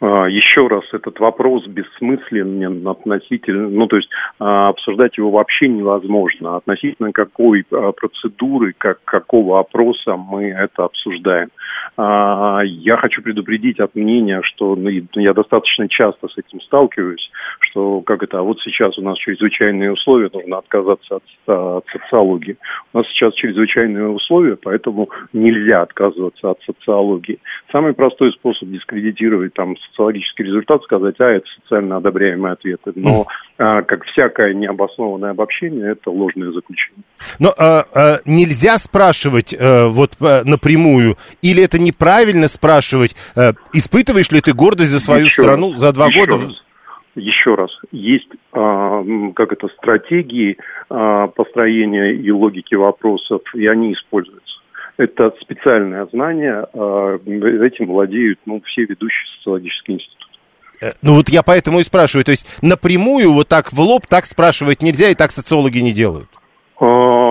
А, 0.00 0.26
еще 0.28 0.66
раз, 0.66 0.84
этот 0.92 1.20
вопрос 1.20 1.66
бессмысленен 1.66 2.86
относительно, 2.88 3.68
ну, 3.68 3.86
то 3.86 3.96
есть 3.96 4.08
а, 4.38 4.68
обсуждать 4.68 5.18
его 5.18 5.30
вообще 5.30 5.68
невозможно. 5.68 6.56
Относительно 6.56 7.12
какой 7.12 7.66
а, 7.70 7.92
процедуры, 7.92 8.74
как, 8.76 8.98
какого 9.04 9.60
опроса 9.60 10.16
мы 10.16 10.48
это 10.48 10.84
обсуждаем. 10.84 11.50
Я 11.96 12.96
хочу 12.96 13.22
предупредить 13.22 13.80
от 13.80 13.94
мнения, 13.94 14.40
что 14.42 14.76
ну, 14.76 14.88
я 15.14 15.34
достаточно 15.34 15.88
часто 15.88 16.28
с 16.28 16.38
этим 16.38 16.60
сталкиваюсь, 16.62 17.30
что 17.60 18.00
как 18.00 18.22
это, 18.22 18.38
а 18.38 18.42
вот 18.42 18.58
сейчас 18.60 18.98
у 18.98 19.02
нас 19.02 19.18
чрезвычайные 19.18 19.92
условия, 19.92 20.30
нужно 20.32 20.58
отказаться 20.58 21.16
от, 21.16 21.22
от 21.46 21.84
социологии. 21.92 22.56
У 22.92 22.98
нас 22.98 23.06
сейчас 23.08 23.34
чрезвычайные 23.34 24.08
условия, 24.08 24.56
поэтому 24.56 25.08
нельзя 25.32 25.82
отказываться 25.82 26.50
от 26.50 26.60
социологии. 26.62 27.38
Самый 27.72 27.92
простой 27.92 28.32
способ 28.32 28.68
дискредитировать 28.68 29.54
там 29.54 29.76
социологический 29.88 30.44
результат, 30.44 30.82
сказать, 30.84 31.16
а, 31.18 31.24
это 31.24 31.46
социально 31.62 31.96
одобряемые 31.96 32.52
ответы. 32.54 32.92
Но, 32.94 33.26
а, 33.58 33.82
как 33.82 34.04
всякое 34.04 34.54
необоснованное 34.54 35.30
обобщение, 35.30 35.92
это 35.92 36.10
ложное 36.10 36.50
заключение. 36.52 37.04
Но 37.38 37.54
а, 37.56 37.84
а, 37.94 38.18
нельзя 38.24 38.78
спрашивать 38.78 39.54
а, 39.58 39.88
вот 39.88 40.12
а, 40.20 40.42
напрямую, 40.44 41.16
или 41.42 41.62
это 41.70 41.80
неправильно 41.80 42.48
спрашивать, 42.48 43.14
а, 43.36 43.52
испытываешь 43.72 44.30
ли 44.30 44.40
ты 44.40 44.52
гордость 44.52 44.90
за 44.90 45.00
свою 45.00 45.26
еще 45.26 45.42
страну 45.42 45.70
раз, 45.70 45.80
за 45.80 45.92
два 45.92 46.08
года? 46.08 46.32
Раз. 46.32 46.62
Еще 47.14 47.54
раз, 47.54 47.70
есть 47.92 48.28
а, 48.52 49.02
как 49.34 49.52
это 49.52 49.68
стратегии 49.68 50.56
а, 50.88 51.28
построения 51.28 52.12
и 52.14 52.30
логики 52.30 52.74
вопросов, 52.74 53.42
и 53.54 53.66
они 53.66 53.92
используются. 53.92 54.60
Это 54.96 55.32
специальное 55.40 56.06
знание, 56.12 56.66
а, 56.74 57.16
этим 57.16 57.86
владеют 57.86 58.38
ну, 58.46 58.60
все 58.66 58.84
ведущие 58.84 59.26
социологические 59.38 59.96
институты. 59.96 60.20
Э, 60.82 60.92
ну 61.02 61.14
вот 61.14 61.28
я 61.28 61.42
поэтому 61.42 61.80
и 61.80 61.82
спрашиваю, 61.82 62.24
то 62.24 62.30
есть 62.30 62.46
напрямую 62.62 63.32
вот 63.32 63.48
так 63.48 63.72
в 63.72 63.80
лоб 63.80 64.06
так 64.08 64.24
спрашивать 64.24 64.82
нельзя, 64.82 65.08
и 65.08 65.14
так 65.14 65.30
социологи 65.30 65.78
не 65.78 65.92
делают? 65.92 66.28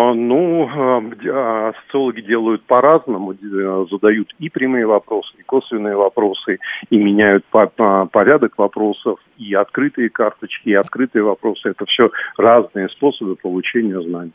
А, 0.10 0.14
ну, 0.14 0.68
а, 0.68 1.74
социологи 1.86 2.22
делают 2.22 2.64
по-разному, 2.64 3.34
э, 3.34 3.86
задают 3.92 4.34
и 4.40 4.50
прямые 4.50 4.86
вопросы, 4.86 5.30
и 5.38 5.44
косвенные 5.44 5.96
вопросы, 5.96 6.60
и 6.90 6.98
меняют 6.98 7.46
порядок 7.46 8.54
вопросов, 8.58 9.20
и 9.38 9.54
открытые 9.54 10.10
карточки, 10.10 10.70
и 10.70 10.74
открытые 10.74 11.24
вопросы. 11.24 11.70
Это 11.70 11.86
все 11.86 12.10
разные 12.38 12.90
способы 12.90 13.36
получения 13.36 14.02
знаний. 14.02 14.34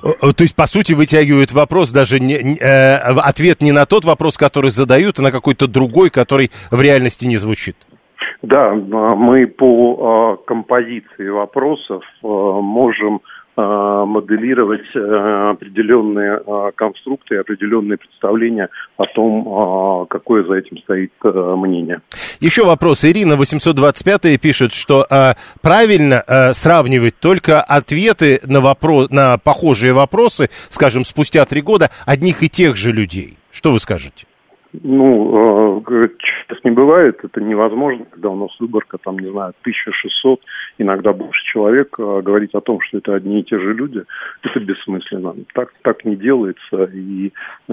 То 0.00 0.42
есть, 0.42 0.56
по 0.56 0.66
сути, 0.66 0.94
вытягивают 0.94 1.52
вопрос, 1.52 1.92
даже 1.92 2.18
не, 2.18 2.34
э, 2.34 2.96
ответ 2.96 3.60
не 3.60 3.72
на 3.72 3.84
тот 3.84 4.04
вопрос, 4.04 4.38
который 4.38 4.70
задают, 4.70 5.18
а 5.18 5.22
на 5.22 5.30
какой-то 5.30 5.66
другой, 5.66 6.10
который 6.10 6.50
в 6.70 6.80
реальности 6.80 7.26
не 7.26 7.36
звучит. 7.36 7.76
Да, 8.42 8.72
мы 8.74 9.46
по 9.46 10.36
композиции 10.46 11.28
вопросов 11.28 12.02
можем 12.22 13.20
моделировать 13.56 14.86
э, 14.94 15.50
определенные 15.50 16.40
э, 16.46 16.70
конструкты, 16.74 17.36
определенные 17.36 17.96
представления 17.96 18.68
о 18.96 19.06
том, 19.06 20.06
какое 20.08 20.44
за 20.44 20.54
этим 20.54 20.78
стоит 20.78 21.12
мнение. 21.22 22.00
Еще 22.40 22.64
вопрос. 22.64 23.04
Ирина 23.04 23.36
825 23.36 24.40
пишет, 24.40 24.72
что 24.72 25.06
правильно 25.62 26.22
сравнивать 26.52 27.18
только 27.18 27.60
ответы 27.60 28.40
на, 28.46 28.60
вопрос, 28.60 29.10
на 29.10 29.38
похожие 29.38 29.92
вопросы, 29.92 30.48
скажем, 30.68 31.04
спустя 31.04 31.44
три 31.44 31.60
года 31.60 31.90
одних 32.06 32.42
и 32.42 32.48
тех 32.48 32.76
же 32.76 32.92
людей. 32.92 33.36
Что 33.50 33.72
вы 33.72 33.78
скажете? 33.78 34.26
Ну, 34.82 35.82
сейчас 35.88 36.64
не 36.64 36.70
бывает, 36.70 37.18
это 37.22 37.40
невозможно, 37.40 38.04
когда 38.10 38.30
у 38.30 38.36
нас 38.36 38.50
выборка, 38.58 38.98
там, 38.98 39.18
не 39.18 39.30
знаю, 39.30 39.54
1600, 39.62 40.40
иногда 40.78 41.12
больше 41.12 41.44
человек, 41.52 41.94
а 41.98 42.22
говорить 42.22 42.54
о 42.54 42.60
том, 42.60 42.80
что 42.80 42.98
это 42.98 43.14
одни 43.14 43.40
и 43.40 43.44
те 43.44 43.58
же 43.58 43.74
люди, 43.74 44.02
это 44.42 44.60
бессмысленно. 44.60 45.34
Так, 45.54 45.72
так 45.82 46.04
не 46.04 46.16
делается, 46.16 46.84
и, 46.84 47.32
э, 47.68 47.72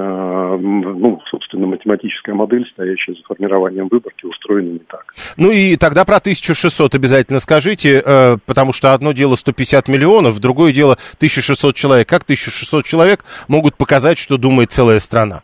ну, 0.61 1.21
собственно, 1.29 1.67
математическая 1.67 2.35
модель, 2.35 2.67
стоящая 2.73 3.13
за 3.13 3.23
формированием 3.23 3.87
выборки, 3.89 4.25
устроена 4.25 4.73
не 4.73 4.79
так. 4.79 5.13
Ну 5.37 5.51
и 5.51 5.75
тогда 5.77 6.05
про 6.05 6.17
1600 6.17 6.95
обязательно 6.95 7.39
скажите, 7.39 8.01
э, 8.05 8.37
потому 8.45 8.73
что 8.73 8.93
одно 8.93 9.11
дело 9.11 9.35
150 9.35 9.87
миллионов, 9.87 10.39
другое 10.39 10.73
дело 10.73 10.97
1600 11.17 11.75
человек. 11.75 12.07
Как 12.07 12.23
1600 12.23 12.85
человек 12.85 13.25
могут 13.47 13.77
показать, 13.77 14.17
что 14.17 14.37
думает 14.37 14.71
целая 14.71 14.99
страна? 14.99 15.41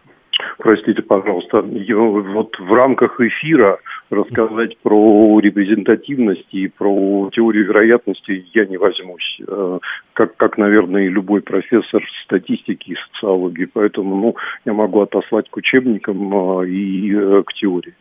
Простите, 0.60 1.02
пожалуйста, 1.02 1.62
вот 1.62 2.60
в 2.60 2.74
рамках 2.74 3.20
эфира 3.20 3.80
рассказать 4.10 4.78
про 4.80 5.40
репрезентативность 5.40 6.54
и 6.54 6.68
про 6.68 7.30
теорию 7.34 7.66
вероятности 7.66 8.46
я 8.54 8.66
не 8.66 8.78
возьмусь, 8.78 9.42
э, 9.48 9.80
как, 10.14 10.36
как, 10.38 10.58
наверное, 10.58 11.06
и 11.06 11.10
любой 11.10 11.42
профессор 11.42 12.04
статистики 12.24 12.92
и 12.92 12.96
социологии. 12.96 13.66
Поэтому 13.72 14.16
ну, 14.16 14.36
я 14.66 14.74
могу 14.74 15.02
отослать 15.02 15.50
к 15.50 15.58
учебникам 15.58 16.62
э, 16.62 16.68
и 16.68 17.16
э, 17.16 17.44
к 17.46 17.54
теории. 17.54 17.94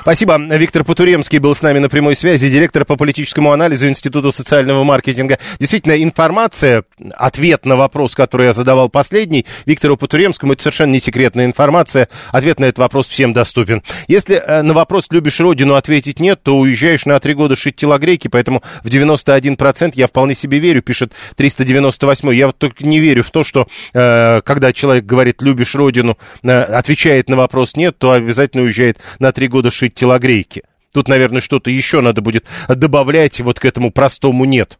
Спасибо. 0.00 0.36
Виктор 0.38 0.84
Потуремский 0.84 1.38
был 1.38 1.54
с 1.54 1.62
нами 1.62 1.78
на 1.78 1.88
прямой 1.88 2.16
связи, 2.16 2.48
директор 2.48 2.84
по 2.84 2.96
политическому 2.96 3.52
анализу 3.52 3.88
Института 3.88 4.30
социального 4.30 4.84
маркетинга. 4.84 5.38
Действительно, 5.58 6.02
информация, 6.02 6.84
ответ 7.14 7.66
на 7.66 7.76
вопрос, 7.76 8.14
который 8.14 8.46
я 8.46 8.52
задавал 8.52 8.88
последний, 8.88 9.46
Виктору 9.66 9.96
Потуремскому, 9.96 10.52
это 10.52 10.62
совершенно 10.62 10.92
не 10.92 11.00
секретная 11.00 11.46
информация. 11.46 12.08
Ответ 12.30 12.60
на 12.60 12.66
этот 12.66 12.78
вопрос 12.78 13.08
всем 13.08 13.32
доступен. 13.32 13.82
Если 14.08 14.36
э, 14.36 14.62
на 14.62 14.74
вопрос 14.74 15.08
«любишь 15.10 15.40
родину» 15.40 15.74
ответить 15.74 16.20
нет, 16.20 16.42
то 16.42 16.58
уезжаешь 16.58 17.06
на 17.06 17.18
три 17.18 17.34
года 17.34 17.56
шить 17.56 17.76
телогрейки, 17.76 18.28
поэтому 18.28 18.62
в 18.82 18.86
91% 18.86 19.92
я 19.94 20.06
вполне 20.06 20.34
себе 20.34 20.58
верю, 20.58 20.82
пишет 20.82 21.12
398 21.36 22.32
Я 22.34 22.46
вот 22.46 22.58
только 22.58 22.86
не 22.86 23.00
верю 23.00 23.22
в 23.22 23.30
то, 23.30 23.44
что 23.44 23.66
э, 23.92 24.40
когда 24.44 24.72
человек 24.72 25.04
говорит 25.04 25.42
«любишь 25.42 25.74
родину», 25.74 26.16
э, 26.42 26.62
отвечает 26.62 27.28
на 27.28 27.36
вопрос 27.36 27.76
«нет», 27.76 27.98
то 27.98 28.12
обязательно 28.12 28.64
уезжает 28.64 28.98
на 29.18 29.32
три 29.32 29.48
года 29.48 29.63
шить 29.70 29.94
телогрейки. 29.94 30.62
Тут, 30.92 31.08
наверное, 31.08 31.40
что-то 31.40 31.70
еще 31.70 32.00
надо 32.00 32.20
будет 32.20 32.44
добавлять 32.68 33.40
вот 33.40 33.58
к 33.58 33.64
этому 33.64 33.90
простому 33.90 34.44
«нет» 34.44 34.78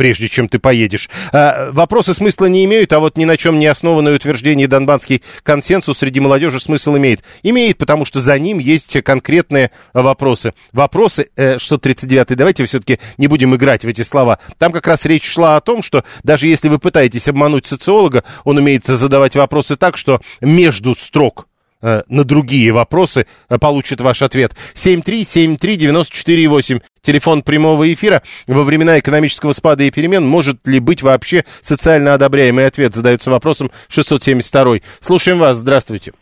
прежде 0.00 0.28
чем 0.28 0.48
ты 0.48 0.58
поедешь. 0.58 1.10
А, 1.30 1.70
вопросы 1.72 2.14
смысла 2.14 2.46
не 2.46 2.64
имеют, 2.64 2.90
а 2.94 3.00
вот 3.00 3.18
ни 3.18 3.26
на 3.26 3.36
чем 3.36 3.58
не 3.58 3.66
основанное 3.66 4.14
утверждение 4.14 4.66
Донбасский 4.66 5.22
консенсус 5.42 5.98
среди 5.98 6.20
молодежи 6.20 6.58
смысл 6.58 6.96
имеет. 6.96 7.20
Имеет, 7.42 7.76
потому 7.76 8.06
что 8.06 8.18
за 8.18 8.38
ним 8.38 8.60
есть 8.60 9.02
конкретные 9.02 9.72
вопросы. 9.92 10.54
Вопросы, 10.72 11.28
э, 11.36 11.58
639 11.58 12.34
давайте 12.34 12.64
все-таки 12.64 12.98
не 13.18 13.26
будем 13.26 13.54
играть 13.54 13.84
в 13.84 13.88
эти 13.88 14.00
слова. 14.00 14.38
Там 14.56 14.72
как 14.72 14.86
раз 14.86 15.04
речь 15.04 15.30
шла 15.30 15.56
о 15.56 15.60
том, 15.60 15.82
что 15.82 16.02
даже 16.22 16.46
если 16.46 16.70
вы 16.70 16.78
пытаетесь 16.78 17.28
обмануть 17.28 17.66
социолога, 17.66 18.24
он 18.44 18.56
умеет 18.56 18.86
задавать 18.86 19.36
вопросы 19.36 19.76
так, 19.76 19.98
что 19.98 20.22
между 20.40 20.94
строк 20.94 21.46
Э, 21.82 22.02
на 22.08 22.24
другие 22.24 22.72
вопросы 22.72 23.26
э, 23.48 23.58
получит 23.58 24.00
ваш 24.00 24.22
ответ. 24.22 24.56
7373948. 24.74 26.82
Телефон 27.00 27.42
прямого 27.42 27.92
эфира. 27.92 28.22
Во 28.46 28.62
времена 28.64 28.98
экономического 28.98 29.52
спада 29.52 29.84
и 29.84 29.90
перемен 29.90 30.26
может 30.26 30.66
ли 30.66 30.80
быть 30.80 31.02
вообще 31.02 31.44
социально 31.60 32.14
одобряемый 32.14 32.66
ответ? 32.66 32.94
Задается 32.94 33.30
вопросом 33.30 33.70
672. 33.88 34.78
Слушаем 35.00 35.38
вас. 35.38 35.56
Здравствуйте. 35.56 36.12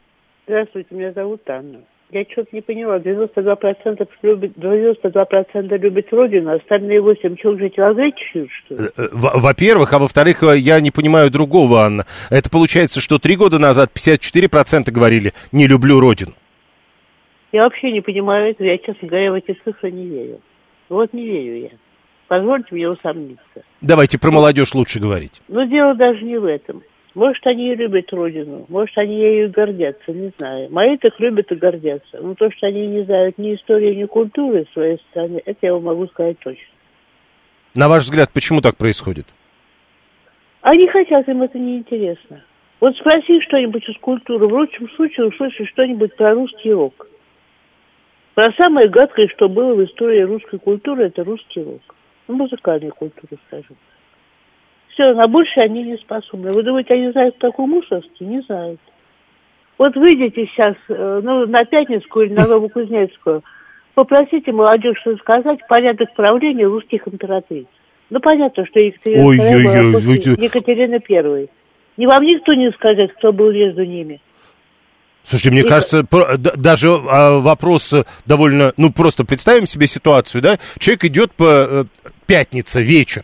Здравствуйте, 0.47 0.95
меня 0.95 1.13
зовут 1.13 1.43
Анна. 1.49 1.81
Я 2.11 2.25
что-то 2.25 2.49
не 2.53 2.63
поняла. 2.63 2.99
92% 2.99 4.09
любят, 4.23 4.53
92% 4.57 5.79
любят 5.79 6.07
родину, 6.11 6.51
а 6.51 6.55
остальные 6.55 7.03
8 7.03 7.37
что, 7.39 7.51
уже 7.51 7.69
человеки 7.69 8.17
что 8.33 8.75
ли? 8.75 8.81
Э, 8.81 9.03
э, 9.03 9.09
во-первых, 9.13 9.93
а 9.93 9.99
во-вторых, 9.99 10.43
э, 10.43 10.57
я 10.59 10.81
не 10.81 10.91
понимаю 10.91 11.31
другого, 11.31 11.83
Анна. 11.83 12.05
Это 12.31 12.49
получается, 12.49 13.01
что 13.01 13.19
три 13.19 13.37
года 13.37 13.59
назад 13.59 13.91
54% 13.95 14.91
говорили 14.91 15.33
«не 15.53 15.67
люблю 15.67 16.01
родину». 16.01 16.33
Я 17.53 17.65
вообще 17.65 17.93
не 17.93 18.01
понимаю 18.01 18.51
этого. 18.51 18.67
Я, 18.67 18.79
честно 18.79 19.09
говоря, 19.09 19.33
в 19.33 19.35
эти 19.35 19.59
цифры 19.65 19.91
не 19.91 20.07
верю. 20.07 20.41
Вот 20.89 21.13
не 21.13 21.27
верю 21.27 21.61
я. 21.63 21.71
Позвольте 22.27 22.69
мне 22.71 22.89
усомниться. 22.89 23.63
Давайте 23.81 24.19
про 24.19 24.31
молодежь 24.31 24.75
лучше 24.75 25.01
говорить. 25.01 25.41
Но 25.49 25.65
дело 25.65 25.95
даже 25.95 26.25
не 26.25 26.39
в 26.39 26.45
этом. 26.45 26.83
Может, 27.19 27.45
они 27.49 27.73
и 27.73 27.75
любят 27.75 28.12
родину, 28.12 28.64
может, 28.69 28.97
они 28.97 29.19
ею 29.19 29.51
гордятся, 29.51 30.12
не 30.12 30.31
знаю. 30.39 30.69
Мои 30.71 30.97
так 30.99 31.19
любят 31.19 31.51
и 31.51 31.57
гордятся. 31.57 32.21
Но 32.23 32.37
то, 32.37 32.49
что 32.53 32.69
они 32.69 32.87
не 32.87 33.03
знают 33.03 33.39
ни 33.39 33.57
истории, 33.57 33.93
ни 33.93 34.05
культуры 34.05 34.69
своей 34.73 34.99
страны, 35.11 35.43
это 35.45 35.59
я 35.62 35.73
вам 35.73 35.83
могу 35.83 36.07
сказать 36.07 36.39
точно. 36.39 36.69
На 37.75 37.89
ваш 37.89 38.05
взгляд, 38.05 38.31
почему 38.33 38.61
так 38.61 38.77
происходит? 38.77 39.27
Они 40.61 40.87
хотят, 40.87 41.29
им 41.29 41.43
это 41.43 41.59
неинтересно. 41.59 42.45
Вот 42.79 42.97
спроси 42.97 43.41
что-нибудь 43.41 43.89
из 43.89 43.99
культуры, 43.99 44.47
в 44.47 44.53
лучшем 44.53 44.89
случае 44.91 45.27
услышишь 45.27 45.71
что-нибудь 45.71 46.14
про 46.14 46.35
русский 46.35 46.73
рок. 46.73 47.09
Про 48.35 48.53
самое 48.53 48.89
гадкое, 48.89 49.27
что 49.35 49.49
было 49.49 49.75
в 49.75 49.85
истории 49.85 50.21
русской 50.21 50.61
культуры, 50.61 51.07
это 51.07 51.25
русский 51.25 51.64
рок. 51.64 51.83
Ну, 52.29 52.37
музыкальная 52.37 52.93
культура, 52.93 53.41
скажем. 53.49 53.77
Все, 54.99 55.15
на 55.15 55.29
больше 55.29 55.61
они 55.61 55.85
не 55.85 55.97
способны. 55.99 56.51
Вы 56.51 56.65
думаете, 56.65 56.95
они 56.95 57.13
знают 57.13 57.39
такую 57.39 57.69
мусорский? 57.69 58.27
Не 58.27 58.41
знают. 58.41 58.81
Вот 59.79 59.95
выйдете 59.95 60.47
сейчас 60.47 60.75
э, 60.89 61.21
ну, 61.23 61.47
на 61.47 61.65
Пятницкую 61.65 62.27
или 62.27 62.35
на 62.35 62.49
Новокузнецкую, 62.49 63.45
попросите 63.95 64.51
молодежь 64.51 65.01
рассказать 65.05 65.61
порядок 65.69 66.13
правления 66.17 66.67
русских 66.67 67.07
императриц. 67.07 67.67
Ну, 68.11 68.19
понятно, 68.19 68.67
что 68.67 68.81
Екатерина 68.81 69.25
Ой, 69.25 69.39
II 69.39 69.55
ой, 69.55 69.63
была 69.63 69.79
ой, 69.79 69.93
после 69.93 70.35
вы- 70.35 70.43
Екатерины 70.45 70.99
Первой. 70.99 71.49
Не 71.97 72.09
вам 72.09 72.25
никто 72.25 72.55
не 72.55 72.73
скажет, 72.73 73.13
кто 73.19 73.33
был 73.33 73.53
между 73.53 73.85
ними. 73.85 74.21
Слушайте, 75.23 75.51
мне 75.53 75.63
кажется, 75.63 76.05
даже 76.57 76.89
а, 76.89 77.39
вопрос 77.39 77.93
э, 77.93 78.03
довольно, 78.27 78.73
ну 78.77 78.93
просто 78.93 79.25
представим 79.25 79.69
себе 79.69 79.87
ситуацию, 79.87 80.43
да? 80.43 80.59
Человек 80.81 81.05
идет 81.05 81.33
по 81.35 81.45
э, 81.45 81.85
пятница 82.27 82.81
вечер, 82.81 83.23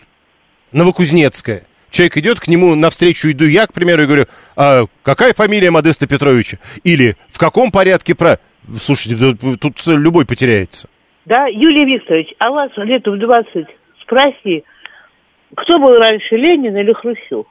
Новокузнецкая. 0.74 1.64
Человек 1.90 2.16
идет 2.16 2.40
к 2.40 2.48
нему 2.48 2.74
навстречу, 2.74 3.30
иду 3.30 3.44
я, 3.44 3.66
к 3.66 3.72
примеру, 3.72 4.02
и 4.02 4.06
говорю, 4.06 4.26
«А 4.56 4.86
какая 5.04 5.32
фамилия 5.32 5.70
Модеста 5.70 6.08
Петровича? 6.08 6.58
Или 6.82 7.16
в 7.28 7.38
каком 7.38 7.70
порядке 7.70 8.16
про... 8.16 8.40
Слушайте, 8.78 9.16
да 9.16 9.56
тут 9.60 9.86
любой 9.86 10.26
потеряется. 10.26 10.88
Да, 11.26 11.46
Юлий 11.46 11.84
Викторович, 11.84 12.34
а 12.38 12.50
вас 12.50 12.70
лет 12.76 13.06
в 13.06 13.16
20 13.16 13.66
спроси, 14.02 14.64
кто 15.56 15.78
был 15.78 15.96
раньше, 15.96 16.34
Ленин 16.36 16.76
или 16.76 16.92
Хрущев? 16.92 17.46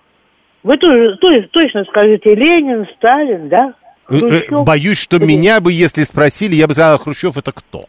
Вы 0.64 0.78
тоже, 0.78 1.16
тоже 1.18 1.48
точно 1.52 1.86
скажете, 1.86 2.36
Ленин, 2.36 2.86
Сталин, 2.98 3.48
да? 3.48 3.74
Э, 4.10 4.16
э, 4.16 4.20
Хрущев. 4.20 4.66
Боюсь, 4.66 4.98
что 4.98 5.20
меня 5.20 5.62
бы, 5.62 5.72
если 5.72 6.04
спросили, 6.04 6.56
я 6.56 6.68
бы 6.68 6.74
сказал, 6.74 6.96
«А 6.96 6.98
Хрущев 6.98 7.38
это 7.38 7.54
кто? 7.54 7.86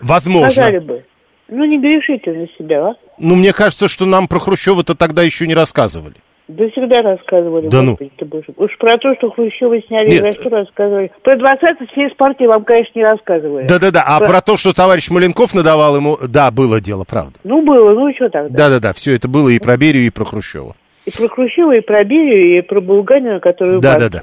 Возможно. 0.00 0.50
Сказали 0.50 0.78
бы. 0.78 1.04
Ну, 1.50 1.64
не 1.64 1.78
грешите 1.78 2.32
на 2.32 2.46
себя, 2.56 2.90
а? 2.90 2.94
Ну, 3.18 3.34
мне 3.34 3.52
кажется, 3.52 3.88
что 3.88 4.06
нам 4.06 4.28
про 4.28 4.38
Хрущева-то 4.38 4.94
тогда 4.94 5.22
еще 5.22 5.46
не 5.46 5.54
рассказывали. 5.54 6.14
Да 6.48 6.68
всегда 6.70 7.02
рассказывали. 7.02 7.68
Да 7.68 7.82
ну. 7.82 7.96
Боже. 8.22 8.46
Уж 8.56 8.76
про 8.78 8.98
то, 8.98 9.14
что 9.14 9.30
Хрущева 9.30 9.80
сняли 9.82 10.10
Нет. 10.10 10.24
из 10.24 10.40
что 10.40 10.50
рассказывали. 10.50 11.12
Про 11.22 11.36
20 11.36 11.90
съезд 11.94 12.16
партии 12.16 12.44
вам, 12.44 12.64
конечно, 12.64 12.92
не 12.98 13.04
рассказывали. 13.04 13.66
Да-да-да, 13.68 14.02
а 14.04 14.18
про 14.18 14.40
то, 14.40 14.56
что 14.56 14.72
товарищ 14.72 15.10
Маленков 15.10 15.54
надавал 15.54 15.96
ему, 15.96 16.18
да, 16.26 16.50
было 16.50 16.80
дело, 16.80 17.04
правда. 17.08 17.34
Ну, 17.44 17.62
было, 17.62 17.92
ну, 17.94 18.12
что 18.14 18.28
тогда? 18.30 18.56
Да-да-да, 18.56 18.92
все 18.94 19.14
это 19.14 19.28
было 19.28 19.48
и 19.48 19.60
про 19.60 19.76
Берию, 19.76 20.06
и 20.06 20.10
про 20.10 20.24
Хрущева. 20.24 20.74
И 21.06 21.10
про 21.12 21.28
Хрущева, 21.28 21.76
и 21.76 21.80
про 21.80 22.02
Берию, 22.02 22.58
и 22.58 22.62
про 22.62 22.80
Булганина, 22.80 23.38
который. 23.38 23.80
Да-да-да. 23.80 24.22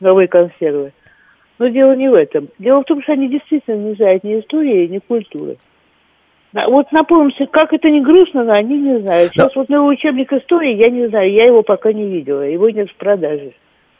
новые 0.00 0.28
консервы. 0.28 0.92
Но 1.58 1.68
дело 1.68 1.94
не 1.94 2.08
в 2.08 2.14
этом. 2.14 2.48
Дело 2.58 2.80
в 2.80 2.84
том, 2.84 3.02
что 3.02 3.12
они 3.12 3.28
действительно 3.28 3.76
не 3.76 3.94
знают 3.94 4.24
ни 4.24 4.40
истории, 4.40 4.86
ни 4.86 4.98
культуры. 4.98 5.56
На- 6.56 6.68
Вот 6.70 6.90
напомнимся, 6.90 7.44
как 7.52 7.74
это 7.74 7.90
не 7.90 8.00
грустно, 8.00 8.42
но 8.42 8.54
они 8.54 8.78
не 8.78 8.98
знают. 9.00 9.30
Сейчас 9.32 9.54
вот 9.54 9.68
новый 9.68 9.92
учебник 9.92 10.32
истории, 10.32 10.74
я 10.74 10.88
не 10.88 11.06
знаю, 11.08 11.30
я 11.30 11.44
его 11.44 11.62
пока 11.62 11.92
не 11.92 12.08
видела, 12.08 12.40
его 12.40 12.70
нет 12.70 12.88
в 12.90 12.94
продаже. 12.96 13.52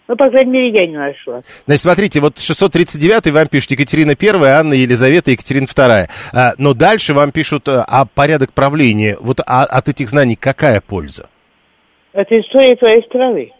Ну, 0.08 0.16
по 0.16 0.30
крайней 0.30 0.52
мере, 0.52 0.70
я 0.70 0.86
не 0.86 0.96
нашла. 0.96 1.42
Значит, 1.66 1.82
смотрите, 1.82 2.20
вот 2.20 2.38
639 2.38 3.30
вам 3.32 3.46
пишет 3.48 3.72
Екатерина 3.72 4.12
I, 4.18 4.48
Анна 4.58 4.72
Елизавета, 4.72 5.32
Екатерина 5.32 5.64
II. 5.66 6.06
А, 6.32 6.52
но 6.56 6.72
дальше 6.72 7.12
вам 7.12 7.30
пишут 7.30 7.68
а, 7.68 7.84
а 7.86 8.06
порядок 8.06 8.54
правления. 8.54 9.18
Вот 9.20 9.40
а- 9.46 9.64
от 9.64 9.88
этих 9.88 10.08
знаний 10.08 10.36
какая 10.36 10.80
польза? 10.80 11.28
Это 12.14 12.40
история 12.40 12.74
твоей 12.76 13.02
страны. 13.02 13.52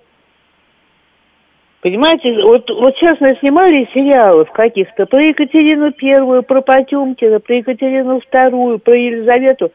Понимаете, 1.87 2.33
вот, 2.43 2.69
вот 2.69 2.97
сейчас 2.97 3.17
снимали 3.39 3.89
сериалов 3.95 4.51
каких-то 4.51 5.07
про 5.07 5.23
Екатерину 5.23 5.93
Первую, 5.93 6.43
про 6.43 6.61
Потемкина, 6.61 7.39
про 7.39 7.59
Екатерину 7.59 8.21
Вторую, 8.27 8.81
про 8.81 8.97
Елизавету. 8.97 9.71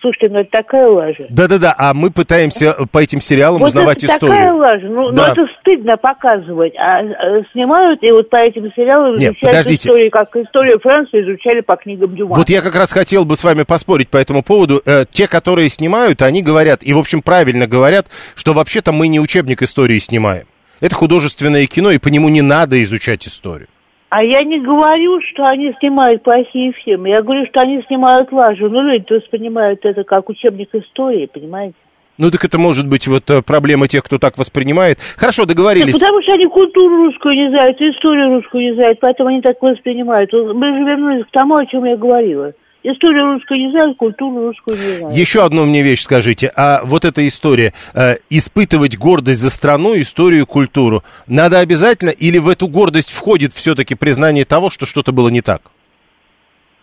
Слушайте, 0.00 0.28
ну 0.32 0.40
это 0.42 0.50
такая 0.52 0.86
лажа. 0.86 1.26
Да-да-да, 1.28 1.74
а 1.76 1.92
мы 1.92 2.12
пытаемся 2.12 2.76
по 2.92 2.98
этим 2.98 3.20
сериалам 3.20 3.62
Вот 3.62 3.70
узнавать 3.70 4.04
это 4.04 4.16
такая 4.16 4.52
историю. 4.52 4.56
лажа. 4.56 4.86
Ну, 4.86 5.08
ну, 5.08 5.12
Да. 5.12 5.32
это 5.32 5.44
стыдно 5.58 5.96
показывать. 5.96 6.72
А, 6.76 7.00
а 7.00 7.42
снимают, 7.50 8.00
и 8.04 8.12
вот 8.12 8.30
по 8.30 8.36
этим 8.36 8.70
сериалам 8.76 9.16
Нет, 9.16 9.32
изучают 9.32 9.56
подождите. 9.56 9.88
историю, 9.88 10.10
как 10.12 10.36
историю 10.36 10.78
Франции 10.78 11.20
изучали 11.22 11.62
по 11.62 11.74
книгам 11.74 12.14
Дюма. 12.14 12.36
Вот 12.36 12.48
я 12.48 12.62
как 12.62 12.76
раз 12.76 12.92
хотел 12.92 13.24
бы 13.24 13.34
с 13.34 13.42
вами 13.42 13.64
поспорить 13.64 14.08
по 14.08 14.18
этому 14.18 14.44
поводу. 14.44 14.80
Э, 14.86 15.04
те, 15.10 15.26
которые 15.26 15.68
снимают, 15.68 16.22
они 16.22 16.44
говорят, 16.44 16.84
и, 16.84 16.92
в 16.92 16.98
общем, 16.98 17.22
правильно 17.22 17.66
говорят, 17.66 18.06
что 18.36 18.52
вообще-то 18.52 18.92
мы 18.92 19.08
не 19.08 19.18
учебник 19.18 19.62
истории 19.62 19.98
снимаем. 19.98 20.46
Это 20.86 20.94
художественное 20.94 21.66
кино, 21.66 21.90
и 21.90 21.98
по 21.98 22.06
нему 22.06 22.28
не 22.28 22.42
надо 22.42 22.80
изучать 22.84 23.26
историю. 23.26 23.66
А 24.08 24.22
я 24.22 24.44
не 24.44 24.60
говорю, 24.60 25.20
что 25.32 25.44
они 25.44 25.74
снимают 25.80 26.22
плохие 26.22 26.72
фильмы. 26.84 27.08
Я 27.08 27.22
говорю, 27.22 27.44
что 27.46 27.60
они 27.60 27.82
снимают 27.88 28.30
лажу. 28.30 28.68
Ну, 28.68 28.82
люди 28.82 29.12
воспринимают 29.12 29.84
это 29.84 30.04
как 30.04 30.28
учебник 30.28 30.72
истории, 30.72 31.26
понимаете? 31.26 31.74
Ну, 32.18 32.30
так 32.30 32.44
это 32.44 32.56
может 32.56 32.88
быть 32.88 33.08
вот 33.08 33.28
э, 33.30 33.42
проблема 33.42 33.88
тех, 33.88 34.04
кто 34.04 34.18
так 34.18 34.38
воспринимает. 34.38 34.98
Хорошо, 35.18 35.44
договорились. 35.44 35.94
потому 35.94 36.22
что 36.22 36.34
они 36.34 36.46
культуру 36.46 37.06
русскую 37.06 37.34
не 37.34 37.50
знают, 37.50 37.80
историю 37.80 38.36
русскую 38.36 38.62
не 38.62 38.74
знают, 38.74 39.00
поэтому 39.00 39.30
они 39.30 39.42
так 39.42 39.60
воспринимают. 39.60 40.32
Мы 40.32 40.66
же 40.78 40.84
вернулись 40.84 41.26
к 41.26 41.32
тому, 41.32 41.56
о 41.56 41.66
чем 41.66 41.84
я 41.84 41.96
говорила. 41.96 42.52
Историю 42.88 43.32
русскую 43.32 43.58
не 43.58 43.70
знают, 43.72 43.96
культуру 43.96 44.46
русскую 44.46 44.76
не 44.76 44.98
знают. 44.98 45.16
Еще 45.16 45.44
одну 45.44 45.64
мне 45.64 45.82
вещь 45.82 46.02
скажите. 46.02 46.52
А 46.56 46.82
вот 46.84 47.04
эта 47.04 47.26
история, 47.26 47.72
э, 47.94 48.14
испытывать 48.30 48.96
гордость 48.96 49.40
за 49.40 49.50
страну, 49.50 49.98
историю, 49.98 50.46
культуру, 50.46 51.02
надо 51.26 51.58
обязательно 51.58 52.10
или 52.10 52.38
в 52.38 52.48
эту 52.48 52.68
гордость 52.68 53.10
входит 53.10 53.52
все-таки 53.52 53.96
признание 53.96 54.44
того, 54.44 54.70
что 54.70 54.86
что-то 54.86 55.10
было 55.10 55.30
не 55.30 55.40
так? 55.40 55.62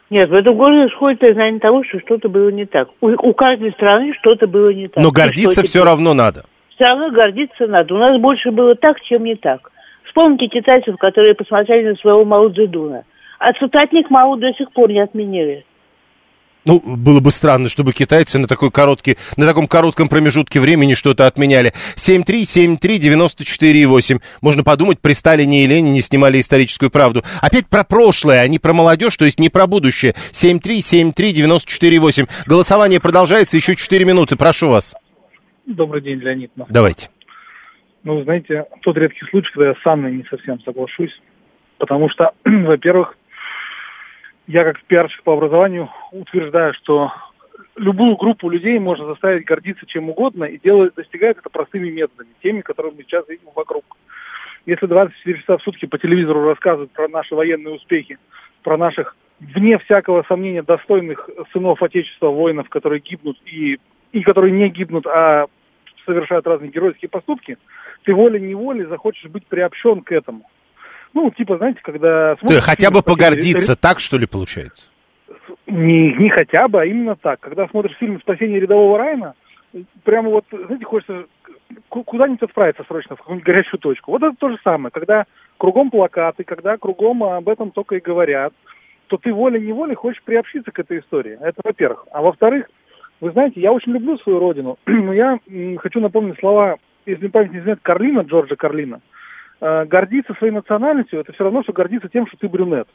Нет, 0.10 0.30
в 0.30 0.34
эту 0.34 0.54
гордость 0.54 0.94
входит 0.94 1.20
признание 1.20 1.62
того, 1.62 1.86
что 1.86 2.02
что-то 2.02 2.28
было 2.28 2.50
не 2.50 2.66
так. 2.66 2.90
У, 3.00 3.08
у 3.08 3.34
каждой 3.34 3.72
страны 3.72 4.14
что-то 4.20 4.46
было 4.46 4.74
не 4.74 4.88
так. 4.88 5.02
Но 5.02 5.10
гордиться 5.10 5.64
все 5.64 5.86
равно 5.86 6.14
надо. 6.14 6.44
Все 6.76 6.84
равно 6.84 7.12
гордиться 7.12 7.66
надо. 7.68 7.96
У 7.96 7.98
нас 7.98 8.20
больше 8.20 8.52
было 8.52 8.76
так, 8.76 9.00
чем 9.04 9.24
не 9.24 9.36
так. 9.36 9.72
Вспомните 10.04 10.48
китайцев, 10.48 10.98
которые 10.98 11.34
посмотрели 11.34 11.92
на 11.92 11.96
своего 11.96 12.26
Мао 12.26 12.50
Цзэдуна. 12.50 13.06
А 13.40 13.54
цитатник 13.54 14.10
Мао 14.10 14.36
до 14.36 14.52
сих 14.52 14.70
пор 14.74 14.92
не 14.92 15.00
отменили. 15.00 15.64
Ну, 16.66 16.82
было 16.82 17.20
бы 17.20 17.30
странно, 17.32 17.68
чтобы 17.68 17.92
китайцы 17.92 18.40
на, 18.40 18.48
такой 18.48 18.72
короткий, 18.72 19.18
на 19.36 19.46
таком 19.46 19.68
коротком 19.68 20.08
промежутке 20.08 20.62
времени 20.62 20.94
что-то 20.94 21.28
отменяли. 21.28 21.74
7373948. 21.96 24.22
Можно 24.42 24.64
подумать, 24.64 25.02
при 25.02 25.12
Сталине 25.14 25.66
и 25.66 25.68
Ленине 25.68 26.02
снимали 26.02 26.40
историческую 26.40 26.90
правду. 26.90 27.22
Опять 27.42 27.68
про 27.68 27.84
прошлое, 27.84 28.40
а 28.40 28.48
не 28.48 28.60
про 28.60 28.72
молодежь, 28.74 29.18
то 29.18 29.26
есть 29.26 29.40
не 29.40 29.50
про 29.50 29.68
будущее. 29.68 30.14
7373948. 30.32 32.30
Голосование 32.46 33.02
продолжается 33.02 33.58
еще 33.58 33.76
4 33.76 34.06
минуты. 34.06 34.38
Прошу 34.38 34.70
вас. 34.70 34.96
Добрый 35.66 36.02
день, 36.02 36.20
Леонид. 36.20 36.52
Давайте. 36.70 37.10
Ну, 38.04 38.24
знаете, 38.24 38.64
тот 38.82 38.96
редкий 38.98 39.26
случай, 39.30 39.50
когда 39.54 39.68
я 39.70 39.76
с 39.76 39.86
Анной 39.86 40.14
не 40.14 40.26
совсем 40.30 40.60
соглашусь. 40.62 41.12
Потому 41.78 42.10
что, 42.10 42.32
во-первых, 42.46 43.18
я 44.48 44.64
как 44.64 44.82
пиарщик 44.84 45.24
по 45.24 45.34
образованию 45.34 45.90
утверждаю, 46.12 46.74
что 46.74 47.12
любую 47.76 48.16
группу 48.18 48.50
людей 48.50 48.78
можно 48.80 49.06
заставить 49.06 49.46
гордиться 49.46 49.86
чем 49.86 50.10
угодно 50.10 50.46
и 50.46 50.60
делать, 50.60 50.94
достигает 50.96 51.38
это 51.38 51.50
простыми 51.50 51.90
методами, 51.90 52.30
теми, 52.42 52.62
которые 52.62 52.94
мы 52.94 53.04
сейчас 53.04 53.28
видим 53.28 53.50
вокруг. 53.56 53.84
Если 54.66 54.86
24 54.86 55.40
часа 55.40 55.58
в 55.58 55.64
сутки 55.64 55.86
по 55.86 55.98
телевизору 55.98 56.46
рассказывают 56.46 56.92
про 56.92 57.08
наши 57.08 57.36
военные 57.36 57.76
успехи, 57.76 58.18
про 58.64 58.78
наших, 58.78 59.16
вне 59.40 59.78
всякого 59.80 60.24
сомнения, 60.24 60.62
достойных 60.62 61.30
сынов 61.52 61.82
Отечества, 61.82 62.30
воинов, 62.30 62.70
которые 62.70 63.02
гибнут 63.02 63.38
и, 63.46 63.80
и 64.14 64.22
которые 64.22 64.52
не 64.52 64.70
гибнут, 64.70 65.06
а 65.06 65.48
совершают 66.06 66.48
разные 66.48 66.72
геройские 66.72 67.10
поступки, 67.10 67.58
ты 68.04 68.14
волей-неволей 68.14 68.86
захочешь 68.86 69.30
быть 69.30 69.46
приобщен 69.48 70.02
к 70.02 70.12
этому. 70.12 70.50
Ну, 71.14 71.30
типа, 71.32 71.58
знаете, 71.58 71.80
когда... 71.84 72.36
Ты 72.36 72.60
хотя 72.62 72.88
фильм 72.88 72.94
бы 72.94 73.00
«Спасение 73.00 73.04
погордиться, 73.04 73.76
так 73.76 74.00
что 74.00 74.18
ли 74.18 74.26
получается? 74.26 74.92
не, 75.68 76.14
не 76.14 76.30
хотя 76.30 76.68
бы, 76.68 76.82
а 76.82 76.86
именно 76.86 77.16
так. 77.16 77.40
Когда 77.40 77.68
смотришь 77.68 77.98
фильм 77.98 78.20
«Спасение 78.22 78.60
рядового 78.60 78.98
Райана», 78.98 79.34
прямо 80.04 80.30
вот, 80.30 80.46
знаете, 80.52 80.86
хочется 80.86 81.26
ку- 81.90 82.04
куда-нибудь 82.04 82.44
отправиться 82.44 82.84
срочно, 82.88 83.16
в 83.16 83.20
какую-нибудь 83.20 83.46
горячую 83.46 83.80
точку. 83.80 84.12
Вот 84.12 84.24
это 84.24 84.36
то 84.38 84.50
же 84.50 84.58
самое. 84.64 84.92
Когда 84.92 85.26
кругом 85.58 85.90
плакаты, 85.90 86.44
когда 86.44 86.78
кругом 86.78 87.24
об 87.24 87.50
этом 87.50 87.72
только 87.72 87.96
и 87.96 88.02
говорят, 88.02 88.54
то 89.08 89.18
ты 89.18 89.34
волей-неволей 89.34 89.96
хочешь 89.96 90.24
приобщиться 90.24 90.72
к 90.72 90.80
этой 90.80 91.00
истории. 91.00 91.38
Это 91.42 91.62
во-первых. 91.64 92.06
А 92.12 92.22
во-вторых, 92.22 92.70
вы 93.22 93.32
знаете, 93.32 93.62
я 93.62 93.72
очень 93.72 93.94
люблю 93.94 94.18
свою 94.20 94.40
родину, 94.40 94.78
но 94.86 95.14
я 95.14 95.40
хочу 95.80 96.00
напомнить 96.00 96.40
слова 96.40 96.78
если 97.06 97.28
память 97.28 97.52
не 97.52 97.60
изменяет, 97.60 97.80
Карлина, 97.82 98.22
Джорджа 98.22 98.56
Карлина, 98.56 99.02
гордиться 99.86 100.34
своей 100.34 100.54
национальностью, 100.54 101.20
это 101.20 101.32
все 101.34 101.44
равно, 101.44 101.64
что 101.64 101.74
гордиться 101.74 102.10
тем, 102.10 102.28
что 102.28 102.38
ты 102.38 102.50
брюнет. 102.50 102.88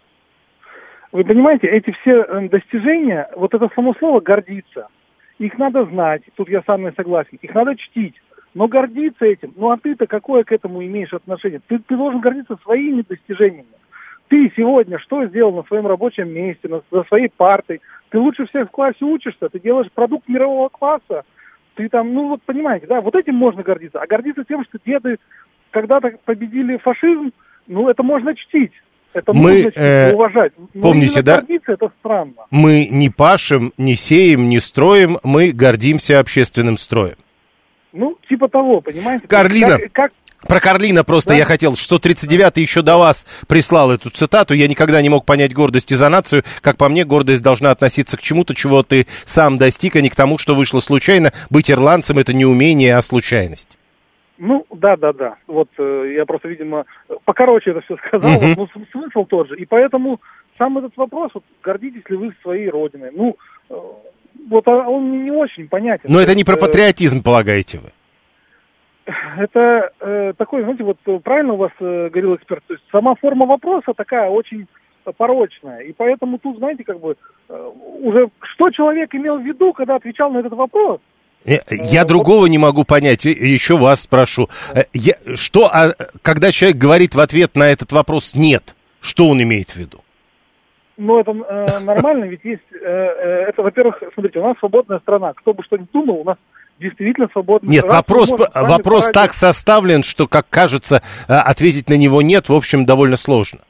Вы 1.12 1.24
понимаете, 1.24 1.66
эти 1.68 1.90
все 1.92 2.22
э, 2.22 2.48
достижения, 2.48 3.28
вот 3.34 3.54
это 3.54 3.70
само 3.74 3.94
слово 3.94 4.20
«гордиться», 4.20 4.88
их 5.38 5.56
надо 5.56 5.84
знать, 5.86 6.22
тут 6.36 6.48
я 6.48 6.62
сам 6.66 6.82
не 6.82 6.92
согласен, 6.92 7.38
их 7.40 7.54
надо 7.54 7.76
чтить, 7.76 8.14
но 8.54 8.68
гордиться 8.68 9.24
этим, 9.24 9.54
ну 9.56 9.70
а 9.70 9.78
ты-то 9.78 10.06
какое 10.06 10.44
к 10.44 10.52
этому 10.52 10.84
имеешь 10.84 11.12
отношение? 11.12 11.60
Ты, 11.66 11.78
ты 11.78 11.96
должен 11.96 12.20
гордиться 12.20 12.56
своими 12.62 13.02
достижениями. 13.02 13.68
Ты 14.28 14.52
сегодня 14.54 14.98
что 14.98 15.24
сделал 15.24 15.54
на 15.54 15.62
своем 15.62 15.86
рабочем 15.86 16.28
месте, 16.28 16.68
на, 16.68 16.82
за 16.90 17.04
своей 17.04 17.30
партой? 17.34 17.80
Ты 18.10 18.18
лучше 18.18 18.46
всех 18.46 18.68
в 18.68 18.72
классе 18.72 19.04
учишься, 19.04 19.48
ты 19.48 19.58
делаешь 19.58 19.90
продукт 19.94 20.28
мирового 20.28 20.68
класса, 20.68 21.24
ты 21.76 21.88
там, 21.88 22.12
ну 22.12 22.28
вот 22.28 22.42
понимаете, 22.42 22.86
да, 22.86 23.00
вот 23.00 23.14
этим 23.14 23.36
можно 23.36 23.62
гордиться. 23.62 24.00
А 24.00 24.06
гордиться 24.06 24.44
тем, 24.44 24.64
что 24.64 24.78
деды 24.84 25.18
когда-то 25.70 26.12
победили 26.24 26.76
фашизм, 26.78 27.32
ну 27.66 27.88
это 27.88 28.02
можно 28.02 28.34
чтить. 28.34 28.72
Это 29.14 29.32
Мы, 29.32 29.42
можно 29.42 29.70
чтить, 29.70 29.76
э, 29.76 30.12
уважать. 30.14 30.52
Но 30.74 30.82
помните, 30.82 31.22
да? 31.22 31.36
гордиться 31.36 31.72
это 31.72 31.90
странно. 32.00 32.34
Мы 32.50 32.88
не 32.90 33.08
пашем, 33.10 33.72
не 33.78 33.96
сеем, 33.96 34.48
не 34.48 34.60
строим, 34.60 35.18
мы 35.24 35.52
гордимся 35.52 36.20
общественным 36.20 36.76
строем. 36.76 37.16
Ну, 37.92 38.18
типа 38.28 38.48
того, 38.48 38.80
понимаете? 38.82 39.26
Карлина. 39.26 39.78
Как, 39.78 39.92
как- 39.92 40.12
Про 40.46 40.60
Карлина 40.60 41.04
просто 41.04 41.32
я 41.34 41.46
хотел, 41.46 41.74
что 41.74 41.96
39-й 41.96 42.60
еще 42.60 42.82
до 42.82 42.98
вас 42.98 43.26
прислал 43.48 43.90
эту 43.90 44.10
цитату. 44.10 44.52
Я 44.54 44.68
никогда 44.68 45.00
не 45.00 45.08
мог 45.08 45.24
понять 45.24 45.54
гордости 45.54 45.94
за 45.94 46.10
нацию. 46.10 46.44
Как 46.60 46.76
по 46.76 46.88
мне, 46.90 47.04
гордость 47.04 47.42
должна 47.42 47.70
относиться 47.70 48.18
к 48.18 48.20
чему-то, 48.20 48.54
чего 48.54 48.82
ты 48.82 49.06
сам 49.24 49.56
достиг, 49.56 49.96
а 49.96 50.00
не 50.02 50.10
к 50.10 50.14
тому, 50.16 50.36
что 50.36 50.54
вышло 50.54 50.80
случайно. 50.80 51.32
Быть 51.48 51.70
ирландцем— 51.70 52.18
это 52.20 52.34
не 52.34 52.44
умение, 52.44 52.94
а 52.96 53.02
случайность. 53.02 53.77
Ну, 54.38 54.64
да, 54.70 54.96
да, 54.96 55.12
да. 55.12 55.36
Вот 55.48 55.68
э, 55.78 56.12
я 56.16 56.24
просто, 56.24 56.48
видимо, 56.48 56.86
покороче 57.24 57.72
это 57.72 57.80
все 57.80 57.96
сказал, 57.96 58.38
вот, 58.38 58.56
но 58.56 58.84
смысл 58.92 59.24
тот 59.24 59.48
же. 59.48 59.56
И 59.56 59.66
поэтому 59.66 60.20
сам 60.56 60.78
этот 60.78 60.96
вопрос, 60.96 61.32
вот, 61.34 61.44
гордитесь 61.62 62.08
ли 62.08 62.16
вы 62.16 62.32
своей 62.42 62.70
родиной? 62.70 63.10
Ну, 63.12 63.36
э, 63.68 63.74
вот 64.48 64.68
а 64.68 64.88
он 64.88 65.24
не 65.24 65.32
очень 65.32 65.68
понятен. 65.68 66.04
Но 66.08 66.20
это 66.20 66.36
не 66.36 66.44
про 66.44 66.54
Э, 66.54 66.58
патриотизм, 66.58 67.22
полагаете 67.22 67.78
вы. 67.78 67.90
Это 69.38 69.90
э, 70.00 70.32
такой, 70.36 70.62
знаете, 70.62 70.84
вот 70.84 70.98
э, 71.06 71.18
правильно 71.18 71.54
у 71.54 71.56
вас 71.56 71.72
э, 71.80 72.08
говорил 72.10 72.36
эксперт, 72.36 72.62
то 72.66 72.74
есть 72.74 72.84
сама 72.92 73.16
форма 73.16 73.46
вопроса 73.46 73.92
такая 73.96 74.28
очень 74.28 74.68
порочная. 75.16 75.80
И 75.80 75.92
поэтому 75.92 76.38
тут, 76.38 76.58
знаете, 76.58 76.84
как 76.84 77.00
бы 77.00 77.16
э, 77.48 77.70
уже 78.02 78.28
что 78.54 78.70
человек 78.70 79.14
имел 79.14 79.38
в 79.38 79.44
виду, 79.44 79.72
когда 79.72 79.96
отвечал 79.96 80.30
на 80.30 80.38
этот 80.38 80.52
вопрос? 80.52 81.00
Э, 81.44 81.58
Я 81.70 82.04
другого 82.04 82.46
не 82.46 82.58
могу 82.58 82.84
понять. 82.84 83.24
Еще 83.24 83.76
вас 83.76 84.02
спрошу. 84.02 84.48
Э, 84.74 84.84
я- 84.92 85.16
что, 85.36 85.70
а, 85.72 85.94
когда 86.22 86.52
человек 86.52 86.78
говорит 86.78 87.14
в 87.14 87.20
ответ 87.20 87.54
на 87.56 87.64
этот 87.64 87.92
вопрос 87.92 88.34
«нет», 88.34 88.74
что 89.00 89.28
он 89.28 89.42
имеет 89.42 89.70
в 89.70 89.76
виду? 89.76 90.02
Ну, 90.96 91.20
это 91.20 91.30
э, 91.30 91.84
нормально, 91.84 92.24
ведь 92.24 92.44
есть, 92.44 92.62
э, 92.72 92.76
э, 92.84 93.44
это, 93.48 93.62
во-первых, 93.62 94.02
смотрите, 94.14 94.40
у 94.40 94.42
нас 94.42 94.58
свободная 94.58 94.98
страна. 94.98 95.32
Кто 95.34 95.54
бы 95.54 95.62
что 95.62 95.76
ни 95.76 95.86
думал, 95.92 96.22
у 96.22 96.24
нас 96.24 96.36
действительно 96.80 97.28
свободная 97.32 97.70
Нет, 97.70 97.82
страна. 97.82 97.98
вопрос, 97.98 98.30
вами 98.30 98.66
вопрос 98.68 99.04
порадить? 99.04 99.14
так 99.14 99.32
составлен, 99.32 100.02
что, 100.02 100.26
как 100.26 100.48
кажется, 100.50 101.02
ответить 101.28 101.88
на 101.88 101.96
него 101.96 102.20
«нет» 102.20 102.48
в 102.48 102.52
общем 102.54 102.84
довольно 102.84 103.16
сложно. 103.16 103.60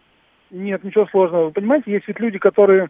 Нет, 0.50 0.82
ничего 0.82 1.06
сложного. 1.10 1.46
Вы 1.46 1.50
понимаете, 1.50 1.92
есть 1.92 2.08
ведь 2.08 2.18
люди, 2.18 2.38
которые, 2.38 2.88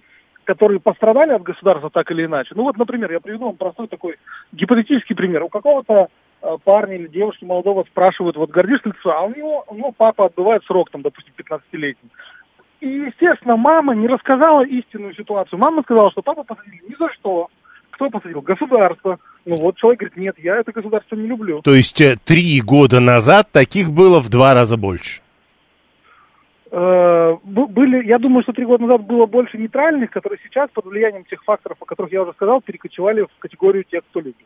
которые 0.49 0.81
пострадали 0.81 1.33
от 1.33 1.43
государства 1.43 1.91
так 1.91 2.11
или 2.11 2.25
иначе. 2.25 2.53
Ну 2.55 2.63
вот, 2.63 2.79
например, 2.79 3.13
я 3.13 3.21
приведу 3.21 3.45
вам 3.45 3.57
простой 3.57 3.87
такой 3.87 4.17
гипотетический 4.53 5.15
пример. 5.15 5.43
У 5.43 5.51
какого-то 5.51 6.09
э, 6.41 6.57
парня 6.65 6.97
или 6.97 7.07
девушки 7.07 7.45
молодого 7.45 7.85
спрашивают, 7.85 8.39
вот 8.39 8.49
гордишься 8.49 8.89
ли 8.89 8.95
ты, 8.95 9.11
а 9.11 9.25
у 9.25 9.35
него, 9.35 9.63
у 9.69 9.75
него 9.75 9.93
папа 9.95 10.25
отбывает 10.25 10.65
срок, 10.65 10.89
там, 10.89 11.03
допустим, 11.03 11.35
15-летний. 11.37 12.09
И, 12.81 12.87
естественно, 12.89 13.59
мама 13.59 13.95
не 13.95 14.09
рассказала 14.09 14.65
истинную 14.65 15.15
ситуацию. 15.15 15.59
Мама 15.59 15.83
сказала, 15.83 16.11
что 16.13 16.23
папа 16.23 16.45
посадили 16.45 16.81
ни 16.89 16.95
за 16.99 17.13
что. 17.13 17.49
Кто 17.91 18.09
посадил? 18.09 18.41
Государство. 18.41 19.19
Ну 19.45 19.57
вот 19.57 19.77
человек 19.77 20.01
говорит, 20.01 20.17
нет, 20.17 20.37
я 20.39 20.57
это 20.57 20.73
государство 20.73 21.15
не 21.15 21.27
люблю. 21.27 21.61
То 21.61 21.75
есть 21.75 22.01
э, 22.01 22.17
три 22.25 22.63
года 22.63 23.01
назад 23.01 23.49
таких 23.53 23.91
было 23.91 24.21
в 24.21 24.31
два 24.31 24.55
раза 24.55 24.79
больше. 24.79 25.21
Э, 26.71 27.37
были, 27.45 28.05
я 28.07 28.19
думаю, 28.19 28.43
что 28.43 28.53
три 28.53 28.67
года 28.67 28.83
назад 28.85 29.07
было 29.07 29.25
больше 29.27 29.57
нейтральных, 29.57 30.11
которые 30.11 30.39
сейчас 30.45 30.69
под 30.73 30.85
влиянием 30.85 31.25
тех 31.25 31.43
факторов, 31.45 31.79
о 31.81 31.85
которых 31.87 32.13
я 32.13 32.21
уже 32.23 32.33
сказал, 32.35 32.61
перекочевали 32.61 33.23
в 33.23 33.29
категорию 33.39 33.85
тех, 33.85 34.03
кто 34.11 34.21
любит. 34.21 34.45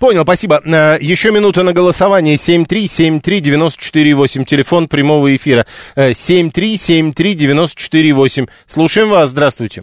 Понял, 0.00 0.22
спасибо. 0.22 0.62
Э, 0.64 0.96
Еще 1.00 1.30
минута 1.30 1.62
на 1.64 1.74
голосование. 1.74 2.36
7373948, 2.36 4.44
телефон 4.44 4.88
прямого 4.88 5.34
эфира. 5.36 5.66
Э, 5.94 6.12
7373948. 6.12 8.48
Слушаем 8.66 9.10
вас, 9.10 9.28
здравствуйте. 9.30 9.82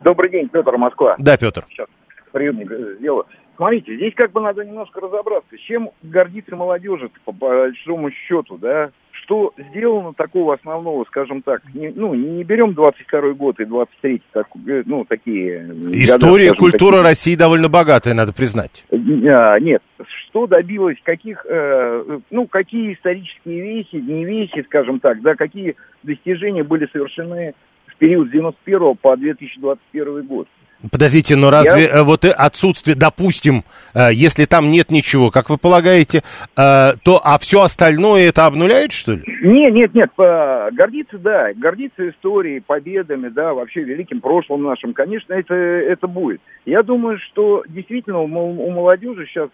Добрый 0.00 0.30
день, 0.30 0.48
Петр, 0.48 0.76
Москва. 0.76 1.16
Да, 1.18 1.36
Петр. 1.36 1.64
Сейчас 1.68 1.88
приемник 2.30 2.70
э, 2.70 2.94
сделаю. 3.00 3.26
Смотрите, 3.56 3.96
здесь 3.96 4.14
как 4.14 4.30
бы 4.32 4.40
надо 4.40 4.64
немножко 4.64 5.00
разобраться, 5.00 5.58
чем 5.66 5.90
гордится 6.02 6.54
молодежи 6.54 7.10
по 7.24 7.32
большому 7.32 8.12
счету, 8.12 8.56
да? 8.58 8.90
Что 9.26 9.52
сделано 9.70 10.12
такого 10.14 10.54
основного, 10.54 11.04
скажем 11.06 11.42
так, 11.42 11.60
не, 11.74 11.88
ну, 11.88 12.14
не 12.14 12.44
берем 12.44 12.74
22 12.74 13.32
год 13.32 13.58
и 13.58 13.64
23 13.64 14.22
так, 14.32 14.46
э, 14.68 14.84
ну, 14.86 15.04
такие... 15.04 15.62
э, 15.62 15.66
года, 15.66 16.04
История, 16.04 16.48
скажем, 16.50 16.56
культура 16.70 16.92
такие. 16.92 17.08
России 17.08 17.34
довольно 17.34 17.68
богатая, 17.68 18.14
надо 18.14 18.32
признать. 18.32 18.86
А, 18.92 19.58
Нет, 19.58 19.82
что 20.28 20.46
добилось, 20.46 20.98
каких, 21.02 21.44
э, 21.48 22.20
ну, 22.30 22.46
какие 22.46 22.94
исторические 22.94 23.62
вещи, 23.62 23.96
не 23.96 24.24
вещи, 24.24 24.62
скажем 24.66 25.00
так, 25.00 25.20
да, 25.22 25.34
какие 25.34 25.74
достижения 26.04 26.62
были 26.62 26.88
совершены 26.92 27.54
в 27.86 27.96
период 27.96 28.28
с 28.28 28.30
91 28.30 28.94
по 28.94 29.16
2021 29.16 30.24
год. 30.24 30.46
Подождите, 30.92 31.36
но 31.36 31.50
разве 31.50 31.84
Я- 31.84 31.88
э, 31.88 32.02
вот 32.02 32.24
отсутствие, 32.24 32.96
допустим, 32.96 33.64
э, 33.94 34.12
если 34.12 34.44
там 34.44 34.70
нет 34.70 34.90
ничего, 34.90 35.30
как 35.30 35.48
вы 35.48 35.56
полагаете, 35.56 36.18
э, 36.18 36.92
то 37.02 37.20
а 37.24 37.38
все 37.38 37.62
остальное 37.62 38.28
это 38.28 38.44
обнуляет, 38.46 38.92
что 38.92 39.12
ли? 39.12 39.22
Нет, 39.42 39.72
нет, 39.72 39.94
нет, 39.94 40.10
гордиться, 40.16 41.18
да, 41.18 41.48
гордиться 41.54 42.08
историей, 42.10 42.60
победами, 42.60 43.28
да, 43.28 43.54
вообще 43.54 43.82
великим 43.82 44.20
прошлым 44.20 44.64
нашим, 44.64 44.92
конечно, 44.92 45.32
это, 45.32 45.54
это 45.54 46.06
будет. 46.06 46.40
Я 46.66 46.82
думаю, 46.82 47.18
что 47.18 47.64
действительно 47.68 48.20
у, 48.20 48.26
мол- 48.26 48.60
у 48.60 48.70
молодежи 48.70 49.26
сейчас 49.26 49.48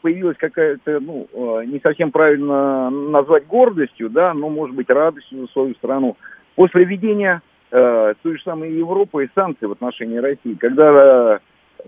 появилась 0.00 0.36
какая-то, 0.38 0.98
ну, 1.00 1.28
не 1.66 1.80
совсем 1.80 2.10
правильно 2.10 2.90
назвать 2.90 3.46
гордостью, 3.46 4.10
да, 4.10 4.34
но, 4.34 4.48
может 4.48 4.74
быть, 4.74 4.88
радостью 4.90 5.42
за 5.42 5.46
свою 5.52 5.74
страну. 5.74 6.16
После 6.56 6.84
введения 6.84 7.42
э, 7.74 8.14
той 8.22 8.36
же 8.36 8.42
самой 8.42 8.72
Европы 8.72 9.24
и 9.24 9.28
санкций 9.34 9.68
в 9.68 9.72
отношении 9.72 10.18
России, 10.18 10.54
когда, 10.54 10.84
э, 10.84 11.38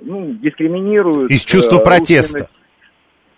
ну, 0.03 0.33
дискриминируют... 0.33 1.31
Из 1.31 1.45
чувства 1.45 1.79
э, 1.79 1.85
протеста. 1.85 2.49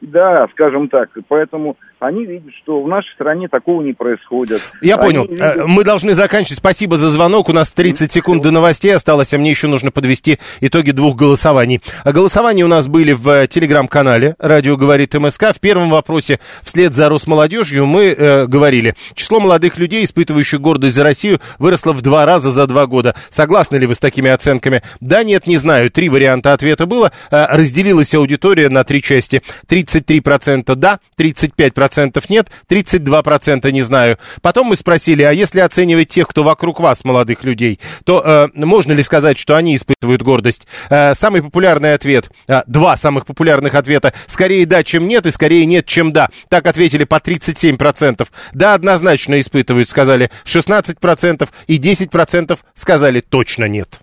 Да, 0.01 0.49
скажем 0.53 0.89
так. 0.89 1.11
Поэтому 1.29 1.77
они 2.01 2.25
видят, 2.25 2.53
что 2.63 2.83
в 2.83 2.89
нашей 2.89 3.13
стране 3.15 3.49
такого 3.49 3.83
не 3.83 3.93
происходит. 3.93 4.61
Я 4.81 4.97
Они 4.97 5.05
понял. 5.07 5.27
видят- 5.27 5.57
Э, 5.57 5.65
Мы 5.67 5.85
должны 5.85 6.15
заканчивать. 6.15 6.59
Спасибо 6.59 6.97
за 6.97 7.11
звонок. 7.11 7.49
У 7.49 7.53
нас 7.53 7.73
30 7.73 8.13
секунд 8.13 8.43
до 8.43 8.51
новостей 8.51 8.95
осталось, 8.95 9.35
а 9.35 9.39
мне 9.39 9.51
еще 9.51 9.67
нужно 9.67 9.91
подвести 9.91 10.39
итоги 10.61 10.93
двух 10.93 11.17
голосований. 11.17 11.81
А 12.05 12.13
Голосования 12.13 12.65
у 12.65 12.69
нас 12.69 12.87
были 12.89 13.13
в 13.13 13.29
э, 13.29 13.47
телеграм-канале 13.49 14.35
«Радио 14.39 14.77
говорит 14.77 15.15
МСК». 15.15 15.55
В 15.55 15.61
первом 15.61 15.91
вопросе 15.91 16.39
вслед 16.63 16.93
за 16.93 17.09
Росмолодежью 17.09 17.87
мы 17.87 18.15
э, 18.17 18.47
говорили. 18.47 18.95
Число 19.15 19.41
молодых 19.41 19.79
людей, 19.79 20.05
испытывающих 20.05 20.61
гордость 20.61 20.95
за 20.95 21.05
Россию, 21.05 21.41
выросло 21.59 21.93
в 21.93 22.03
два 22.03 22.25
раза 22.27 22.51
за 22.51 22.67
два 22.67 22.87
года. 22.87 23.15
Согласны 23.31 23.77
ли 23.77 23.87
вы 23.87 23.95
с 23.95 23.99
такими 23.99 24.31
оценками? 24.31 24.83
Да, 25.01 25.23
нет, 25.25 25.47
не 25.47 25.57
знаю. 25.57 25.91
Три 25.91 26.09
варианта 26.09 26.53
ответа 26.53 26.87
было. 26.87 27.11
Э, 27.31 27.47
Разделилась 27.57 28.15
аудитория 28.15 28.69
на 28.69 28.85
три 28.85 29.03
части. 29.03 29.43
33% 29.69 30.75
да, 30.77 31.01
35% 31.17 31.88
нет, 32.29 32.49
32% 32.69 33.71
не 33.71 33.83
знаю. 33.83 34.19
Потом 34.43 34.69
мы 34.69 34.77
спросили, 34.77 35.23
а 35.23 35.33
если 35.33 35.61
оценивать 35.61 36.09
тех, 36.09 36.29
кто 36.29 36.43
вокруг 36.43 36.81
вас, 36.81 37.05
молодых 37.05 37.45
людей, 37.45 37.81
то 38.05 38.23
э, 38.25 38.49
можно 38.55 38.93
ли 38.93 39.03
сказать, 39.03 39.39
что 39.39 39.57
они 39.57 39.77
испытывают 39.77 40.23
гордость? 40.23 40.67
Э, 40.91 41.15
самый 41.15 41.43
популярный 41.43 41.95
ответ, 41.95 42.31
э, 42.47 42.63
два 42.67 42.97
самых 42.97 43.27
популярных 43.27 43.75
ответа, 43.75 44.13
скорее 44.27 44.67
да, 44.67 44.83
чем 44.83 45.07
нет, 45.07 45.27
и 45.27 45.31
скорее 45.31 45.67
нет, 45.67 45.87
чем 45.87 46.13
да. 46.13 46.29
Так 46.49 46.67
ответили 46.67 47.05
по 47.05 47.17
37%. 47.17 48.27
Да, 48.53 48.75
однозначно 48.75 49.41
испытывают, 49.41 49.89
сказали 49.89 50.31
16%, 50.45 51.49
и 51.67 51.79
10% 51.79 52.59
сказали 52.75 53.21
точно 53.21 53.65
нет. 53.67 54.01